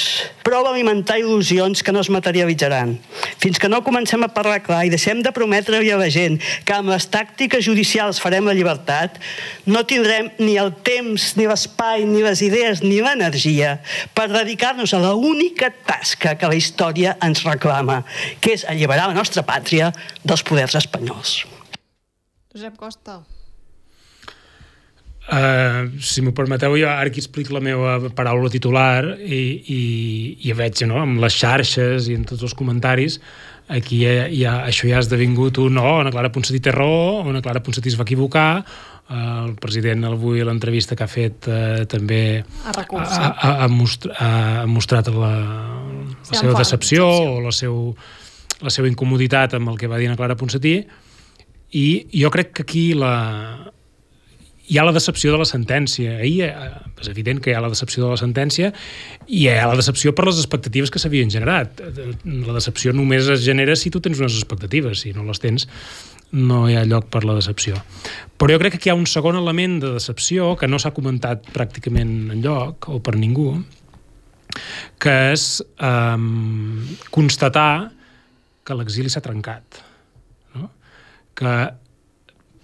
prou 0.45 0.67
alimentar 0.69 1.17
il·lusions 1.17 1.81
que 1.81 1.93
no 1.95 2.03
es 2.03 2.11
materialitzaran. 2.13 2.93
Fins 3.41 3.57
que 3.57 3.71
no 3.71 3.81
comencem 3.81 4.21
a 4.21 4.29
parlar 4.35 4.59
clar 4.61 4.83
i 4.85 4.91
deixem 4.93 5.23
de 5.25 5.31
prometre-li 5.33 5.89
a 5.89 5.97
la 5.97 6.11
gent 6.13 6.37
que 6.67 6.75
amb 6.75 6.93
les 6.93 7.07
tàctiques 7.09 7.65
judicials 7.65 8.21
farem 8.21 8.45
la 8.45 8.53
llibertat, 8.53 9.17
no 9.65 9.81
tindrem 9.89 10.29
ni 10.37 10.59
el 10.61 10.69
temps, 10.85 11.31
ni 11.39 11.49
l'espai, 11.49 12.05
ni 12.05 12.21
les 12.21 12.43
idees, 12.45 12.83
ni 12.85 13.01
l'energia 13.01 13.79
per 14.13 14.27
dedicar-nos 14.29 14.93
a 14.93 15.01
la 15.01 15.15
única 15.17 15.71
tasca 15.73 16.37
que 16.37 16.53
la 16.53 16.59
història 16.59 17.17
ens 17.25 17.41
reclama, 17.49 18.03
que 18.37 18.53
és 18.59 18.67
alliberar 18.69 19.09
la 19.09 19.17
nostra 19.17 19.41
pàtria 19.41 19.89
dels 20.21 20.45
poders 20.45 20.77
espanyols. 20.77 21.41
Josep 22.53 22.75
Costa. 22.77 23.21
Uh, 25.23 25.87
si 26.03 26.19
m'ho 26.19 26.33
permeteu, 26.35 26.75
jo 26.75 26.89
ara 26.91 27.07
aquí 27.07 27.21
explico 27.23 27.55
la 27.55 27.61
meva 27.63 28.09
paraula 28.11 28.49
titular 28.51 29.15
i, 29.23 29.39
i, 29.71 29.77
i 30.43 30.49
ja 30.49 30.57
veig 30.59 30.81
no, 30.89 30.97
amb 30.99 31.21
les 31.23 31.37
xarxes 31.39 32.09
i 32.11 32.17
en 32.19 32.25
tots 32.27 32.43
els 32.43 32.55
comentaris 32.59 33.21
aquí 33.71 34.01
ja, 34.03 34.25
ja, 34.27 34.57
això 34.67 34.89
ja 34.89 34.97
ha 34.97 35.03
esdevingut 35.03 35.61
un 35.63 35.77
no, 35.79 35.85
Ana 36.01 36.11
Clara 36.11 36.31
Ponsatí 36.33 36.59
té 36.59 36.73
raó, 36.75 37.21
Ana 37.23 37.41
Clara 37.41 37.61
Ponsatí 37.63 37.93
es 37.93 37.95
va 37.95 38.03
equivocar, 38.03 38.65
uh, 38.65 39.45
el 39.45 39.55
president 39.63 40.03
avui 40.09 40.43
a 40.43 40.49
l'entrevista 40.49 40.97
que 40.99 41.07
ha 41.07 41.11
fet 41.11 41.47
uh, 41.47 41.85
també 41.87 42.43
ha, 42.43 42.75
ha, 42.75 43.29
ha, 43.31 43.53
ha, 43.63 43.69
mostra, 43.71 44.11
ha 44.19 44.67
mostrat 44.67 45.07
la, 45.15 45.31
la 46.19 46.35
seva 46.35 46.57
decepció 46.59 47.07
o 47.07 47.39
la, 47.47 47.55
seu, 47.55 47.95
la 48.59 48.75
seva 48.75 48.91
incomoditat 48.91 49.55
amb 49.55 49.71
el 49.71 49.79
que 49.79 49.87
va 49.87 50.03
dir 50.03 50.11
Ana 50.11 50.19
Clara 50.19 50.35
Ponsatí 50.35 50.81
i 51.73 52.05
jo 52.13 52.29
crec 52.33 52.53
que 52.53 52.65
aquí 52.67 52.85
la, 52.93 53.73
hi 54.67 54.77
ha 54.77 54.85
la 54.85 54.93
decepció 54.95 55.33
de 55.33 55.39
la 55.41 55.47
sentència. 55.47 56.15
Ahir 56.21 56.47
eh, 56.47 56.69
és 57.01 57.09
evident 57.11 57.41
que 57.43 57.51
hi 57.51 57.57
ha 57.57 57.63
la 57.63 57.71
decepció 57.71 58.05
de 58.05 58.13
la 58.13 58.19
sentència 58.19 58.71
i 59.27 59.43
hi 59.43 59.51
ha 59.51 59.67
la 59.67 59.77
decepció 59.79 60.13
per 60.15 60.27
les 60.29 60.39
expectatives 60.39 60.93
que 60.93 61.01
s'havien 61.01 61.31
generat. 61.33 61.81
La 62.23 62.55
decepció 62.55 62.93
només 62.95 63.27
es 63.33 63.43
genera 63.45 63.75
si 63.79 63.91
tu 63.91 64.01
tens 64.03 64.21
unes 64.23 64.37
expectatives. 64.39 65.03
Si 65.03 65.13
no 65.15 65.27
les 65.27 65.43
tens, 65.43 65.67
no 66.33 66.63
hi 66.69 66.77
ha 66.79 66.87
lloc 66.87 67.09
per 67.13 67.25
la 67.27 67.35
decepció. 67.37 67.77
Però 68.39 68.55
jo 68.55 68.61
crec 68.63 68.79
que 68.79 68.89
hi 68.89 68.93
ha 68.93 68.99
un 68.99 69.09
segon 69.09 69.37
element 69.39 69.79
de 69.83 69.93
decepció 69.97 70.53
que 70.59 70.69
no 70.71 70.79
s'ha 70.79 70.95
comentat 70.95 71.49
pràcticament 71.53 72.33
en 72.33 72.45
lloc 72.45 72.89
o 72.89 73.01
per 73.03 73.17
ningú, 73.19 73.57
que 75.01 75.17
és 75.33 75.57
um, 75.81 76.85
constatar 77.11 77.89
que 78.63 78.77
l'exili 78.77 79.11
s'ha 79.11 79.21
trencat 79.25 79.83
que 81.37 81.53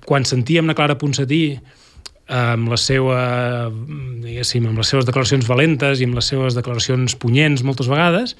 quan 0.09 0.25
sentíem 0.25 0.69
la 0.69 0.75
Clara 0.77 0.97
Ponsatí 0.97 1.59
amb, 2.29 2.69
la 2.69 2.77
seva, 2.77 3.19
amb 3.69 4.25
les 4.25 4.91
seves 4.93 5.07
declaracions 5.07 5.47
valentes 5.49 6.01
i 6.01 6.07
amb 6.07 6.17
les 6.17 6.29
seves 6.29 6.57
declaracions 6.57 7.17
punyents 7.17 7.65
moltes 7.65 7.89
vegades, 7.89 8.35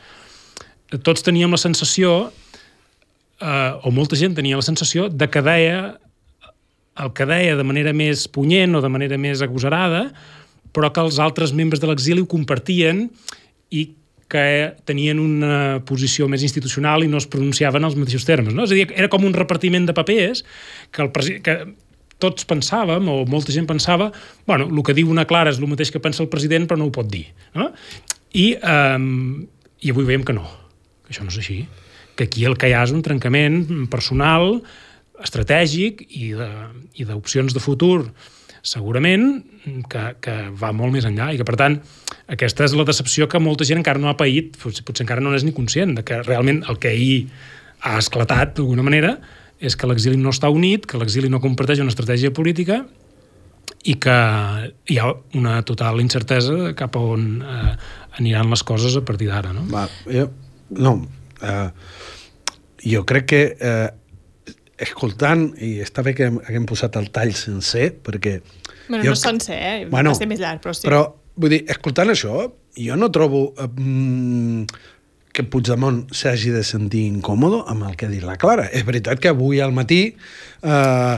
tots 1.06 1.26
teníem 1.26 1.52
la 1.54 1.62
sensació, 1.62 2.30
eh, 3.42 3.72
o 3.84 3.92
molta 3.94 4.18
gent 4.18 4.38
tenia 4.38 4.58
la 4.58 4.66
sensació, 4.66 5.10
de 5.10 5.30
que 5.30 5.42
deia 5.46 5.98
el 7.00 7.14
que 7.16 7.26
deia 7.30 7.56
de 7.56 7.64
manera 7.64 7.94
més 7.96 8.26
punyent 8.28 8.76
o 8.76 8.82
de 8.84 8.92
manera 8.92 9.18
més 9.22 9.42
agosarada, 9.46 10.10
però 10.76 10.90
que 10.94 11.04
els 11.06 11.20
altres 11.24 11.54
membres 11.56 11.82
de 11.82 11.88
l'exili 11.88 12.22
ho 12.22 12.30
compartien 12.30 13.08
i 13.72 13.86
que 14.30 14.46
tenien 14.86 15.20
una 15.20 15.82
posició 15.90 16.28
més 16.30 16.44
institucional 16.46 17.04
i 17.04 17.10
no 17.10 17.18
es 17.18 17.28
pronunciaven 17.28 17.86
els 17.88 17.98
mateixos 17.98 18.28
termes. 18.28 18.54
No? 18.54 18.68
És 18.68 18.74
a 18.76 18.78
dir, 18.78 18.88
era 18.94 19.10
com 19.12 19.26
un 19.26 19.34
repartiment 19.34 19.88
de 19.90 19.96
papers 19.98 20.44
que, 20.94 21.02
el 21.06 21.42
que 21.46 21.56
tots 22.22 22.46
pensàvem, 22.46 23.08
o 23.10 23.24
molta 23.32 23.56
gent 23.56 23.68
pensava, 23.68 24.12
bueno, 24.48 24.68
el 24.70 24.84
que 24.86 24.96
diu 24.98 25.10
una 25.10 25.26
Clara 25.26 25.54
és 25.54 25.60
el 25.62 25.70
mateix 25.72 25.92
que 25.96 26.04
pensa 26.04 26.22
el 26.26 26.30
president, 26.32 26.68
però 26.70 26.78
no 26.80 26.90
ho 26.90 26.96
pot 26.96 27.10
dir. 27.10 27.26
No? 27.58 27.72
I, 28.38 28.52
um, 28.60 29.48
I 29.82 29.94
avui 29.96 30.06
veiem 30.06 30.28
que 30.28 30.36
no, 30.36 30.46
que 31.08 31.16
això 31.16 31.26
no 31.26 31.34
és 31.34 31.40
així, 31.42 31.64
que 32.20 32.28
aquí 32.28 32.46
el 32.46 32.58
que 32.60 32.70
hi 32.70 32.76
ha 32.76 32.84
és 32.84 32.94
un 32.94 33.02
trencament 33.02 33.64
personal, 33.90 34.60
estratègic 35.24 36.04
i 36.16 36.34
d'opcions 37.08 37.52
de, 37.52 37.58
i 37.58 37.58
de 37.58 37.64
futur 37.64 38.04
segurament 38.64 39.26
que, 39.92 40.04
que 40.24 40.36
va 40.60 40.72
molt 40.76 40.94
més 40.96 41.08
enllà 41.08 41.32
i 41.34 41.40
que, 41.40 41.48
per 41.48 41.58
tant, 41.60 41.80
aquesta 42.30 42.68
és 42.68 42.76
la 42.78 42.86
decepció 42.86 43.28
que 43.30 43.42
molta 43.42 43.66
gent 43.66 43.82
encara 43.82 44.02
no 44.02 44.12
ha 44.12 44.18
paït, 44.18 44.56
potser, 44.62 44.86
potser 44.86 45.06
encara 45.06 45.24
no 45.24 45.34
n'és 45.34 45.46
ni 45.48 45.54
conscient, 45.56 45.96
de 45.98 46.06
que 46.06 46.22
realment 46.24 46.62
el 46.70 46.80
que 46.82 46.94
ahir 46.94 47.20
ha 47.82 47.98
esclatat 47.98 48.58
d'alguna 48.58 48.86
manera 48.86 49.18
és 49.60 49.76
que 49.76 49.88
l'exili 49.90 50.20
no 50.20 50.32
està 50.32 50.52
unit, 50.54 50.86
que 50.88 51.00
l'exili 51.00 51.30
no 51.32 51.42
comparteix 51.44 51.82
una 51.84 51.92
estratègia 51.92 52.32
política 52.36 52.84
i 53.88 53.96
que 54.02 54.16
hi 54.92 55.00
ha 55.00 55.10
una 55.40 55.60
total 55.68 56.02
incertesa 56.04 56.74
cap 56.80 56.96
a 57.00 57.04
on 57.16 57.26
eh, 57.42 57.74
aniran 58.20 58.52
les 58.52 58.64
coses 58.68 58.96
a 59.00 59.04
partir 59.08 59.30
d'ara, 59.32 59.54
no? 59.56 59.66
Va, 59.72 59.86
jo, 60.08 60.30
no, 60.76 60.94
eh, 61.42 61.70
jo 62.86 63.04
crec 63.08 63.28
que 63.32 63.42
eh, 63.56 63.90
escoltant, 64.80 65.50
i 65.60 65.78
està 65.84 66.04
bé 66.06 66.16
que 66.18 66.30
haguem 66.30 66.68
posat 66.70 66.96
el 67.00 67.10
tall 67.16 67.34
sencer, 67.36 67.92
perquè... 68.04 68.40
Bueno, 68.88 69.04
jo, 69.04 69.14
no 69.14 69.20
sencer, 69.20 69.60
eh? 69.60 69.88
Bueno, 69.92 70.14
Va 70.16 70.20
ser 70.20 70.30
més 70.32 70.40
llarg, 70.42 70.64
però 70.64 70.76
sí. 70.76 70.86
Però, 70.88 71.04
vull 71.40 71.56
dir, 71.56 71.64
escoltant 71.72 72.12
això, 72.12 72.46
jo 72.76 73.00
no 73.00 73.10
trobo 73.16 73.50
mm, 73.66 74.66
que 75.34 75.46
Puigdemont 75.48 76.04
s'hagi 76.16 76.52
de 76.54 76.64
sentir 76.68 77.06
incòmode 77.08 77.64
amb 77.72 77.88
el 77.88 77.98
que 77.98 78.08
ha 78.08 78.12
dit 78.12 78.26
la 78.26 78.38
Clara. 78.42 78.68
És 78.76 78.86
veritat 78.88 79.22
que 79.24 79.32
avui 79.32 79.62
al 79.64 79.76
matí... 79.76 80.02
Eh, 80.62 81.18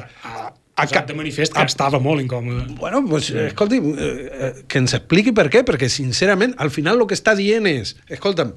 ha 0.81 0.87
posat 0.87 1.09
de 1.11 1.15
manifest 1.17 1.53
que 1.53 1.61
a, 1.61 1.69
estava 1.69 1.99
molt 2.01 2.23
incòmode. 2.23 2.67
Bueno, 2.79 3.03
pues, 3.07 3.31
escolti, 3.47 3.81
eh, 3.81 4.11
eh, 4.47 4.51
que 4.67 4.81
ens 4.81 4.95
expliqui 4.97 5.33
per 5.37 5.47
què, 5.53 5.63
perquè 5.67 5.89
sincerament, 5.91 6.55
al 6.61 6.71
final 6.73 7.01
el 7.01 7.09
que 7.09 7.17
està 7.17 7.35
dient 7.37 7.67
és, 7.69 7.95
escolta'm, 8.09 8.55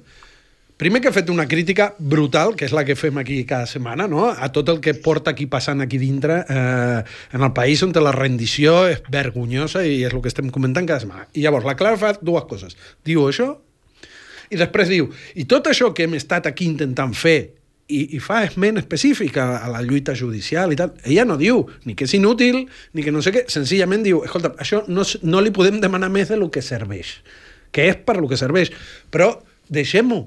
Primer 0.76 0.98
que 1.00 1.06
ha 1.06 1.14
fet 1.14 1.28
una 1.30 1.46
crítica 1.46 1.92
brutal, 1.98 2.56
que 2.58 2.66
és 2.66 2.72
la 2.74 2.82
que 2.82 2.96
fem 2.98 3.20
aquí 3.20 3.36
cada 3.46 3.68
setmana, 3.70 4.08
no? 4.10 4.26
a 4.26 4.48
tot 4.50 4.72
el 4.72 4.80
que 4.82 4.96
porta 4.98 5.30
aquí 5.30 5.46
passant 5.46 5.84
aquí 5.84 6.00
dintre 6.02 6.40
eh, 6.50 7.04
en 7.30 7.44
el 7.46 7.52
país 7.54 7.84
on 7.86 7.94
la 7.94 8.10
rendició 8.10 8.88
és 8.90 9.04
vergonyosa 9.06 9.84
i 9.86 10.02
és 10.02 10.10
el 10.10 10.20
que 10.20 10.32
estem 10.32 10.50
comentant 10.50 10.88
cada 10.88 11.04
setmana. 11.04 11.28
I 11.32 11.46
llavors 11.46 11.68
la 11.68 11.76
Clara 11.78 12.00
fa 12.00 12.10
dues 12.18 12.48
coses. 12.50 12.74
Diu 13.06 13.22
això 13.28 13.52
i 14.50 14.58
després 14.58 14.90
diu 14.90 15.12
i 15.38 15.46
tot 15.46 15.70
això 15.70 15.92
que 15.94 16.08
hem 16.08 16.18
estat 16.18 16.50
aquí 16.50 16.66
intentant 16.66 17.14
fer 17.14 17.54
i, 17.86 18.16
i 18.16 18.18
fa 18.18 18.42
esment 18.42 18.82
específic 18.82 19.38
a, 19.38 19.62
a 19.62 19.70
la 19.70 19.82
lluita 19.84 20.18
judicial 20.18 20.74
i 20.74 20.82
tal. 20.82 20.96
Ella 21.06 21.22
no 21.28 21.38
diu 21.38 21.68
ni 21.86 21.94
que 21.94 22.08
és 22.08 22.18
inútil, 22.18 22.64
ni 22.92 23.06
que 23.06 23.14
no 23.14 23.22
sé 23.22 23.30
què, 23.30 23.46
senzillament 23.46 24.02
diu, 24.02 24.24
escolta, 24.26 24.56
això 24.58 24.82
no, 24.88 25.06
no 25.22 25.42
li 25.44 25.54
podem 25.54 25.78
demanar 25.78 26.10
més 26.10 26.34
de 26.34 26.40
lo 26.40 26.50
que 26.50 26.66
serveix, 26.66 27.20
que 27.70 27.92
és 27.92 28.00
per 28.02 28.18
lo 28.18 28.26
que 28.26 28.40
serveix. 28.40 28.74
Però 29.14 29.36
deixem-ho 29.70 30.24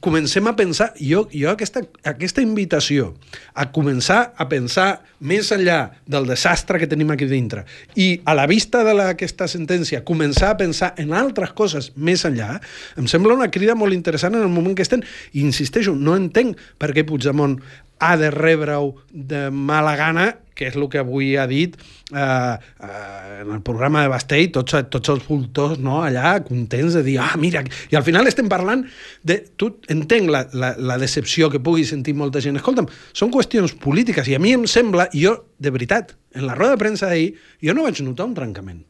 comencem 0.00 0.46
a 0.46 0.54
pensar, 0.56 0.90
jo, 1.00 1.24
jo 1.32 1.50
aquesta, 1.50 1.82
aquesta 2.04 2.42
invitació 2.44 3.14
a 3.54 3.68
començar 3.72 4.32
a 4.36 4.46
pensar 4.50 4.88
més 5.20 5.48
enllà 5.54 5.78
del 6.06 6.28
desastre 6.28 6.80
que 6.80 6.88
tenim 6.90 7.10
aquí 7.14 7.28
dintre 7.30 7.64
i 7.96 8.08
a 8.24 8.34
la 8.36 8.46
vista 8.50 8.82
d'aquesta 8.86 9.48
sentència 9.48 10.04
començar 10.06 10.52
a 10.52 10.58
pensar 10.60 10.92
en 11.00 11.14
altres 11.16 11.54
coses 11.56 11.90
més 11.96 12.24
enllà, 12.28 12.60
em 12.96 13.08
sembla 13.10 13.36
una 13.36 13.50
crida 13.52 13.76
molt 13.78 13.96
interessant 13.96 14.36
en 14.36 14.44
el 14.44 14.52
moment 14.52 14.76
que 14.76 14.84
estem. 14.84 15.02
I 15.32 15.42
insisteixo, 15.44 15.94
no 15.96 16.16
entenc 16.18 16.60
per 16.80 16.92
què 16.94 17.06
Puigdemont 17.06 17.58
ha 17.98 18.16
de 18.20 18.30
rebre-ho 18.34 18.94
de 19.10 19.48
mala 19.50 19.96
gana 19.96 20.32
que 20.56 20.70
és 20.70 20.76
el 20.78 20.86
que 20.88 20.98
avui 21.02 21.34
ha 21.36 21.44
dit 21.46 21.76
eh, 21.76 22.16
eh, 22.16 23.42
en 23.42 23.52
el 23.52 23.60
programa 23.62 24.02
de 24.02 24.08
Bastell, 24.10 24.48
tots, 24.54 24.78
tots 24.90 25.12
els 25.12 25.26
voltors 25.28 25.78
no, 25.84 26.00
allà 26.02 26.38
contents 26.46 26.96
de 26.96 27.04
dir, 27.04 27.18
ah, 27.20 27.34
mira, 27.40 27.60
i 27.92 28.00
al 28.00 28.06
final 28.06 28.26
estem 28.30 28.48
parlant 28.48 28.86
de... 29.22 29.38
Tu 29.60 29.68
entenc 29.92 30.32
la, 30.32 30.46
la, 30.56 30.72
la 30.80 30.98
decepció 31.02 31.52
que 31.52 31.60
pugui 31.60 31.84
sentir 31.84 32.16
molta 32.16 32.40
gent. 32.40 32.56
Escolta'm, 32.56 32.88
són 33.12 33.32
qüestions 33.34 33.76
polítiques 33.82 34.32
i 34.32 34.36
a 34.38 34.42
mi 34.42 34.56
em 34.56 34.64
sembla, 34.70 35.10
jo, 35.12 35.36
de 35.60 35.72
veritat, 35.76 36.16
en 36.36 36.48
la 36.48 36.56
roda 36.56 36.74
de 36.74 36.84
premsa 36.86 37.12
d'ahir, 37.12 37.34
jo 37.60 37.76
no 37.76 37.84
vaig 37.84 38.00
notar 38.04 38.30
un 38.30 38.36
trencament 38.40 38.84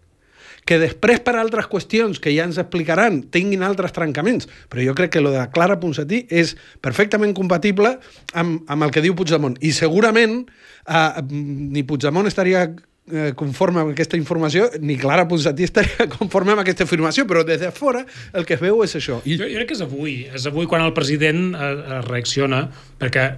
que 0.66 0.80
després 0.82 1.22
per 1.24 1.36
altres 1.38 1.68
qüestions 1.70 2.18
que 2.22 2.34
ja 2.34 2.44
ens 2.48 2.58
explicaran 2.58 3.22
tinguin 3.32 3.62
altres 3.62 3.94
trencaments, 3.96 4.50
però 4.70 4.82
jo 4.82 4.96
crec 4.98 5.14
que 5.14 5.22
lo 5.22 5.30
de 5.32 5.44
Clara 5.54 5.78
Ponsatí 5.80 6.24
és 6.28 6.56
perfectament 6.82 7.32
compatible 7.38 7.94
amb, 8.34 8.66
amb 8.66 8.86
el 8.86 8.92
que 8.92 9.04
diu 9.04 9.14
Puigdemont. 9.16 9.56
I 9.62 9.70
segurament 9.76 10.42
eh, 10.42 11.22
ni 11.30 11.86
Puigdemont 11.86 12.26
estaria 12.26 12.66
eh, 12.66 13.32
conforme 13.38 13.84
amb 13.84 13.94
aquesta 13.94 14.18
informació, 14.18 14.66
ni 14.82 14.98
Clara 14.98 15.28
Ponsatí 15.30 15.66
estaria 15.66 16.08
conforme 16.18 16.56
amb 16.56 16.64
aquesta 16.64 16.86
afirmació, 16.88 17.28
però 17.30 17.44
des 17.46 17.62
de 17.62 17.70
fora 17.74 18.02
el 18.34 18.48
que 18.48 18.58
es 18.58 18.64
veu 18.64 18.82
és 18.84 18.98
això. 18.98 19.20
I... 19.24 19.38
Jo, 19.38 19.46
jo 19.46 19.60
crec 19.60 19.70
que 19.70 19.78
és 19.78 19.84
avui, 19.86 20.16
és 20.34 20.48
avui 20.50 20.66
quan 20.70 20.82
el 20.82 20.94
president 20.98 21.54
eh, 21.54 22.02
reacciona, 22.08 22.66
perquè 22.98 23.28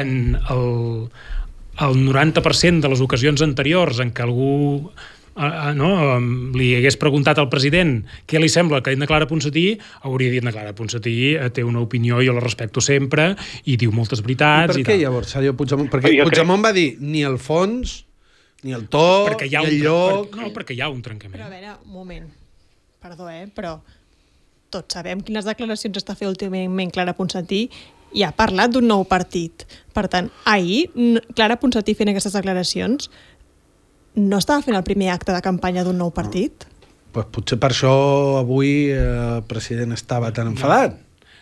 en 0.00 0.38
el, 0.40 0.66
el 1.84 2.02
90% 2.08 2.84
de 2.84 2.96
les 2.96 3.04
ocasions 3.04 3.44
anteriors 3.44 4.00
en 4.00 4.16
què 4.16 4.24
algú 4.24 4.88
uh, 5.38 5.70
no, 5.76 6.18
li 6.58 6.72
hagués 6.76 6.98
preguntat 7.00 7.38
al 7.38 7.48
president 7.52 8.02
què 8.28 8.40
li 8.42 8.50
sembla 8.52 8.82
que 8.84 8.94
de 8.98 9.08
Clara 9.08 9.28
Ponsatí, 9.30 9.66
hauria 10.02 10.32
dit 10.32 10.44
Clara 10.50 10.74
Ponsatí 10.74 11.14
eh, 11.36 11.50
té 11.54 11.64
una 11.64 11.80
opinió, 11.80 12.20
jo 12.24 12.34
la 12.34 12.42
respecto 12.42 12.82
sempre, 12.84 13.30
i 13.64 13.76
diu 13.80 13.92
moltes 13.94 14.22
veritats. 14.24 14.76
I 14.76 14.82
per 14.82 14.92
què 14.92 14.98
i 14.98 15.04
llavors, 15.04 15.32
Sergio 15.34 15.54
Puigdemont? 15.56 15.90
Perquè 15.92 16.12
jo 16.16 16.26
Puigdemont 16.28 16.60
crec... 16.60 16.66
va 16.66 16.74
dir 16.76 16.88
ni 17.00 17.22
el 17.26 17.38
fons, 17.42 18.02
ni 18.66 18.74
el 18.74 18.88
to, 18.90 19.06
perquè 19.30 19.48
hi 19.48 19.54
ha 19.54 19.62
ni 19.62 19.76
el 19.76 19.78
un, 19.78 19.84
lloc... 19.86 20.32
Per, 20.32 20.42
no, 20.42 20.50
perquè 20.56 20.76
hi 20.76 20.82
ha 20.82 20.90
un 20.90 21.04
trencament. 21.04 21.36
Però 21.38 21.46
a 21.46 21.52
veure, 21.52 21.76
un 21.86 21.94
moment, 21.94 22.26
perdó, 23.02 23.30
eh, 23.30 23.46
però 23.54 23.76
tots 24.74 24.98
sabem 24.98 25.22
quines 25.24 25.46
declaracions 25.48 25.96
està 26.00 26.16
fent 26.18 26.32
últimament 26.32 26.92
Clara 26.92 27.14
Ponsatí 27.16 27.68
i 28.16 28.24
ha 28.24 28.32
parlat 28.32 28.72
d'un 28.72 28.86
nou 28.88 29.04
partit. 29.08 29.66
Per 29.94 30.06
tant, 30.12 30.30
ahir, 30.48 30.86
Clara 31.36 31.58
Ponsatí 31.60 31.94
fent 31.96 32.12
aquestes 32.12 32.36
declaracions 32.36 33.10
no 34.18 34.40
estava 34.42 34.64
fent 34.64 34.76
el 34.76 34.84
primer 34.86 35.12
acte 35.14 35.34
de 35.34 35.42
campanya 35.44 35.84
d'un 35.86 35.98
nou 35.98 36.12
partit? 36.14 36.66
Pues 37.14 37.28
potser 37.32 37.58
per 37.60 37.72
això 37.72 37.92
avui 38.40 38.90
eh, 38.92 38.98
el 39.38 39.44
president 39.48 39.94
estava 39.96 40.32
tan 40.34 40.52
enfadat. 40.52 40.98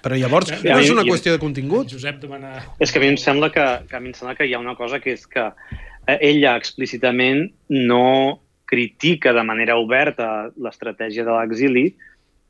Però 0.06 0.14
llavors 0.14 0.52
ja, 0.52 0.60
no 0.62 0.78
és 0.78 0.92
una 0.92 1.02
qüestió 1.06 1.32
de 1.34 1.42
contingut. 1.42 1.90
Josep 1.90 2.20
demana... 2.22 2.60
És 2.78 2.92
que 2.92 3.00
a 3.00 3.02
mi 3.02 3.10
em 3.10 3.16
sembla 3.18 3.50
que, 3.50 3.64
que, 3.90 3.96
a 3.98 4.00
mi 4.02 4.12
em 4.12 4.14
sembla 4.14 4.36
que 4.38 4.46
hi 4.46 4.54
ha 4.54 4.62
una 4.62 4.76
cosa 4.78 5.00
que 5.02 5.16
és 5.16 5.24
que 5.26 5.48
eh, 5.48 6.18
ella 6.20 6.54
explícitament 6.60 7.48
no 7.72 8.38
critica 8.66 9.32
de 9.34 9.42
manera 9.46 9.78
oberta 9.78 10.52
l'estratègia 10.62 11.26
de 11.26 11.34
l'exili, 11.34 11.88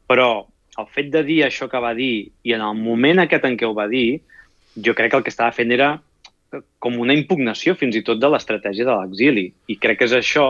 però 0.09 0.47
el 0.81 0.89
fet 0.93 1.09
de 1.13 1.23
dir 1.25 1.43
això 1.47 1.69
que 1.73 1.81
va 1.81 1.95
dir 1.97 2.29
i 2.45 2.53
en 2.57 2.65
el 2.65 2.77
moment 2.77 3.23
aquest 3.23 3.47
en 3.49 3.57
què 3.57 3.69
ho 3.69 3.77
va 3.77 3.89
dir, 3.89 4.21
jo 4.77 4.93
crec 4.97 5.13
que 5.13 5.21
el 5.21 5.25
que 5.25 5.33
estava 5.33 5.55
fent 5.57 5.73
era 5.73 5.95
com 6.79 6.99
una 7.03 7.15
impugnació 7.17 7.75
fins 7.79 7.97
i 7.99 8.05
tot 8.07 8.21
de 8.23 8.31
l'estratègia 8.31 8.87
de 8.87 8.95
l'exili. 8.95 9.49
I 9.73 9.79
crec 9.83 10.01
que 10.01 10.09
és 10.09 10.15
això, 10.17 10.47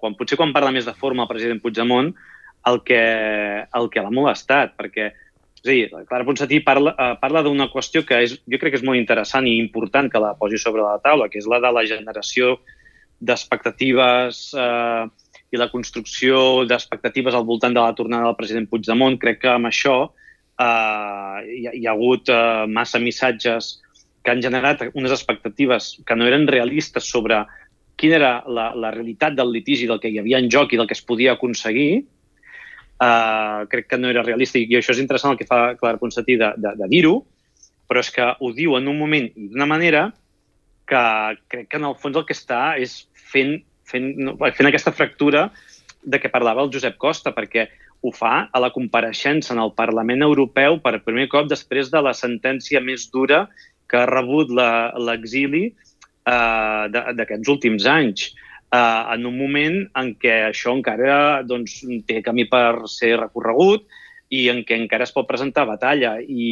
quan 0.00 0.16
potser 0.18 0.38
quan 0.40 0.54
parla 0.54 0.72
més 0.74 0.86
de 0.86 0.94
forma 0.94 1.24
el 1.24 1.30
president 1.30 1.60
Puigdemont, 1.62 2.12
el 2.68 2.80
que, 2.86 3.02
el 3.76 3.90
que 3.92 4.02
l'ha 4.04 4.14
molestat, 4.14 4.74
perquè 4.78 5.10
és 5.64 5.70
a 5.70 5.72
dir, 5.72 5.84
la 5.92 6.04
Clara 6.04 6.26
Ponsatí 6.28 6.58
parla, 6.60 6.92
uh, 6.92 7.14
parla 7.20 7.40
d'una 7.44 7.70
qüestió 7.72 8.02
que 8.04 8.18
és, 8.26 8.34
jo 8.36 8.58
crec 8.60 8.74
que 8.74 8.80
és 8.82 8.84
molt 8.84 9.00
interessant 9.00 9.46
i 9.48 9.56
important 9.56 10.10
que 10.12 10.20
la 10.20 10.34
posi 10.36 10.60
sobre 10.60 10.84
la 10.84 10.98
taula, 11.04 11.30
que 11.32 11.40
és 11.40 11.48
la 11.48 11.60
de 11.64 11.70
la 11.72 11.84
generació 11.88 12.58
d'expectatives 13.24 14.50
eh, 14.58 15.04
i 15.54 15.56
la 15.56 15.70
construcció 15.72 16.66
d'expectatives 16.68 17.32
al 17.32 17.46
voltant 17.48 17.72
de 17.72 17.80
la 17.80 17.94
tornada 17.96 18.28
del 18.28 18.36
president 18.36 18.66
Puigdemont. 18.68 19.16
Crec 19.22 19.40
que 19.44 19.52
amb 19.54 19.70
això 19.70 19.94
eh, 20.04 21.38
hi, 21.46 21.62
ha, 21.70 21.72
hi 21.72 21.86
ha 21.86 21.94
hagut 21.94 22.28
eh, 22.28 22.66
massa 22.68 23.00
missatges 23.00 23.78
que 24.24 24.32
han 24.32 24.42
generat 24.42 24.82
unes 24.94 25.12
expectatives 25.12 26.00
que 26.06 26.16
no 26.16 26.26
eren 26.26 26.48
realistes 26.48 27.04
sobre 27.04 27.42
quina 28.00 28.16
era 28.16 28.32
la, 28.48 28.70
la 28.74 28.90
realitat 28.90 29.36
del 29.36 29.52
litigi, 29.52 29.86
del 29.86 30.00
que 30.00 30.10
hi 30.10 30.18
havia 30.18 30.40
en 30.40 30.48
joc 30.50 30.72
i 30.72 30.80
del 30.80 30.88
que 30.88 30.96
es 30.96 31.04
podia 31.04 31.36
aconseguir, 31.36 32.06
uh, 33.04 33.68
crec 33.70 33.86
que 33.92 34.00
no 34.00 34.10
era 34.10 34.24
realista. 34.24 34.58
I 34.58 34.80
això 34.80 34.96
és 34.96 35.02
interessant 35.02 35.34
el 35.34 35.38
que 35.38 35.48
fa 35.48 35.76
Clara 35.78 36.00
Ponsatí 36.00 36.38
de, 36.40 36.50
de, 36.56 36.74
de 36.80 36.90
dir-ho, 36.90 37.20
però 37.86 38.00
és 38.00 38.10
que 38.10 38.26
ho 38.40 38.52
diu 38.56 38.78
en 38.78 38.88
un 38.90 38.98
moment 38.98 39.28
i 39.28 39.48
d'una 39.52 39.68
manera 39.68 40.08
que 40.88 41.04
crec 41.52 41.70
que 41.70 41.80
en 41.80 41.86
el 41.88 41.96
fons 42.00 42.16
el 42.16 42.26
que 42.26 42.36
està 42.36 42.74
és 42.80 43.04
fent, 43.12 43.58
fent, 43.88 44.10
fent 44.56 44.68
aquesta 44.68 44.92
fractura 44.92 45.50
de 46.04 46.20
què 46.20 46.32
parlava 46.32 46.64
el 46.64 46.72
Josep 46.72 46.96
Costa, 47.00 47.32
perquè 47.36 47.68
ho 48.04 48.10
fa 48.12 48.48
a 48.52 48.60
la 48.60 48.72
compareixença 48.72 49.54
en 49.54 49.62
el 49.62 49.72
Parlament 49.76 50.24
Europeu 50.24 50.76
per 50.84 50.98
primer 51.04 51.28
cop 51.32 51.48
després 51.48 51.88
de 51.92 52.02
la 52.04 52.12
sentència 52.16 52.82
més 52.84 53.06
dura 53.12 53.46
que 53.90 54.00
ha 54.00 54.06
rebut 54.10 54.52
l'exili 54.54 55.66
eh, 55.70 56.84
d'aquests 56.92 57.52
últims 57.52 57.88
anys, 57.90 58.30
eh, 58.74 59.02
en 59.14 59.26
un 59.26 59.36
moment 59.38 59.82
en 60.00 60.14
què 60.20 60.38
això 60.50 60.74
encara 60.76 61.42
doncs, 61.46 61.82
té 62.08 62.22
camí 62.24 62.48
per 62.50 62.88
ser 62.90 63.16
recorregut 63.20 63.86
i 64.34 64.46
en 64.50 64.62
què 64.66 64.76
encara 64.80 65.04
es 65.06 65.12
pot 65.14 65.26
presentar 65.28 65.66
batalla 65.68 66.14
i, 66.20 66.46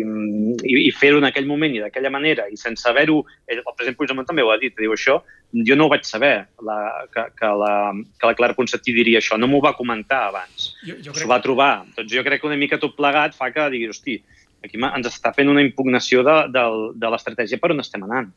i, 0.00 0.74
i 0.86 0.92
fer-ho 0.94 1.18
en 1.20 1.26
aquell 1.28 1.48
moment 1.48 1.74
i 1.74 1.82
d'aquella 1.82 2.12
manera 2.14 2.46
i 2.48 2.56
sense 2.60 2.86
haver-ho... 2.88 3.18
El 3.50 3.62
president 3.66 3.98
Puigdemont 3.98 4.28
també 4.28 4.44
ho 4.46 4.52
ha 4.54 4.58
dit, 4.62 4.72
diu 4.78 4.94
això, 4.94 5.18
jo 5.66 5.76
no 5.76 5.86
ho 5.86 5.92
vaig 5.92 6.06
saber, 6.06 6.34
la, 6.64 6.78
que, 7.12 7.26
que, 7.36 7.50
la, 7.62 7.72
que 8.16 8.30
la 8.30 8.38
Clara 8.38 8.56
Ponsatí 8.56 8.94
diria 8.96 9.20
això, 9.20 9.38
no 9.40 9.50
m'ho 9.50 9.60
va 9.64 9.74
comentar 9.76 10.22
abans, 10.30 10.70
s'ho 10.86 11.28
va 11.28 11.42
trobar. 11.44 11.72
Doncs 11.98 12.14
jo 12.14 12.24
crec 12.26 12.42
que 12.42 12.50
una 12.50 12.60
mica 12.60 12.80
tot 12.82 12.96
plegat 12.96 13.36
fa 13.36 13.50
que 13.54 13.68
digui, 13.74 13.90
hosti, 13.92 14.20
Aquí 14.66 14.80
ens 14.82 15.08
està 15.08 15.32
fent 15.36 15.50
una 15.52 15.64
impugnació 15.64 16.26
de, 16.26 16.36
de, 16.54 16.66
de 16.98 17.14
l'estratègia 17.14 17.62
per 17.62 17.72
on 17.74 17.82
estem 17.84 18.04
anant. 18.06 18.32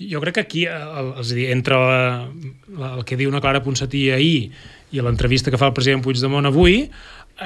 Jo 0.00 0.20
crec 0.22 0.38
que 0.38 0.44
aquí, 0.46 0.62
el, 0.66 1.10
és 1.20 1.32
a 1.32 1.36
dir, 1.36 1.48
entre 1.52 1.78
la, 1.78 2.04
la, 2.68 2.92
el 2.98 3.02
que 3.08 3.18
diu 3.20 3.30
una 3.30 3.42
Clara 3.44 3.62
Ponsatí 3.64 4.06
ahir 4.10 4.52
i 4.92 5.02
l'entrevista 5.04 5.52
que 5.52 5.60
fa 5.60 5.68
el 5.70 5.76
president 5.76 6.02
Puigdemont 6.04 6.48
avui, 6.48 6.86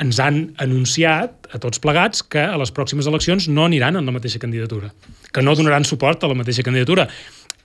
ens 0.01 0.21
han 0.23 0.41
anunciat 0.63 1.51
a 1.55 1.61
tots 1.63 1.81
plegats 1.83 2.23
que 2.27 2.43
a 2.43 2.59
les 2.61 2.73
pròximes 2.75 3.09
eleccions 3.11 3.49
no 3.49 3.67
aniran 3.67 3.99
en 3.99 4.07
la 4.09 4.15
mateixa 4.15 4.41
candidatura, 4.43 4.93
que 5.33 5.45
no 5.45 5.55
donaran 5.59 5.87
suport 5.87 6.25
a 6.25 6.31
la 6.31 6.39
mateixa 6.39 6.65
candidatura. 6.67 7.07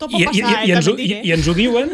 I, 0.01 0.25
passar, 0.25 0.31
i, 0.33 0.41
i, 0.41 0.53
i, 0.69 0.71
ens 0.73 0.87
ho, 0.89 0.95
i, 0.97 1.09
i 1.29 1.33
ens 1.35 1.45
ho 1.45 1.53
diuen 1.53 1.91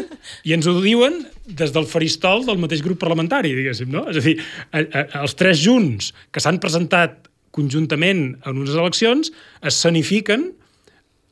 i 0.48 0.54
ens 0.56 0.64
ho 0.64 0.72
diuen 0.80 1.18
des 1.58 1.74
del 1.74 1.84
faristol 1.90 2.46
del 2.46 2.56
mateix 2.60 2.80
grup 2.80 2.96
parlamentari, 3.02 3.52
diguéssim, 3.52 3.90
no? 3.92 4.06
És 4.08 4.20
a 4.20 4.24
dir, 4.24 4.38
a, 4.72 4.80
a, 4.80 5.02
els 5.20 5.36
tres 5.36 5.60
junts 5.60 6.14
que 6.32 6.40
s'han 6.40 6.60
presentat 6.62 7.27
conjuntament 7.54 8.24
en 8.44 8.62
unes 8.62 8.76
eleccions 8.76 9.32
escenifiquen 9.66 10.50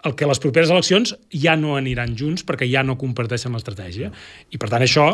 el 0.06 0.14
que 0.14 0.26
les 0.28 0.38
properes 0.38 0.70
eleccions 0.70 1.14
ja 1.34 1.56
no 1.58 1.74
aniran 1.76 2.14
junts 2.18 2.44
perquè 2.46 2.68
ja 2.70 2.82
no 2.86 2.96
comparteixen 3.00 3.54
l'estratègia. 3.56 4.12
I 4.54 4.60
per 4.62 4.68
tant 4.70 4.84
això, 4.84 5.06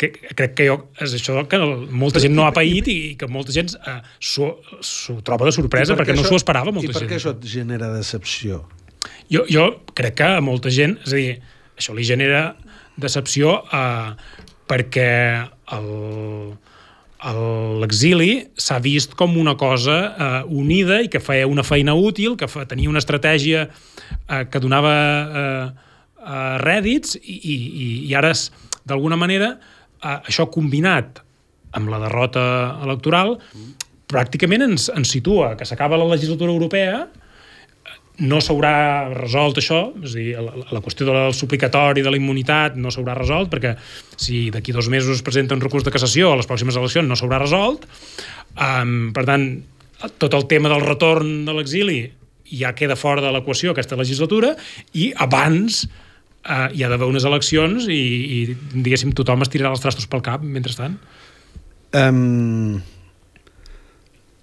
que, 0.00 0.10
crec 0.10 0.56
que 0.58 0.66
jo, 0.66 0.78
és 1.04 1.14
això 1.18 1.44
que 1.50 1.60
molta 1.92 2.22
gent 2.22 2.34
no 2.34 2.46
ha 2.48 2.54
paït 2.56 2.90
i 2.90 2.98
que 3.18 3.28
molta 3.30 3.54
gent 3.54 3.70
eh, 3.78 3.98
s'ho 4.18 5.18
troba 5.26 5.46
de 5.48 5.54
sorpresa 5.54 5.94
per 5.94 6.02
perquè 6.02 6.16
això, 6.16 6.26
no 6.26 6.32
s'ho 6.32 6.40
esperava 6.40 6.74
molta 6.74 6.90
gent. 6.90 6.96
I 6.96 7.00
per 7.00 7.10
què 7.12 7.20
això 7.20 7.36
et 7.36 7.46
genera 7.52 7.92
decepció? 7.94 8.64
Jo, 9.30 9.46
jo 9.50 9.68
crec 9.94 10.18
que 10.20 10.32
a 10.38 10.42
molta 10.44 10.72
gent, 10.74 10.98
és 11.06 11.14
a 11.14 11.20
dir, 11.20 11.36
això 11.78 11.94
li 11.94 12.06
genera 12.06 12.44
decepció 13.00 13.60
eh, 13.70 14.12
perquè 14.70 15.12
el, 15.76 15.88
l'exili 17.22 18.48
s'ha 18.58 18.80
vist 18.82 19.14
com 19.14 19.36
una 19.38 19.54
cosa 19.54 19.96
eh, 20.10 20.42
unida 20.50 21.00
i 21.04 21.08
que 21.08 21.20
feia 21.22 21.46
una 21.46 21.62
feina 21.62 21.94
útil, 21.94 22.34
que 22.36 22.48
fa, 22.50 22.64
tenia 22.66 22.90
una 22.90 23.02
estratègia 23.02 23.68
eh, 23.68 24.44
que 24.50 24.60
donava 24.62 24.94
eh, 24.94 25.66
eh, 26.26 26.56
rèdits 26.64 27.14
i, 27.22 27.36
i, 27.38 27.56
i 28.10 28.16
ara, 28.18 28.32
d'alguna 28.88 29.18
manera, 29.20 29.54
eh, 30.02 30.18
això 30.18 30.48
combinat 30.50 31.22
amb 31.78 31.88
la 31.88 32.02
derrota 32.02 32.44
electoral, 32.84 33.38
pràcticament 34.12 34.66
ens, 34.66 34.90
ens 34.92 35.14
situa 35.14 35.54
que 35.56 35.64
s'acaba 35.64 35.96
la 35.96 36.10
legislatura 36.10 36.52
europea 36.52 37.06
no 38.22 38.38
s'haurà 38.42 38.74
resolt 39.12 39.58
això, 39.58 39.80
és 40.02 40.14
a 40.14 40.18
dir, 40.18 40.30
la, 40.38 40.54
la 40.70 40.82
qüestió 40.84 41.08
del 41.08 41.34
suplicatori, 41.36 42.04
de 42.04 42.12
la 42.12 42.20
immunitat, 42.20 42.78
no 42.78 42.92
s'haurà 42.94 43.16
resolt, 43.18 43.50
perquè 43.52 43.74
si 44.14 44.46
d'aquí 44.54 44.74
dos 44.74 44.88
mesos 44.92 45.18
es 45.18 45.26
presenta 45.26 45.56
un 45.58 45.62
recurs 45.64 45.84
de 45.86 45.92
cassació 45.94 46.32
a 46.32 46.38
les 46.40 46.48
pròximes 46.48 46.78
eleccions 46.78 47.08
no 47.08 47.18
s'haurà 47.18 47.40
resolt. 47.42 47.86
Um, 48.52 49.10
per 49.16 49.26
tant, 49.28 49.46
tot 50.22 50.34
el 50.34 50.46
tema 50.50 50.70
del 50.72 50.84
retorn 50.84 51.42
de 51.46 51.56
l'exili 51.56 52.00
ja 52.52 52.74
queda 52.76 52.98
fora 53.00 53.22
de 53.24 53.30
l'equació 53.32 53.72
aquesta 53.72 53.96
legislatura 53.96 54.52
i 54.98 55.10
abans 55.24 55.84
eh, 55.86 56.68
hi 56.74 56.82
ha 56.82 56.90
d'haver 56.90 57.08
unes 57.08 57.24
eleccions 57.28 57.86
i, 57.88 58.00
i 58.36 58.40
diguéssim 58.74 59.14
tothom 59.16 59.44
es 59.44 59.52
tirarà 59.52 59.72
els 59.72 59.84
trastos 59.84 60.08
pel 60.10 60.24
cap 60.26 60.44
mentrestant. 60.44 60.98
Um, 61.96 62.80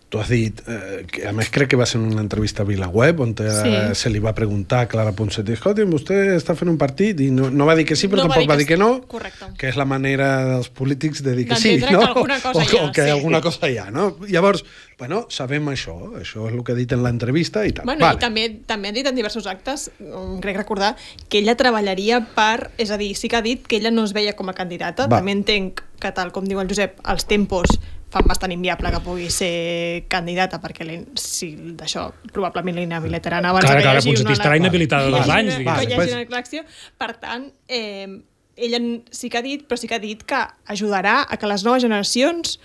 tu 0.09 0.17
has 0.19 0.27
dit, 0.27 0.57
eh, 0.67 1.05
que 1.05 1.27
a 1.29 1.31
més 1.37 1.51
crec 1.53 1.69
que 1.69 1.77
va 1.77 1.85
ser 1.85 1.99
una 2.01 2.23
entrevista 2.23 2.63
a 2.63 2.65
VilaWeb 2.65 3.19
on 3.21 3.35
eh, 3.37 3.49
Sí. 3.59 3.95
se 3.95 4.09
li 4.09 4.17
va 4.17 4.33
preguntar 4.33 4.81
a 4.81 4.87
Clara 4.89 5.11
Ponsatí, 5.13 5.53
escolti'm, 5.53 5.91
vostè 5.93 6.17
està 6.33 6.55
fent 6.57 6.71
un 6.71 6.79
partit 6.81 7.19
i 7.21 7.29
no, 7.29 7.51
no 7.53 7.67
va 7.69 7.75
dir 7.77 7.85
que 7.85 7.95
sí, 7.95 8.07
però 8.09 8.23
No 8.23 8.29
va 8.31 8.39
tampoc 8.39 8.41
dir 8.41 8.49
va 8.49 8.55
que 8.57 8.63
dir 8.63 8.67
que 8.67 8.77
no, 8.77 8.89
Correcte. 9.07 9.51
que 9.59 9.69
és 9.69 9.77
la 9.77 9.85
manera 9.85 10.29
dels 10.55 10.69
polítics 10.73 11.21
de 11.21 11.35
dir 11.37 11.45
que 11.47 11.55
sí, 11.61 11.77
no? 11.77 11.87
que 11.87 11.95
alguna 11.95 12.39
cosa 12.41 12.57
o, 12.57 12.63
hi 12.63 12.77
ha, 12.79 12.83
o 12.87 12.91
que 12.91 13.03
sí. 13.03 13.09
alguna 13.09 13.41
cosa 13.41 13.69
hi 13.69 13.77
ha, 13.77 13.91
no? 13.91 14.17
Llavors, 14.27 14.65
bueno, 14.97 15.27
sabem 15.29 15.69
això, 15.69 15.93
això 16.17 16.47
és 16.49 16.57
el 16.57 16.63
que 16.65 16.73
ha 16.73 16.79
dit 16.79 16.91
en 16.97 17.03
l'entrevista 17.05 17.63
i 17.67 17.71
tal. 17.71 17.85
Bueno, 17.85 18.07
vale. 18.07 18.17
i 18.17 18.23
també, 18.25 18.47
també 18.65 18.89
han 18.89 18.97
dit 18.97 19.05
en 19.05 19.15
diversos 19.15 19.45
actes, 19.45 19.91
um, 20.01 20.39
crec 20.41 20.57
recordar, 20.57 20.95
que 21.29 21.37
ella 21.43 21.55
treballaria 21.55 22.23
per... 22.33 22.71
És 22.81 22.89
a 22.89 22.97
dir, 22.97 23.13
sí 23.15 23.29
que 23.29 23.37
ha 23.37 23.45
dit 23.45 23.61
que 23.67 23.77
ella 23.77 23.91
no 23.91 24.03
es 24.09 24.13
veia 24.17 24.33
com 24.33 24.49
a 24.49 24.57
candidata. 24.57 25.05
Va. 25.05 25.21
També 25.21 25.37
entenc 25.37 25.83
que, 25.99 26.11
tal 26.15 26.33
com 26.33 26.47
diu 26.49 26.59
el 26.59 26.67
Josep, 26.67 26.97
els 27.05 27.25
tempos 27.29 27.77
fan 28.09 28.25
bastant 28.25 28.51
inviable 28.51 28.89
que 28.91 28.99
pugui 29.05 29.29
ser 29.29 30.05
candidata, 30.09 30.57
perquè 30.61 30.85
l'in- 30.85 31.07
si 31.15 31.51
d'això 31.77 32.07
probablement 32.33 32.75
l'inhabilitarà 32.79 33.37
abans 33.37 33.65
Clara, 33.65 33.75
que 33.75 33.81
hi 33.81 33.83
Clara 33.85 33.99
hagi 33.99 34.09
Ponsatí 34.09 34.25
una- 34.25 34.37
estarà 34.37 34.57
inhabilitada 34.57 35.03
que 35.03 35.09
hi 35.09 35.11
dos 35.13 35.21
hagi 35.21 35.31
anys, 35.31 35.53
una- 35.53 35.57
diguéssim. 35.59 35.79
Que 35.79 35.89
hi 35.89 35.93
hagi 35.93 36.11
Vale, 36.11 36.25
una 36.25 36.37
elecció. 36.37 36.63
Per 36.97 37.11
tant, 37.17 37.45
eh, 37.67 38.21
ella 38.57 38.79
sí 39.11 39.29
que 39.29 39.37
ha 39.37 39.41
dit, 39.41 39.67
però 39.67 39.77
sí 39.77 39.87
que 39.87 39.95
ha 39.95 39.99
dit 39.99 40.23
que 40.23 40.35
ajudarà 40.65 41.25
a 41.29 41.37
que 41.37 41.47
les 41.47 41.63
noves 41.63 41.81
generacions 41.83 42.59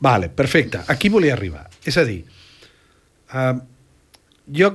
Vale, 0.00 0.28
perfecte. 0.28 0.78
Aquí 0.86 1.08
volia 1.08 1.32
arribar. 1.34 1.68
És 1.84 1.96
a 1.98 2.04
dir, 2.04 2.24
uh, 3.34 3.58
jo 4.46 4.68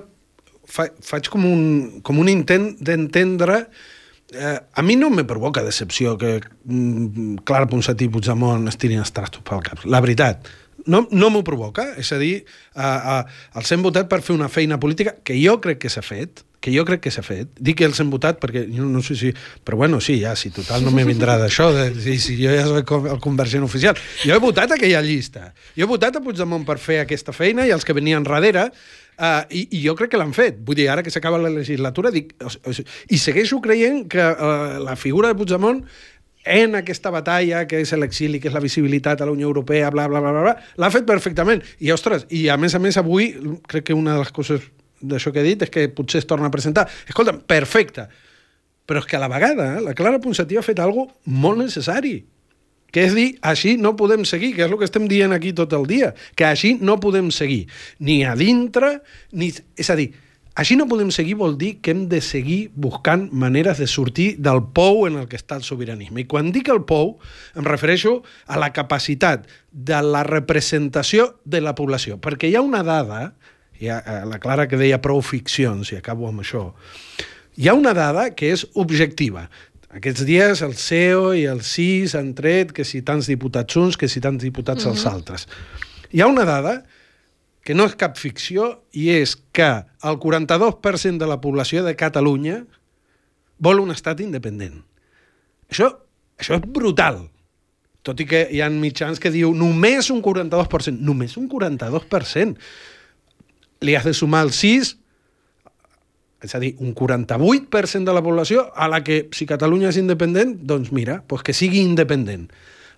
fa, 0.68 0.89
faig 1.01 1.30
com 1.30 1.45
un, 1.45 2.01
com 2.03 2.20
un 2.20 2.28
intent 2.28 2.76
d'entendre 2.80 3.57
eh, 3.61 3.68
a 4.34 4.82
mi 4.82 4.96
no 4.96 5.10
me 5.14 5.24
provoca 5.24 5.64
decepció 5.64 6.18
que 6.18 6.40
mm, 6.40 7.44
Clara 7.46 7.70
Ponsatí 7.70 8.08
i 8.08 8.14
Puigdemont 8.14 8.68
es 8.72 8.80
tirin 8.82 9.04
els 9.04 9.14
trastos 9.14 9.46
pel 9.46 9.62
cap. 9.66 9.84
La 9.86 10.02
veritat, 10.04 10.50
no, 10.86 11.06
no 11.12 11.30
m'ho 11.34 11.44
provoca. 11.46 11.92
És 12.00 12.12
a 12.14 12.20
dir, 12.22 12.44
eh, 12.76 12.82
eh, 12.82 13.22
els 13.60 13.72
hem 13.72 13.84
votat 13.86 14.10
per 14.10 14.22
fer 14.24 14.36
una 14.36 14.50
feina 14.50 14.80
política 14.80 15.16
que 15.24 15.38
jo 15.40 15.60
crec 15.64 15.84
que 15.84 15.92
s'ha 15.92 16.04
fet, 16.06 16.44
que 16.64 16.72
jo 16.72 16.86
crec 16.88 17.02
que 17.04 17.12
s'ha 17.12 17.24
fet. 17.26 17.52
Dic 17.60 17.82
que 17.82 17.88
els 17.88 18.00
hem 18.00 18.12
votat 18.12 18.40
perquè 18.40 18.66
jo 18.72 18.88
no 18.88 19.04
sé 19.04 19.18
si... 19.20 19.34
Però 19.64 19.80
bueno, 19.82 20.00
sí, 20.04 20.16
ja, 20.22 20.36
si 20.40 20.52
total 20.56 20.86
no 20.86 20.94
me 20.96 21.04
vindrà 21.08 21.36
d'això, 21.42 21.70
si, 22.00 22.18
si 22.24 22.38
jo 22.40 22.54
ja 22.56 22.64
soc 22.70 22.94
el 23.02 23.20
convergent 23.24 23.66
oficial. 23.68 24.00
Jo 24.24 24.38
he 24.38 24.44
votat 24.44 24.76
aquella 24.76 25.04
llista. 25.04 25.52
Jo 25.76 25.84
he 25.84 25.90
votat 25.90 26.20
a 26.20 26.24
Puigdemont 26.24 26.64
per 26.68 26.80
fer 26.80 27.02
aquesta 27.04 27.36
feina 27.36 27.68
i 27.68 27.74
els 27.76 27.84
que 27.84 27.96
venien 27.96 28.24
darrere 28.24 28.70
Uh, 29.14 29.43
i, 29.53 29.68
I 29.78 29.84
jo 29.84 29.93
crec 29.97 30.14
que 30.14 30.22
l'han 30.22 30.34
fet. 30.34 30.57
Vull 30.66 30.80
dir, 30.80 30.88
ara 30.89 31.03
que 31.05 31.14
s'acaba 31.14 31.41
la 31.41 31.51
legislatura, 31.53 32.11
dic, 32.14 32.34
o, 32.41 32.49
o, 32.49 32.74
i 33.14 33.20
segueixo 33.22 33.61
creient 33.61 34.07
que 34.09 34.24
uh, 34.24 34.80
la 34.82 34.97
figura 34.99 35.30
de 35.30 35.38
Puigdemont 35.38 35.84
en 36.43 36.76
aquesta 36.76 37.11
batalla 37.14 37.64
que 37.68 37.80
és 37.80 37.93
l'exili, 37.95 38.39
que 38.41 38.49
és 38.49 38.55
la 38.55 38.64
visibilitat 38.64 39.22
a 39.22 39.28
la 39.28 39.32
Unió 39.32 39.47
Europea, 39.47 39.89
bla, 39.93 40.07
bla, 40.11 40.20
bla, 40.20 40.34
bla, 40.36 40.41
bla 40.49 40.55
l'ha 40.59 40.91
fet 40.91 41.05
perfectament. 41.07 41.64
I, 41.80 41.93
ostres, 41.95 42.28
i 42.36 42.47
a 42.51 42.57
més 42.59 42.76
a 42.76 42.82
més 42.84 42.99
avui 42.99 43.32
crec 43.70 43.89
que 43.89 43.97
una 43.97 44.18
de 44.18 44.26
les 44.26 44.34
coses 44.36 44.66
d'això 45.03 45.32
que 45.32 45.41
he 45.43 45.47
dit 45.47 45.64
és 45.66 45.72
que 45.72 45.88
potser 45.91 46.24
es 46.24 46.28
torna 46.28 46.49
a 46.49 46.53
presentar. 46.53 46.88
Escolta, 47.07 47.36
perfecte, 47.38 48.07
però 48.88 48.99
és 49.03 49.07
que 49.07 49.18
a 49.18 49.24
la 49.24 49.32
vegada 49.32 49.74
eh, 49.78 49.82
la 49.84 49.95
Clara 49.95 50.20
Ponsatí 50.24 50.59
ha 50.59 50.66
fet 50.66 50.80
algo 50.84 51.07
molt 51.26 51.61
necessari, 51.64 52.18
que 52.94 53.08
és 53.08 53.16
dir, 53.18 53.30
així 53.41 53.76
no 53.82 53.96
podem 53.98 54.24
seguir, 54.30 54.54
que 54.56 54.68
és 54.68 54.70
el 54.70 54.78
que 54.78 54.86
estem 54.86 55.08
dient 55.10 55.34
aquí 55.34 55.52
tot 55.58 55.74
el 55.74 55.88
dia, 55.89 56.14
que 56.38 56.46
així 56.46 56.76
no 56.80 57.00
podem 57.02 57.32
seguir, 57.34 57.66
ni 58.00 58.22
a 58.24 58.38
dintre, 58.38 59.00
ni... 59.34 59.50
És 59.80 59.89
a 59.89 59.98
dir, 59.98 60.12
així 60.54 60.76
no 60.78 60.86
podem 60.86 61.10
seguir 61.10 61.34
vol 61.39 61.56
dir 61.58 61.80
que 61.82 61.96
hem 61.96 62.04
de 62.12 62.20
seguir 62.22 62.68
buscant 62.78 63.26
maneres 63.34 63.80
de 63.82 63.88
sortir 63.89 64.36
del 64.38 64.62
pou 64.78 65.08
en 65.08 65.18
el 65.18 65.26
que 65.30 65.39
està 65.39 65.58
el 65.58 65.66
sobiranisme. 65.66 66.22
I 66.22 66.30
quan 66.30 66.52
dic 66.54 66.70
el 66.70 66.84
pou, 66.86 67.16
em 67.58 67.66
refereixo 67.66 68.20
a 68.46 68.60
la 68.62 68.70
capacitat 68.76 69.50
de 69.72 70.02
la 70.06 70.22
representació 70.28 71.32
de 71.46 71.64
la 71.66 71.74
població, 71.74 72.20
perquè 72.22 72.52
hi 72.52 72.58
ha 72.60 72.62
una 72.62 72.84
dada, 72.86 73.32
hi 73.82 73.89
ha, 73.89 73.98
eh, 74.06 74.22
la 74.30 74.38
Clara 74.38 74.68
que 74.70 74.78
deia 74.78 75.02
prou 75.02 75.26
ficcions, 75.26 75.89
i 75.89 75.98
acabo 75.98 76.30
amb 76.30 76.46
això, 76.46 76.68
hi 77.58 77.68
ha 77.70 77.74
una 77.74 77.98
dada 77.98 78.30
que 78.38 78.54
és 78.54 78.68
objectiva. 78.78 79.48
Aquests 79.94 80.26
dies 80.26 80.64
el 80.66 80.74
CEO 80.74 81.34
i 81.38 81.44
el 81.46 81.62
CIS 81.62 82.16
han 82.18 82.32
tret 82.34 82.72
que 82.74 82.86
si 82.88 83.04
tants 83.06 83.30
diputats 83.30 83.78
uns, 83.78 83.98
que 84.00 84.10
si 84.10 84.22
tants 84.24 84.41
diputats 84.41 84.88
els 84.89 85.06
altres. 85.06 85.46
Hi 86.10 86.24
ha 86.24 86.30
una 86.32 86.46
dada 86.50 86.80
que 87.64 87.76
no 87.78 87.86
és 87.88 87.94
cap 88.00 88.18
ficció 88.18 88.72
i 88.91 89.12
és 89.14 89.36
que 89.56 89.70
el 90.04 90.18
42% 90.24 91.22
de 91.22 91.30
la 91.30 91.39
població 91.44 91.84
de 91.86 91.94
Catalunya 91.96 92.64
vol 93.62 93.84
un 93.84 93.94
estat 93.94 94.24
independent. 94.26 94.82
Això, 95.70 95.91
això 96.41 96.58
és 96.58 96.66
brutal. 96.66 97.22
Tot 98.04 98.20
i 98.20 98.28
que 98.28 98.44
hi 98.52 98.60
ha 98.66 98.68
mitjans 98.74 99.22
que 99.22 99.32
diu 99.32 99.54
només 99.56 100.10
un 100.12 100.20
42%. 100.26 101.00
Només 101.06 101.38
un 101.39 101.48
42%. 101.48 102.58
Li 103.86 103.96
has 103.96 104.10
de 104.10 104.18
sumar 104.18 104.44
el 104.48 104.52
6 104.58 104.98
és 106.44 106.54
a 106.56 106.60
dir, 106.60 106.76
un 106.84 106.94
48% 106.94 108.04
de 108.04 108.14
la 108.14 108.24
població 108.24 108.68
a 108.76 108.89
la 108.91 109.00
que, 109.04 109.30
si 109.32 109.48
Catalunya 109.48 109.94
és 109.94 110.00
independent, 110.02 110.58
doncs 110.68 110.91
mira, 110.91 111.22
doncs 111.30 111.46
que 111.48 111.56
sigui 111.56 111.80
independent. 111.82 112.50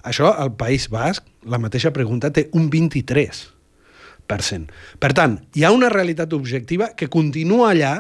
Això, 0.06 0.32
al 0.34 0.56
País 0.58 0.89
Basc, 0.89 1.26
la 1.50 1.62
mateixa 1.62 1.93
pregunta 1.93 2.34
té 2.34 2.50
un 2.58 2.70
23%. 2.74 4.74
Per 4.98 5.12
tant, 5.14 5.38
hi 5.54 5.66
ha 5.66 5.74
una 5.74 5.91
realitat 5.93 6.34
objectiva 6.34 6.89
que 6.98 7.10
continua 7.14 7.70
allà, 7.72 7.93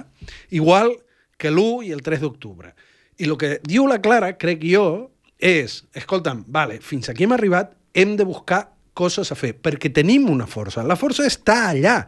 igual 0.49 0.95
que 1.37 1.53
l'1 1.53 1.85
i 1.85 1.93
el 1.93 2.01
3 2.01 2.25
d'octubre. 2.25 2.73
I 3.21 3.29
el 3.29 3.37
que 3.37 3.59
diu 3.63 3.85
la 3.87 4.01
Clara, 4.01 4.33
crec 4.41 4.65
jo, 4.65 5.11
és, 5.37 5.83
escolta'm, 5.93 6.41
vale, 6.49 6.79
fins 6.81 7.11
aquí 7.11 7.27
hem 7.27 7.35
arribat, 7.35 7.75
hem 7.93 8.15
de 8.17 8.25
buscar 8.25 8.71
coses 8.95 9.29
a 9.31 9.37
fer, 9.37 9.53
perquè 9.53 9.93
tenim 9.93 10.29
una 10.31 10.47
força. 10.49 10.83
La 10.83 10.97
força 10.97 11.27
està 11.27 11.69
allà 11.69 11.99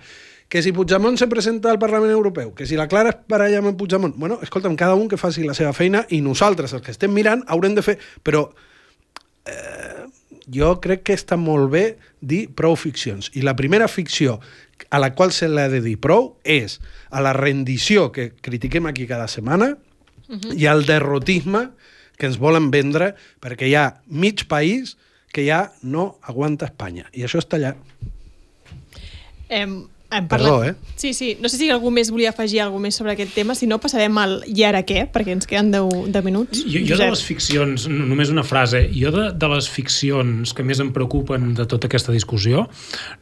que 0.50 0.62
si 0.64 0.72
Puigdemont 0.72 1.18
se 1.20 1.28
presenta 1.28 1.72
al 1.72 1.80
Parlament 1.80 2.12
Europeu, 2.12 2.54
que 2.56 2.66
si 2.66 2.76
la 2.76 2.88
Clara 2.88 3.12
es 3.12 3.18
baralla 3.28 3.60
amb 3.60 3.76
Puigdemont... 3.78 4.16
Bueno, 4.16 4.39
escolta'm, 4.41 4.78
cada 4.80 4.95
un 4.95 5.10
que 5.12 5.20
faci 5.20 5.43
la 5.43 5.56
seva 5.58 5.74
feina 5.76 6.06
i 6.10 6.22
nosaltres, 6.24 6.74
els 6.74 6.86
que 6.86 6.93
estem 6.95 7.12
mirant, 7.12 7.43
haurem 7.48 7.76
de 7.76 7.84
fer... 7.84 7.98
Però 8.24 8.45
eh, 9.45 10.08
jo 10.48 10.72
crec 10.84 11.04
que 11.08 11.18
està 11.18 11.36
molt 11.39 11.68
bé 11.74 11.84
dir 12.22 12.48
prou 12.56 12.78
ficcions. 12.80 13.30
I 13.36 13.43
la 13.43 13.58
primera 13.60 13.89
ficció 13.91 14.39
a 14.89 15.02
la 15.04 15.12
qual 15.16 15.34
se 15.36 15.50
l'ha 15.52 15.68
de 15.72 15.82
dir 15.84 15.98
prou 16.00 16.38
és 16.48 16.80
a 17.12 17.22
la 17.24 17.34
rendició 17.36 18.12
que 18.16 18.32
critiquem 18.41 18.88
aquí 18.88 19.08
cada 19.08 19.28
setmana 19.28 19.76
uh 19.76 20.36
-huh. 20.36 20.56
i 20.56 20.68
al 20.68 20.86
derrotisme 20.86 21.72
que 22.18 22.26
ens 22.26 22.38
volen 22.38 22.72
vendre 22.72 23.16
perquè 23.41 23.68
hi 23.68 23.76
ha 23.76 24.02
mig 24.08 24.48
país 24.48 24.98
que 25.32 25.45
ja 25.45 25.74
no 25.82 26.18
aguanta 26.22 26.66
Espanya. 26.66 27.10
I 27.12 27.24
això 27.24 27.39
està 27.39 27.58
allà. 27.58 27.76
Hem, 30.10 30.24
hem 30.24 30.28
Perdó, 30.32 30.60
parlat... 30.60 30.76
eh? 30.76 30.93
Sí, 30.95 31.14
sí. 31.14 31.38
No 31.41 31.49
sé 31.49 31.58
si 31.60 31.70
algú 31.70 31.91
més 31.91 32.10
volia 32.14 32.32
afegir 32.32 32.62
alguna 32.64 32.88
més 32.88 32.97
sobre 32.99 33.14
aquest 33.14 33.34
tema, 33.36 33.55
si 33.55 33.68
no 33.68 33.80
passarem 33.84 34.16
al 34.22 34.38
i 34.47 34.64
ara 34.64 34.84
què, 34.88 35.05
perquè 35.12 35.36
ens 35.36 35.49
queden 35.49 35.72
10, 35.74 36.08
10 36.16 36.26
minuts. 36.26 36.64
Jo, 36.64 36.82
jo 36.88 36.99
de 36.99 37.10
les 37.12 37.24
ficcions, 37.28 37.88
només 37.91 38.32
una 38.32 38.45
frase, 38.47 38.86
jo 38.95 39.12
de, 39.14 39.28
de 39.36 39.51
les 39.51 39.68
ficcions 39.72 40.53
que 40.55 40.66
més 40.68 40.80
em 40.84 40.93
preocupen 40.95 41.51
de 41.58 41.68
tota 41.68 41.89
aquesta 41.91 42.16
discussió 42.16 42.68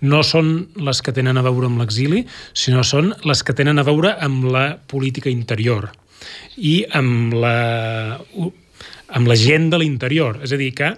no 0.05 0.21
són 0.23 0.53
les 0.77 1.01
que 1.01 1.13
tenen 1.15 1.41
a 1.41 1.45
veure 1.45 1.71
amb 1.71 1.81
l'exili, 1.81 2.25
sinó 2.53 2.85
són 2.85 3.13
les 3.25 3.41
que 3.45 3.57
tenen 3.57 3.81
a 3.81 3.87
veure 3.87 4.13
amb 4.25 4.45
la 4.53 4.67
política 4.91 5.33
interior 5.33 5.89
i 6.57 6.79
amb 6.95 7.33
la, 7.33 8.19
amb 9.09 9.29
la 9.29 9.37
gent 9.39 9.71
de 9.73 9.81
l'interior. 9.81 10.39
És 10.45 10.53
a 10.53 10.61
dir, 10.61 10.71
que 10.77 10.93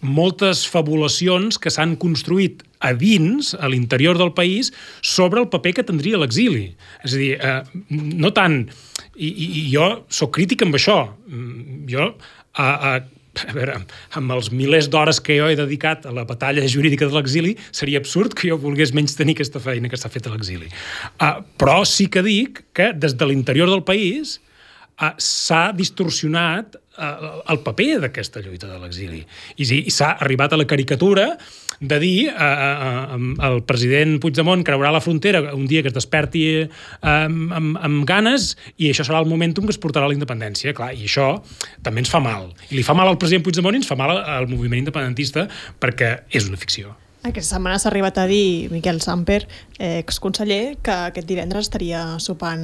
moltes 0.00 0.64
fabulacions 0.70 1.58
que 1.58 1.72
s'han 1.74 1.96
construït 2.00 2.64
a 2.80 2.92
dins, 2.94 3.54
a 3.58 3.68
l'interior 3.68 4.18
del 4.18 4.32
país, 4.32 4.72
sobre 5.02 5.42
el 5.42 5.48
paper 5.52 5.74
que 5.78 5.86
tindria 5.86 6.20
l'exili. 6.20 6.70
És 7.04 7.14
a 7.14 7.22
dir, 7.22 7.32
eh, 7.38 7.62
no 7.90 8.32
tant... 8.36 8.64
I, 9.18 9.26
i, 9.26 9.46
I 9.58 9.62
jo 9.72 9.86
sóc 10.14 10.36
crític 10.36 10.62
amb 10.62 10.76
això. 10.78 11.00
Mm, 11.26 11.88
Jo, 11.90 12.04
a, 12.54 12.66
a, 12.68 12.90
a 13.46 13.54
veure, 13.54 13.76
amb 14.18 14.34
els 14.34 14.50
milers 14.54 14.88
d'hores 14.92 15.20
que 15.24 15.36
jo 15.38 15.48
he 15.50 15.56
dedicat 15.58 16.06
a 16.06 16.12
la 16.14 16.24
batalla 16.28 16.64
jurídica 16.70 17.06
de 17.08 17.16
l'exili, 17.16 17.54
seria 17.74 18.00
absurd 18.02 18.36
que 18.38 18.50
jo 18.50 18.58
volgués 18.60 18.92
menys 18.96 19.16
tenir 19.18 19.36
aquesta 19.36 19.62
feina 19.62 19.90
que 19.90 20.00
s'ha 20.00 20.10
fet 20.12 20.26
a 20.28 20.34
l'exili. 20.34 20.70
Uh, 21.18 21.40
però 21.60 21.80
sí 21.88 22.08
que 22.12 22.24
dic 22.26 22.64
que 22.76 22.92
des 22.94 23.16
de 23.18 23.30
l'interior 23.30 23.70
del 23.70 23.84
país 23.86 24.38
uh, 24.38 25.14
s'ha 25.18 25.68
distorsionat 25.76 26.78
uh, 26.78 27.40
el 27.50 27.62
paper 27.66 28.04
d'aquesta 28.06 28.42
lluita 28.44 28.70
de 28.70 28.80
l'exili. 28.82 29.24
I, 29.56 29.68
i 29.78 29.94
s'ha 29.94 30.14
arribat 30.18 30.54
a 30.54 30.60
la 30.60 30.68
caricatura 30.68 31.32
de 31.80 31.98
dir 32.02 32.16
uh, 32.32 33.14
uh, 33.14 33.46
el 33.48 33.60
president 33.66 34.16
Puigdemont 34.22 34.64
creuarà 34.66 34.90
la 34.94 35.02
frontera 35.02 35.42
un 35.54 35.66
dia 35.70 35.82
que 35.82 35.92
es 35.92 35.96
desperti 35.96 36.44
uh, 36.64 36.68
amb, 37.06 37.52
amb, 37.54 37.78
amb 37.86 38.06
ganes 38.08 38.52
i 38.76 38.90
això 38.90 39.06
serà 39.06 39.22
el 39.22 39.30
momentum 39.30 39.68
que 39.68 39.74
es 39.74 39.80
portarà 39.80 40.08
a 40.08 40.12
la 40.12 40.16
independència. 40.16 40.74
Clar, 40.74 40.92
I 40.98 41.06
això 41.06 41.30
també 41.86 42.02
ens 42.02 42.10
fa 42.10 42.22
mal. 42.24 42.50
I 42.70 42.78
li 42.78 42.86
fa 42.86 42.96
mal 42.98 43.10
al 43.10 43.20
president 43.20 43.46
Puigdemont 43.46 43.78
i 43.78 43.82
ens 43.82 43.90
fa 43.90 43.98
mal 43.98 44.16
al 44.18 44.48
moviment 44.50 44.82
independentista 44.82 45.46
perquè 45.78 46.14
és 46.34 46.50
una 46.50 46.58
ficció. 46.58 46.96
Aquesta 47.26 47.56
setmana 47.56 47.80
s'ha 47.82 47.88
arribat 47.90 48.18
a 48.22 48.26
dir 48.30 48.70
Miquel 48.70 49.00
Samper, 49.02 49.40
eh, 49.78 49.98
exconseller, 49.98 50.78
que 50.82 50.94
aquest 51.10 51.26
divendres 51.26 51.66
estaria 51.66 52.02
sopant 52.22 52.62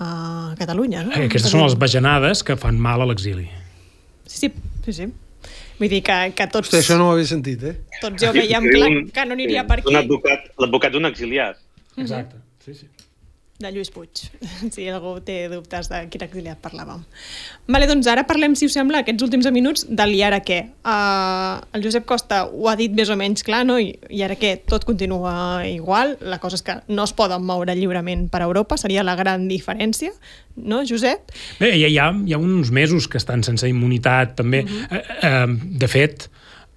a 0.00 0.54
Catalunya. 0.58 1.04
No? 1.04 1.12
Eh, 1.12 1.26
Aquestes 1.28 1.52
són 1.52 1.66
les 1.66 1.76
bajanades 1.78 2.42
que 2.42 2.56
fan 2.56 2.80
mal 2.80 3.04
a 3.04 3.08
l'exili. 3.08 3.50
Sí, 4.24 4.48
sí, 4.48 4.52
sí, 4.86 4.96
sí. 4.96 5.10
Vull 5.80 5.88
dir 5.88 6.02
que, 6.04 6.16
que 6.36 6.46
tots, 6.52 6.68
Hosti, 6.68 6.80
això 6.82 6.98
no 7.00 7.08
ho 7.08 7.12
havia 7.16 7.28
sentit, 7.30 7.62
eh? 7.64 7.74
tots 8.02 8.20
jo 8.22 8.32
veiem 8.36 8.66
clar 8.68 8.90
que 9.16 9.24
no 9.26 9.36
aniria 9.38 9.64
per 9.68 9.80
Un 9.80 9.86
aquí. 9.96 9.96
advocat, 10.04 10.48
l'advocat 10.60 10.92
d'un 10.92 11.08
exiliat. 11.08 11.56
Exacte. 11.96 12.36
Sí, 12.64 12.74
sí. 12.74 12.86
De 13.60 13.68
Lluís 13.68 13.90
Puig, 13.92 14.22
si 14.74 14.86
algú 14.88 15.18
té 15.20 15.42
dubtes 15.52 15.90
de 15.92 15.98
quin 16.08 16.22
exiliat 16.24 16.60
parlàvem. 16.64 17.02
Vale, 17.68 17.88
doncs 17.90 18.08
ara 18.08 18.24
parlem, 18.24 18.54
si 18.56 18.64
us 18.70 18.76
sembla, 18.76 19.02
aquests 19.04 19.26
últims 19.26 19.48
minuts 19.52 19.84
del 19.84 20.14
i 20.16 20.22
ara 20.24 20.38
què. 20.40 20.62
Uh, 20.80 21.60
el 21.76 21.84
Josep 21.84 22.06
Costa 22.08 22.46
ho 22.48 22.70
ha 22.70 22.76
dit 22.80 22.94
més 22.96 23.12
o 23.12 23.18
menys 23.20 23.44
clar, 23.44 23.66
no? 23.68 23.76
I, 23.76 23.92
I 24.08 24.24
ara 24.24 24.38
què? 24.40 24.54
Tot 24.64 24.86
continua 24.88 25.34
igual. 25.68 26.16
La 26.24 26.40
cosa 26.40 26.56
és 26.56 26.64
que 26.64 26.78
no 26.88 27.04
es 27.04 27.12
poden 27.16 27.44
moure 27.44 27.76
lliurement 27.76 28.30
per 28.32 28.40
Europa, 28.46 28.80
seria 28.80 29.04
la 29.04 29.18
gran 29.20 29.44
diferència, 29.50 30.14
no, 30.56 30.80
Josep? 30.88 31.28
Bé, 31.60 31.74
ha, 31.74 31.76
hi 31.76 32.00
ha, 32.00 32.08
hi 32.16 32.32
ha 32.32 32.40
uns 32.40 32.72
mesos 32.72 33.10
que 33.12 33.20
estan 33.20 33.44
sense 33.44 33.68
immunitat, 33.68 34.38
també. 34.40 34.64
Uh 34.64 34.72
-huh. 34.72 34.96
eh, 34.96 35.04
eh, 35.28 35.78
de 35.84 35.88
fet, 35.88 36.30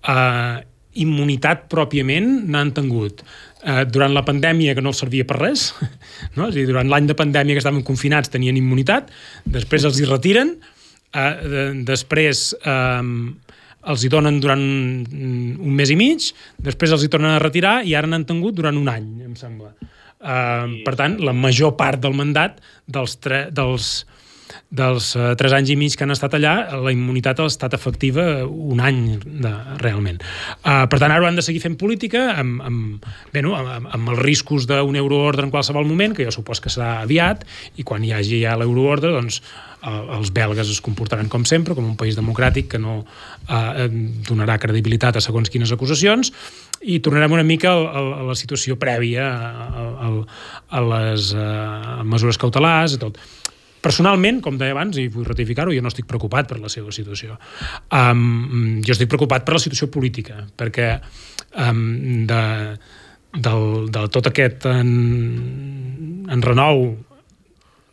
eh, 0.04 0.60
immunitat 0.94 1.68
pròpiament 1.72 2.44
n'han 2.50 2.74
tingut. 2.76 3.24
Eh, 3.64 3.86
durant 3.88 4.12
la 4.12 4.26
pandèmia, 4.28 4.74
que 4.76 4.84
no 4.84 4.92
els 4.92 5.00
servia 5.00 5.24
per 5.28 5.38
res, 5.40 5.70
no? 6.36 6.50
és 6.50 6.52
a 6.52 6.58
dir, 6.58 6.68
durant 6.68 6.90
l'any 6.92 7.08
de 7.08 7.16
pandèmia 7.16 7.56
que 7.56 7.64
estaven 7.64 7.84
confinats 7.88 8.32
tenien 8.34 8.58
immunitat, 8.60 9.08
després 9.48 9.88
els 9.88 10.02
hi 10.02 10.08
retiren, 10.10 10.58
eh, 11.16 11.32
de, 11.48 11.64
després 11.88 12.50
eh, 12.60 13.04
els 13.94 14.04
hi 14.04 14.12
donen 14.12 14.40
durant 14.44 14.64
un, 14.64 15.72
mes 15.78 15.92
i 15.92 15.98
mig, 16.00 16.30
després 16.64 16.92
els 16.96 17.06
hi 17.06 17.12
tornen 17.12 17.36
a 17.36 17.42
retirar 17.44 17.82
i 17.88 17.96
ara 17.96 18.10
n'han 18.10 18.28
tingut 18.28 18.56
durant 18.60 18.78
un 18.80 18.92
any, 18.92 19.10
em 19.24 19.36
sembla. 19.40 19.74
Uh, 20.24 20.80
per 20.86 20.94
tant, 20.96 21.18
la 21.20 21.34
major 21.36 21.74
part 21.76 22.00
del 22.00 22.14
mandat 22.16 22.62
dels, 22.88 23.18
tre, 23.20 23.42
dels, 23.52 24.06
dels 24.74 25.12
uh, 25.20 25.34
tres 25.38 25.54
anys 25.54 25.70
i 25.74 25.78
mig 25.78 25.94
que 25.98 26.06
han 26.06 26.14
estat 26.14 26.34
allà, 26.38 26.54
la 26.82 26.94
immunitat 26.94 27.40
ha 27.44 27.48
estat 27.50 27.76
efectiva 27.78 28.26
un 28.48 28.82
any 28.82 29.02
de, 29.22 29.52
realment. 29.84 30.22
Uh, 30.64 30.84
per 30.90 30.98
tant, 30.98 31.14
ara 31.14 31.30
han 31.30 31.38
de 31.38 31.46
seguir 31.46 31.62
fent 31.62 31.78
política 31.80 32.26
amb, 32.34 32.64
amb, 32.66 33.06
bé, 33.34 33.44
no, 33.46 33.54
amb, 33.60 33.86
amb 33.94 34.14
els 34.16 34.24
riscos 34.24 34.66
d'un 34.70 34.98
euroordre 34.98 35.46
en 35.46 35.54
qualsevol 35.54 35.86
moment, 35.90 36.18
que 36.18 36.26
jo 36.26 36.34
supos 36.34 36.64
que 36.64 36.74
serà 36.74 37.04
aviat, 37.04 37.46
i 37.78 37.86
quan 37.86 38.04
hi 38.04 38.16
hagi 38.18 38.42
ja 38.42 38.58
l'euroordre, 38.58 39.14
doncs 39.14 39.44
eh, 39.44 39.94
els 40.18 40.34
belgues 40.34 40.74
es 40.74 40.82
comportaran 40.82 41.30
com 41.30 41.46
sempre, 41.46 41.78
com 41.78 41.86
un 41.94 42.00
país 42.00 42.18
democràtic 42.18 42.72
que 42.74 42.82
no 42.82 43.04
eh, 43.04 43.88
donarà 44.28 44.58
credibilitat 44.62 45.20
a 45.20 45.24
segons 45.24 45.54
quines 45.54 45.72
acusacions, 45.76 46.34
i 46.84 47.00
tornarem 47.00 47.32
una 47.32 47.46
mica 47.48 47.72
a, 47.72 47.86
a, 47.86 48.04
a 48.20 48.26
la 48.32 48.36
situació 48.36 48.76
prèvia 48.80 49.30
a, 49.30 49.86
a, 50.08 50.12
a 50.74 50.84
les 50.90 51.32
uh, 51.38 52.02
mesures 52.08 52.40
cautelars 52.42 52.98
i 52.98 53.00
tot. 53.00 53.20
Personalment, 53.84 54.40
com 54.44 54.58
deia 54.60 54.72
abans, 54.76 54.98
i 55.02 55.10
vull 55.12 55.28
ratificar-ho, 55.28 55.74
jo 55.76 55.84
no 55.84 55.92
estic 55.92 56.08
preocupat 56.10 56.48
per 56.50 56.60
la 56.62 56.72
seva 56.72 56.94
situació. 56.96 57.36
Um, 57.92 58.82
jo 58.86 58.96
estic 58.96 59.12
preocupat 59.12 59.44
per 59.44 59.58
la 59.58 59.64
situació 59.64 59.90
política, 59.92 60.46
perquè 60.58 60.90
um, 61.66 61.82
de, 62.30 62.44
del, 63.36 63.66
de 63.92 64.06
tot 64.14 64.30
aquest 64.32 64.70
en, 64.72 64.94
en 66.32 66.46
renou 66.46 66.88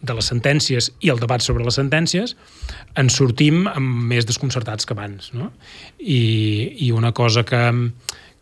de 0.01 0.16
les 0.16 0.30
sentències 0.30 0.88
i 1.05 1.11
el 1.12 1.20
debat 1.20 1.43
sobre 1.45 1.64
les 1.66 1.76
sentències, 1.76 2.36
en 2.97 3.11
sortim 3.12 3.66
amb 3.68 4.07
més 4.12 4.28
desconcertats 4.28 4.88
que 4.88 4.97
abans. 4.97 5.32
No? 5.36 5.51
I, 5.99 6.22
I 6.86 6.93
una 6.97 7.12
cosa 7.12 7.45
que, 7.45 7.61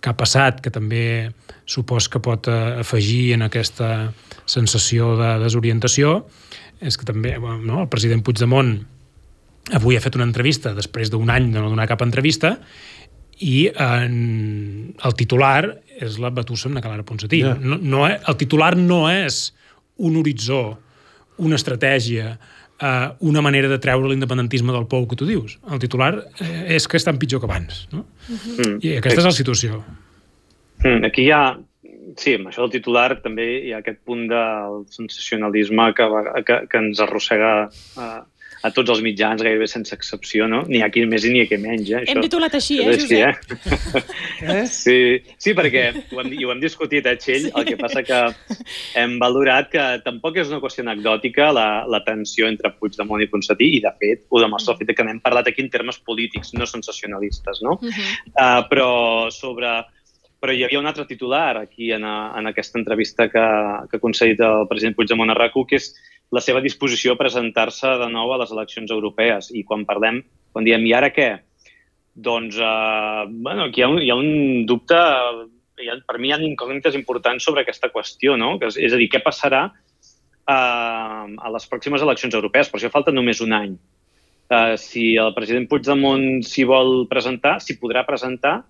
que 0.01 0.11
ha 0.13 0.17
passat, 0.17 0.61
que 0.63 0.71
també 0.71 1.31
supos 1.69 2.07
que 2.09 2.21
pot 2.23 2.47
eh, 2.49 2.59
afegir 2.85 3.33
en 3.35 3.43
aquesta 3.49 4.13
sensació 4.49 5.17
de 5.19 5.33
desorientació, 5.43 6.23
és 6.81 6.97
que 6.97 7.05
també 7.09 7.35
no, 7.39 7.81
el 7.83 7.89
president 7.91 8.23
Puigdemont 8.23 8.77
avui 9.75 9.99
ha 9.99 10.01
fet 10.01 10.15
una 10.17 10.25
entrevista 10.29 10.71
després 10.77 11.11
d'un 11.13 11.29
any 11.35 11.51
de 11.53 11.61
no 11.61 11.69
donar 11.73 11.89
cap 11.91 12.01
entrevista 12.07 12.55
i 13.45 13.67
en, 13.75 14.95
el 15.05 15.15
titular 15.19 15.67
és 15.99 16.17
la 16.23 16.31
batussa 16.35 16.71
amb 16.71 16.79
la 16.79 16.83
Clara 16.83 17.05
Ponsatí. 17.07 17.43
Ja. 17.45 17.57
No, 17.61 17.77
no, 17.79 18.05
és- 18.09 18.23
el 18.31 18.37
titular 18.41 18.73
no 18.79 19.05
és 19.11 19.53
un 19.99 20.17
horitzó, 20.17 20.79
una 21.43 21.59
estratègia, 21.59 22.37
eh, 22.81 23.09
una 23.21 23.43
manera 23.45 23.71
de 23.71 23.79
treure 23.83 24.11
l'independentisme 24.11 24.75
del 24.75 24.87
pou 24.91 25.07
que 25.09 25.19
tu 25.19 25.29
dius. 25.29 25.59
El 25.71 25.81
titular 25.83 26.13
eh, 26.41 26.77
és 26.77 26.89
que 26.89 27.01
estan 27.01 27.19
pitjor 27.21 27.43
que 27.43 27.51
abans. 27.51 27.87
No? 27.95 28.05
Mm. 28.29 28.79
I 28.83 28.99
aquesta 29.01 29.23
és 29.23 29.31
la 29.31 29.37
situació. 29.37 29.83
Mm, 30.85 31.09
Aquí 31.11 31.27
hi 31.27 31.33
ha, 31.35 31.43
sí, 32.21 32.37
amb 32.39 32.51
això 32.51 32.65
del 32.65 32.77
titular 32.79 33.11
també 33.25 33.49
hi 33.67 33.75
ha 33.75 33.83
aquest 33.83 34.03
punt 34.07 34.27
del 34.31 34.83
sensacionalisme 34.95 35.91
que, 35.99 36.09
que, 36.47 36.61
que 36.71 36.83
ens 36.85 37.03
arrossega 37.05 37.55
a, 37.99 38.11
a 38.63 38.71
tots 38.75 38.91
els 38.95 39.03
mitjans, 39.05 39.43
gairebé 39.45 39.69
sense 39.71 39.95
excepció, 39.95 40.49
no? 40.51 40.63
Ni 40.69 40.83
aquí 40.83 41.05
més 41.07 41.27
i 41.29 41.33
ni 41.35 41.43
aquí 41.45 41.59
menys, 41.61 41.91
eh? 41.95 42.03
Hem 42.11 42.23
titulat 42.25 42.55
així, 42.59 42.81
eh, 42.83 42.89
és 42.91 43.05
així, 43.05 43.21
Josep? 43.23 44.15
eh? 44.55 44.65
Sí, 44.73 44.99
sí, 45.39 45.55
perquè 45.59 45.85
ho 45.95 46.23
hem, 46.23 46.33
i 46.35 46.47
ho 46.47 46.53
hem 46.55 46.63
discutit, 46.63 47.07
eh, 47.07 47.17
Txell? 47.21 47.51
El 47.55 47.69
que 47.69 47.79
passa 47.81 48.05
que 48.07 48.21
hem 48.99 49.19
valorat 49.23 49.71
que 49.73 49.85
tampoc 50.07 50.41
és 50.43 50.51
una 50.53 50.63
qüestió 50.63 50.85
anecdòtica 50.87 51.51
la, 51.55 51.69
la 51.91 52.03
tensió 52.07 52.49
entre 52.51 52.73
Puigdemont 52.79 53.23
i 53.23 53.31
Ponsatí, 53.31 53.71
i 53.79 53.85
de 53.85 53.95
fet 54.01 54.27
ho 54.29 54.43
demostra 54.43 54.75
el 54.75 54.83
fet 54.83 54.97
que 54.97 55.07
n'hem 55.07 55.23
parlat 55.25 55.51
aquí 55.51 55.65
en 55.65 55.71
termes 55.73 56.01
polítics, 56.05 56.55
no 56.59 56.67
sensacionalistes, 56.67 57.63
no? 57.63 57.79
Uh 57.79 57.93
-huh. 57.93 58.11
Uh, 58.35 58.63
però 58.71 58.91
sobre 59.31 59.71
però 60.39 60.55
hi 60.55 60.63
havia 60.65 60.79
un 60.79 60.87
altre 60.87 61.07
titular 61.07 61.57
aquí 61.59 61.91
en, 61.93 62.05
a, 62.07 62.33
en 62.39 62.47
aquesta 62.47 62.79
entrevista 62.79 63.27
que, 63.31 63.45
que 63.91 63.99
ha 63.99 64.03
concedit 64.03 64.41
el 64.45 64.69
president 64.71 64.95
Puigdemont 64.97 65.35
a 65.35 65.37
rac 65.39 65.57
que 65.67 65.81
és 65.81 65.91
la 66.31 66.43
seva 66.45 66.63
disposició 66.63 67.15
a 67.15 67.19
presentar-se 67.19 67.95
de 68.03 68.09
nou 68.13 68.33
a 68.33 68.39
les 68.43 68.53
eleccions 68.53 68.91
europees. 68.93 69.51
I 69.57 69.65
quan 69.65 69.87
parlem, 69.89 70.21
quan 70.53 70.67
diem, 70.67 70.85
i 70.87 70.95
ara 70.95 71.11
què? 71.15 71.31
Doncs, 72.15 72.59
uh, 72.61 73.25
bueno, 73.31 73.69
aquí 73.69 73.81
hi 73.81 73.87
ha 73.87 73.91
un, 73.91 74.01
hi 74.03 74.11
ha 74.13 74.19
un 74.19 74.67
dubte, 74.69 74.99
hi 75.81 75.91
ha, 75.91 75.99
per 76.07 76.19
mi 76.19 76.31
hi 76.31 76.35
ha 76.37 76.41
incògnites 76.45 76.99
importants 76.99 77.47
sobre 77.47 77.65
aquesta 77.65 77.91
qüestió, 77.95 78.37
no? 78.37 78.57
Que 78.61 78.71
és, 78.71 78.79
és 78.89 78.95
a 78.95 79.01
dir, 79.01 79.09
què 79.13 79.23
passarà 79.25 79.69
uh, 79.71 81.25
a 81.27 81.55
les 81.55 81.69
pròximes 81.71 82.05
eleccions 82.05 82.37
europees? 82.37 82.71
Per 82.71 82.81
això 82.81 82.93
falta 82.93 83.15
només 83.15 83.41
un 83.45 83.57
any. 83.57 83.79
Uh, 84.49 84.77
si 84.81 85.13
el 85.21 85.35
president 85.37 85.69
Puigdemont 85.71 86.43
s'hi 86.45 86.65
vol 86.69 87.07
presentar, 87.09 87.59
s'hi 87.65 87.79
podrà 87.81 88.05
presentar, 88.09 88.61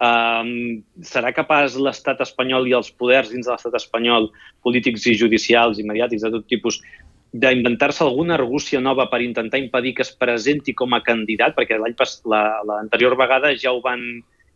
Um, 0.00 0.80
serà 1.04 1.28
capaç 1.36 1.74
l'estat 1.76 2.22
espanyol 2.24 2.64
i 2.70 2.72
els 2.72 2.88
poders 2.96 3.28
dins 3.34 3.44
de 3.44 3.52
l'estat 3.52 3.74
espanyol, 3.76 4.30
polítics 4.64 5.04
i 5.10 5.16
judicials 5.20 5.76
i 5.76 5.84
mediàtics 5.84 6.24
de 6.24 6.30
tot 6.32 6.46
tipus, 6.48 6.78
d'inventar-se 7.30 8.02
alguna 8.02 8.34
argúcia 8.38 8.80
nova 8.80 9.06
per 9.12 9.20
intentar 9.22 9.60
impedir 9.60 9.92
que 9.98 10.02
es 10.02 10.10
presenti 10.16 10.74
com 10.74 10.96
a 10.96 11.02
candidat, 11.04 11.54
perquè 11.54 11.78
l'any 11.78 11.94
l'anterior 12.66 13.14
vegada 13.20 13.52
ja 13.54 13.74
ho 13.74 13.82
van 13.84 14.02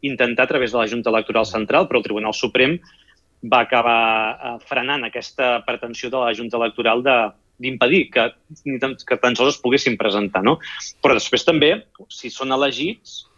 intentar 0.01 0.49
a 0.49 0.53
través 0.55 0.73
de 0.73 0.79
la 0.79 0.89
Junta 0.89 1.13
Electoral 1.13 1.47
Central, 1.47 1.87
però 1.89 2.01
el 2.01 2.09
Tribunal 2.09 2.35
Suprem 2.35 2.79
va 3.45 3.61
acabar 3.63 4.01
eh, 4.33 4.57
frenant 4.65 5.05
aquesta 5.05 5.59
pretensió 5.67 6.11
de 6.11 6.25
la 6.25 6.33
Junta 6.35 6.57
Electoral 6.57 7.05
de 7.05 7.17
d'impedir 7.55 8.09
que, 8.11 8.25
que 9.07 9.17
tan 9.23 9.37
sols 9.39 9.55
es 9.55 9.61
poguessin 9.63 9.95
presentar. 10.01 10.43
No? 10.43 10.57
Però 11.05 11.15
després 11.15 11.47
també, 11.47 11.71
si 12.11 12.33
són 12.33 12.51
elegits, 12.57 13.29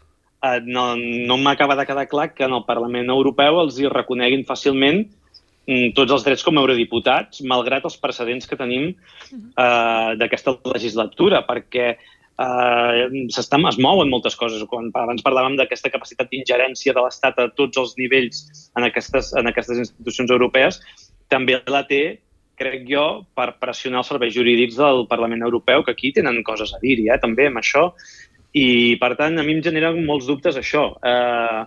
no, 0.65 0.97
no 0.97 1.37
m'acaba 1.41 1.77
de 1.77 1.87
quedar 1.87 2.09
clar 2.09 2.33
que 2.35 2.45
en 2.45 2.55
el 2.57 2.65
Parlament 2.67 3.09
Europeu 3.13 3.61
els 3.63 3.79
hi 3.81 3.89
reconeguin 3.93 4.45
fàcilment 4.49 5.05
mm, 5.05 5.95
tots 5.97 6.13
els 6.13 6.27
drets 6.27 6.45
com 6.47 6.59
a 6.59 6.65
eurodiputats, 6.65 7.43
malgrat 7.43 7.87
els 7.89 7.97
precedents 8.03 8.47
que 8.47 8.59
tenim 8.59 8.91
eh, 8.93 10.11
d'aquesta 10.21 10.59
legislatura, 10.75 11.43
perquè 11.49 11.89
eh, 11.93 13.07
s'estan, 13.33 13.67
es 13.71 13.81
mouen 13.83 14.13
moltes 14.13 14.37
coses. 14.37 14.63
Quan 14.71 14.93
abans 14.95 15.25
parlàvem 15.27 15.57
d'aquesta 15.59 15.93
capacitat 15.95 16.31
d'ingerència 16.31 16.95
de 16.97 17.05
l'Estat 17.05 17.41
a 17.41 17.49
tots 17.57 17.81
els 17.83 17.97
nivells 18.01 18.45
en 18.77 18.87
aquestes, 18.89 19.33
en 19.39 19.51
aquestes 19.51 19.83
institucions 19.87 20.31
europees, 20.31 20.81
també 21.33 21.59
la 21.73 21.83
té, 21.89 22.21
crec 22.57 22.87
jo, 22.89 23.27
per 23.37 23.51
pressionar 23.61 24.01
els 24.01 24.09
serveis 24.13 24.33
jurídics 24.37 24.79
del 24.81 25.05
Parlament 25.11 25.45
Europeu, 25.45 25.83
que 25.85 25.93
aquí 25.93 26.13
tenen 26.17 26.41
coses 26.45 26.73
a 26.73 26.81
dir-hi, 26.81 27.11
eh, 27.11 27.21
també, 27.21 27.51
amb 27.51 27.61
això. 27.61 27.91
I, 28.57 28.97
per 29.01 29.13
tant, 29.19 29.37
a 29.39 29.45
mi 29.45 29.57
em 29.57 29.63
genera 29.65 29.93
molts 29.93 30.29
dubtes 30.29 30.57
això. 30.57 30.89
Eh, 31.05 31.63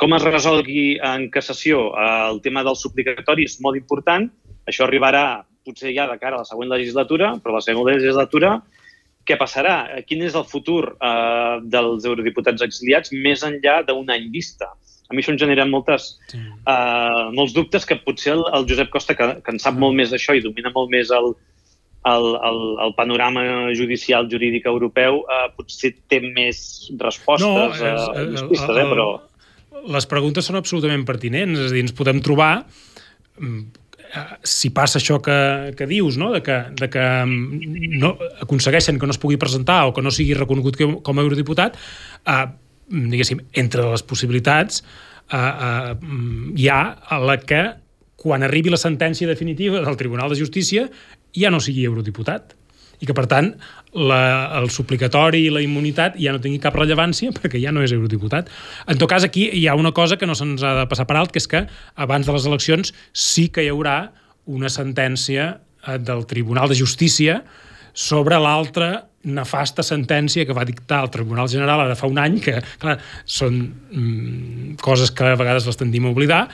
com 0.00 0.14
es 0.16 0.24
resolgui 0.24 0.84
en 1.04 1.28
cassació 1.34 1.90
eh, 1.92 2.10
el 2.30 2.40
tema 2.44 2.62
del 2.66 2.78
suplicatori 2.78 3.44
és 3.50 3.58
molt 3.60 3.76
important. 3.80 4.28
Això 4.70 4.86
arribarà 4.86 5.42
potser 5.66 5.92
ja 5.92 6.06
de 6.08 6.16
cara 6.20 6.38
a 6.38 6.44
la 6.44 6.48
següent 6.48 6.70
legislatura, 6.72 7.34
però 7.42 7.58
la 7.58 7.64
següent 7.64 7.90
legislatura 7.92 8.54
què 9.28 9.36
passarà? 9.38 9.74
Quin 10.08 10.22
és 10.26 10.36
el 10.38 10.46
futur 10.48 10.94
eh, 10.96 11.56
dels 11.72 12.06
eurodiputats 12.08 12.64
exiliats 12.66 13.12
més 13.12 13.44
enllà 13.46 13.80
d'un 13.86 14.08
any 14.10 14.30
vista? 14.32 14.70
A 15.10 15.14
mi 15.14 15.22
això 15.22 15.32
em 15.34 15.40
genera 15.42 15.66
moltes, 15.66 16.12
Sí. 16.30 16.38
eh, 16.38 17.28
molts 17.34 17.52
dubtes 17.52 17.84
que 17.86 17.98
potser 18.04 18.32
el, 18.36 18.44
el 18.54 18.66
Josep 18.70 18.90
Costa, 18.90 19.16
que, 19.18 19.28
que 19.44 19.52
en 19.52 19.58
sap 19.58 19.74
molt 19.74 19.96
més 19.98 20.10
d'això 20.14 20.36
i 20.38 20.42
domina 20.44 20.70
molt 20.74 20.90
més 20.90 21.10
el, 21.10 21.34
el, 22.08 22.26
el, 22.48 22.60
el 22.86 22.94
panorama 22.96 23.42
judicial 23.76 24.28
jurídic 24.30 24.66
europeu, 24.66 25.20
eh, 25.28 25.48
potser 25.56 25.94
té 26.08 26.20
més 26.24 26.90
respostes 26.98 27.44
No, 27.44 27.66
és- 27.74 28.06
eh, 28.16 28.24
més 28.32 28.46
pistes, 28.48 28.76
eh, 28.76 28.80
el- 28.86 28.94
però... 28.94 29.08
les 29.90 30.06
preguntes 30.06 30.44
són 30.44 30.56
absolutament 30.56 31.04
pertinents, 31.08 31.58
és 31.58 31.70
a 31.70 31.74
dir, 31.74 31.82
ens 31.86 31.92
podem 31.96 32.20
trobar 32.24 32.66
mm, 33.38 33.60
eh, 34.14 34.24
si 34.44 34.70
passa 34.76 34.98
això 35.00 35.20
que, 35.24 35.72
que 35.76 35.86
dius, 35.86 36.16
no? 36.20 36.32
de 36.32 36.42
que, 36.42 36.56
de 36.80 36.88
que 36.92 37.04
mm, 37.26 37.98
no, 38.00 38.14
aconsegueixen 38.44 38.98
que 38.98 39.06
no 39.08 39.12
es 39.12 39.20
pugui 39.20 39.36
presentar 39.40 39.86
o 39.88 39.94
que 39.96 40.02
no 40.04 40.10
sigui 40.12 40.34
reconegut 40.34 40.76
com, 40.80 40.98
com 41.04 41.18
a 41.20 41.22
eurodiputat, 41.24 41.76
eh, 42.26 42.46
diguéssim, 42.90 43.44
entre 43.54 43.84
les 43.92 44.02
possibilitats 44.02 44.80
eh, 45.30 45.36
eh, 45.36 45.94
hi 46.58 46.66
ha 46.72 46.80
la 47.22 47.36
que 47.38 47.62
quan 48.20 48.42
arribi 48.44 48.68
la 48.68 48.76
sentència 48.76 49.28
definitiva 49.30 49.80
del 49.80 49.96
Tribunal 49.96 50.28
de 50.28 50.36
Justícia 50.36 50.88
ja 51.36 51.50
no 51.52 51.60
sigui 51.62 51.86
eurodiputat 51.88 52.56
i 53.00 53.08
que, 53.08 53.14
per 53.16 53.24
tant, 53.30 53.54
la, 53.96 54.20
el 54.60 54.68
suplicatori 54.72 55.46
i 55.46 55.52
la 55.52 55.62
immunitat 55.64 56.18
ja 56.20 56.34
no 56.34 56.40
tingui 56.42 56.60
cap 56.62 56.76
rellevància 56.76 57.32
perquè 57.36 57.60
ja 57.62 57.72
no 57.74 57.84
és 57.84 57.94
eurodiputat. 57.96 58.50
En 58.86 59.00
tot 59.00 59.10
cas, 59.10 59.26
aquí 59.26 59.48
hi 59.56 59.66
ha 59.66 59.76
una 59.78 59.94
cosa 59.96 60.20
que 60.20 60.28
no 60.28 60.36
se'ns 60.38 60.64
ha 60.64 60.76
de 60.82 60.88
passar 60.90 61.08
per 61.08 61.18
alt, 61.20 61.32
que 61.32 61.40
és 61.42 61.48
que 61.50 61.64
abans 61.96 62.28
de 62.28 62.36
les 62.36 62.48
eleccions 62.50 62.94
sí 63.12 63.48
que 63.48 63.64
hi 63.64 63.72
haurà 63.72 64.12
una 64.50 64.70
sentència 64.72 65.52
eh, 65.86 65.98
del 65.98 66.26
Tribunal 66.28 66.70
de 66.70 66.78
Justícia 66.78 67.40
sobre 67.92 68.38
l'altra 68.38 69.06
nefasta 69.20 69.84
sentència 69.84 70.46
que 70.48 70.56
va 70.56 70.64
dictar 70.64 71.02
el 71.04 71.10
Tribunal 71.12 71.48
General 71.52 71.82
ara 71.82 71.96
fa 71.98 72.08
un 72.08 72.18
any, 72.20 72.38
que, 72.40 72.54
clar, 72.80 72.96
són 73.28 73.58
mm, 73.92 74.76
coses 74.80 75.12
que 75.12 75.26
a 75.28 75.36
vegades 75.36 75.66
les 75.68 75.76
tendim 75.76 76.06
a 76.06 76.12
oblidar, 76.14 76.46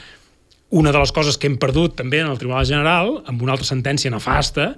una 0.71 0.91
de 0.91 0.99
les 0.99 1.13
coses 1.15 1.37
que 1.39 1.47
hem 1.47 1.57
perdut 1.63 1.95
també 1.95 2.19
en 2.21 2.31
el 2.31 2.39
Tribunal 2.41 2.67
General, 2.67 3.13
amb 3.31 3.43
una 3.43 3.55
altra 3.55 3.67
sentència 3.69 4.11
nefasta, 4.11 4.73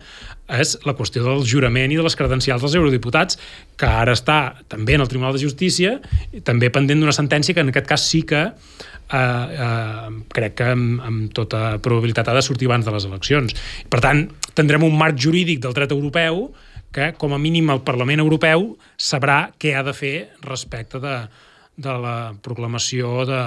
és 0.52 0.74
la 0.84 0.94
qüestió 0.96 1.22
del 1.24 1.46
jurament 1.48 1.92
i 1.92 1.96
de 1.96 2.04
les 2.04 2.16
credencials 2.16 2.60
dels 2.64 2.76
eurodiputats, 2.76 3.38
que 3.80 3.88
ara 3.88 4.12
està 4.16 4.38
també 4.68 4.98
en 4.98 5.04
el 5.04 5.08
Tribunal 5.08 5.36
de 5.36 5.42
Justícia, 5.42 5.96
també 6.44 6.68
pendent 6.72 7.00
d'una 7.00 7.16
sentència 7.16 7.56
que 7.56 7.64
en 7.64 7.72
aquest 7.72 7.88
cas 7.88 8.04
sí 8.04 8.22
que 8.28 8.44
eh, 8.44 9.16
eh, 9.16 10.12
crec 10.36 10.58
que 10.60 10.70
amb, 10.76 11.02
amb 11.08 11.34
tota 11.36 11.78
probabilitat 11.84 12.28
ha 12.28 12.36
de 12.36 12.44
sortir 12.44 12.68
abans 12.68 12.84
de 12.84 12.92
les 12.92 13.08
eleccions. 13.08 13.56
Per 13.88 14.04
tant, 14.04 14.26
tindrem 14.54 14.84
un 14.84 14.96
marc 14.98 15.16
jurídic 15.16 15.64
del 15.64 15.76
dret 15.76 15.92
europeu 15.96 16.50
que, 16.92 17.12
com 17.16 17.32
a 17.32 17.40
mínim, 17.40 17.68
el 17.72 17.84
Parlament 17.84 18.20
Europeu 18.20 18.74
sabrà 18.96 19.46
què 19.60 19.74
ha 19.76 19.84
de 19.86 19.96
fer 19.96 20.16
respecte 20.44 21.00
de, 21.00 21.16
de 21.76 21.96
la 22.04 22.18
proclamació 22.44 23.24
de, 23.28 23.42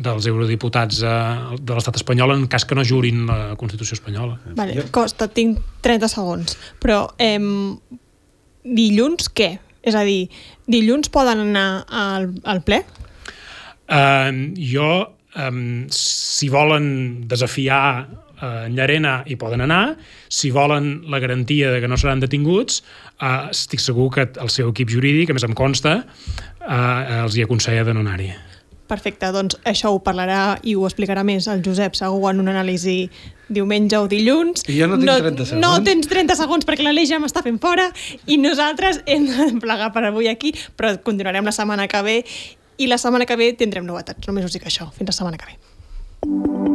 dels 0.00 0.28
eurodiputats 0.30 1.02
eh, 1.04 1.14
de 1.60 1.76
l'estat 1.76 2.00
espanyol 2.00 2.34
en 2.36 2.46
cas 2.50 2.66
que 2.66 2.78
no 2.78 2.84
jurin 2.86 3.26
la 3.28 3.56
Constitució 3.60 3.98
espanyola. 3.98 4.38
Vale, 4.58 4.86
Costa, 4.94 5.28
tinc 5.28 5.60
30 5.84 6.10
segons. 6.12 6.56
Però 6.82 7.02
eh, 7.20 7.38
dilluns 8.64 9.30
què? 9.34 9.52
És 9.80 9.96
a 9.96 10.04
dir, 10.04 10.26
dilluns 10.68 11.08
poden 11.12 11.46
anar 11.48 11.68
al, 11.88 12.28
al 12.44 12.60
ple? 12.66 12.82
Uh, 13.90 14.52
jo, 14.54 14.90
um, 15.34 15.62
si 15.90 16.50
volen 16.52 16.90
desafiar 17.26 17.84
en 18.40 18.76
Llarena 18.76 19.18
hi 19.28 19.36
poden 19.36 19.60
anar, 19.64 19.96
si 20.32 20.50
volen 20.50 21.02
la 21.12 21.18
garantia 21.20 21.70
de 21.72 21.80
que 21.80 21.88
no 21.88 21.98
seran 22.00 22.22
detinguts, 22.22 22.80
uh, 23.20 23.50
estic 23.50 23.82
segur 23.84 24.08
que 24.14 24.28
el 24.40 24.52
seu 24.52 24.70
equip 24.72 24.92
jurídic, 24.92 25.30
a 25.30 25.36
més 25.36 25.44
em 25.44 25.56
consta, 25.56 25.98
uh, 26.04 27.24
els 27.24 27.36
hi 27.36 27.44
aconsella 27.44 27.84
de 27.84 27.96
no 27.96 28.04
anar-hi. 28.04 28.30
Perfecte, 28.90 29.28
doncs 29.34 29.58
això 29.68 29.92
ho 29.94 30.00
parlarà 30.02 30.58
i 30.66 30.74
ho 30.74 30.86
explicarà 30.88 31.22
més 31.26 31.46
el 31.50 31.62
Josep 31.62 31.94
segur 31.98 32.32
en 32.32 32.42
una 32.42 32.56
anàlisi 32.56 33.04
diumenge 33.50 33.98
o 33.98 34.08
dilluns. 34.10 34.64
I 34.66 34.78
jo 34.80 34.88
no 34.90 34.98
tinc 34.98 35.10
no, 35.10 35.18
30 35.18 35.46
segons. 35.52 35.62
No 35.62 35.72
tens 35.86 36.10
30 36.10 36.38
segons 36.38 36.66
perquè 36.66 36.86
la 36.86 36.94
ja 37.06 37.20
m'està 37.22 37.44
fent 37.46 37.60
fora 37.62 37.88
i 38.26 38.38
nosaltres 38.42 39.02
hem 39.06 39.28
de 39.30 39.52
plegar 39.62 39.92
per 39.94 40.06
avui 40.10 40.30
aquí, 40.30 40.54
però 40.76 40.96
continuarem 41.06 41.46
la 41.46 41.54
setmana 41.54 41.88
que 41.90 42.02
ve 42.06 42.18
i 42.80 42.90
la 42.90 42.98
setmana 42.98 43.28
que 43.28 43.36
ve 43.36 43.52
tindrem 43.52 43.86
novetats. 43.86 44.26
Només 44.26 44.48
us 44.48 44.56
dic 44.56 44.66
això. 44.66 44.90
Fins 44.96 45.12
la 45.12 45.16
setmana 45.16 45.38
que 45.38 45.52
ve. 45.52 46.69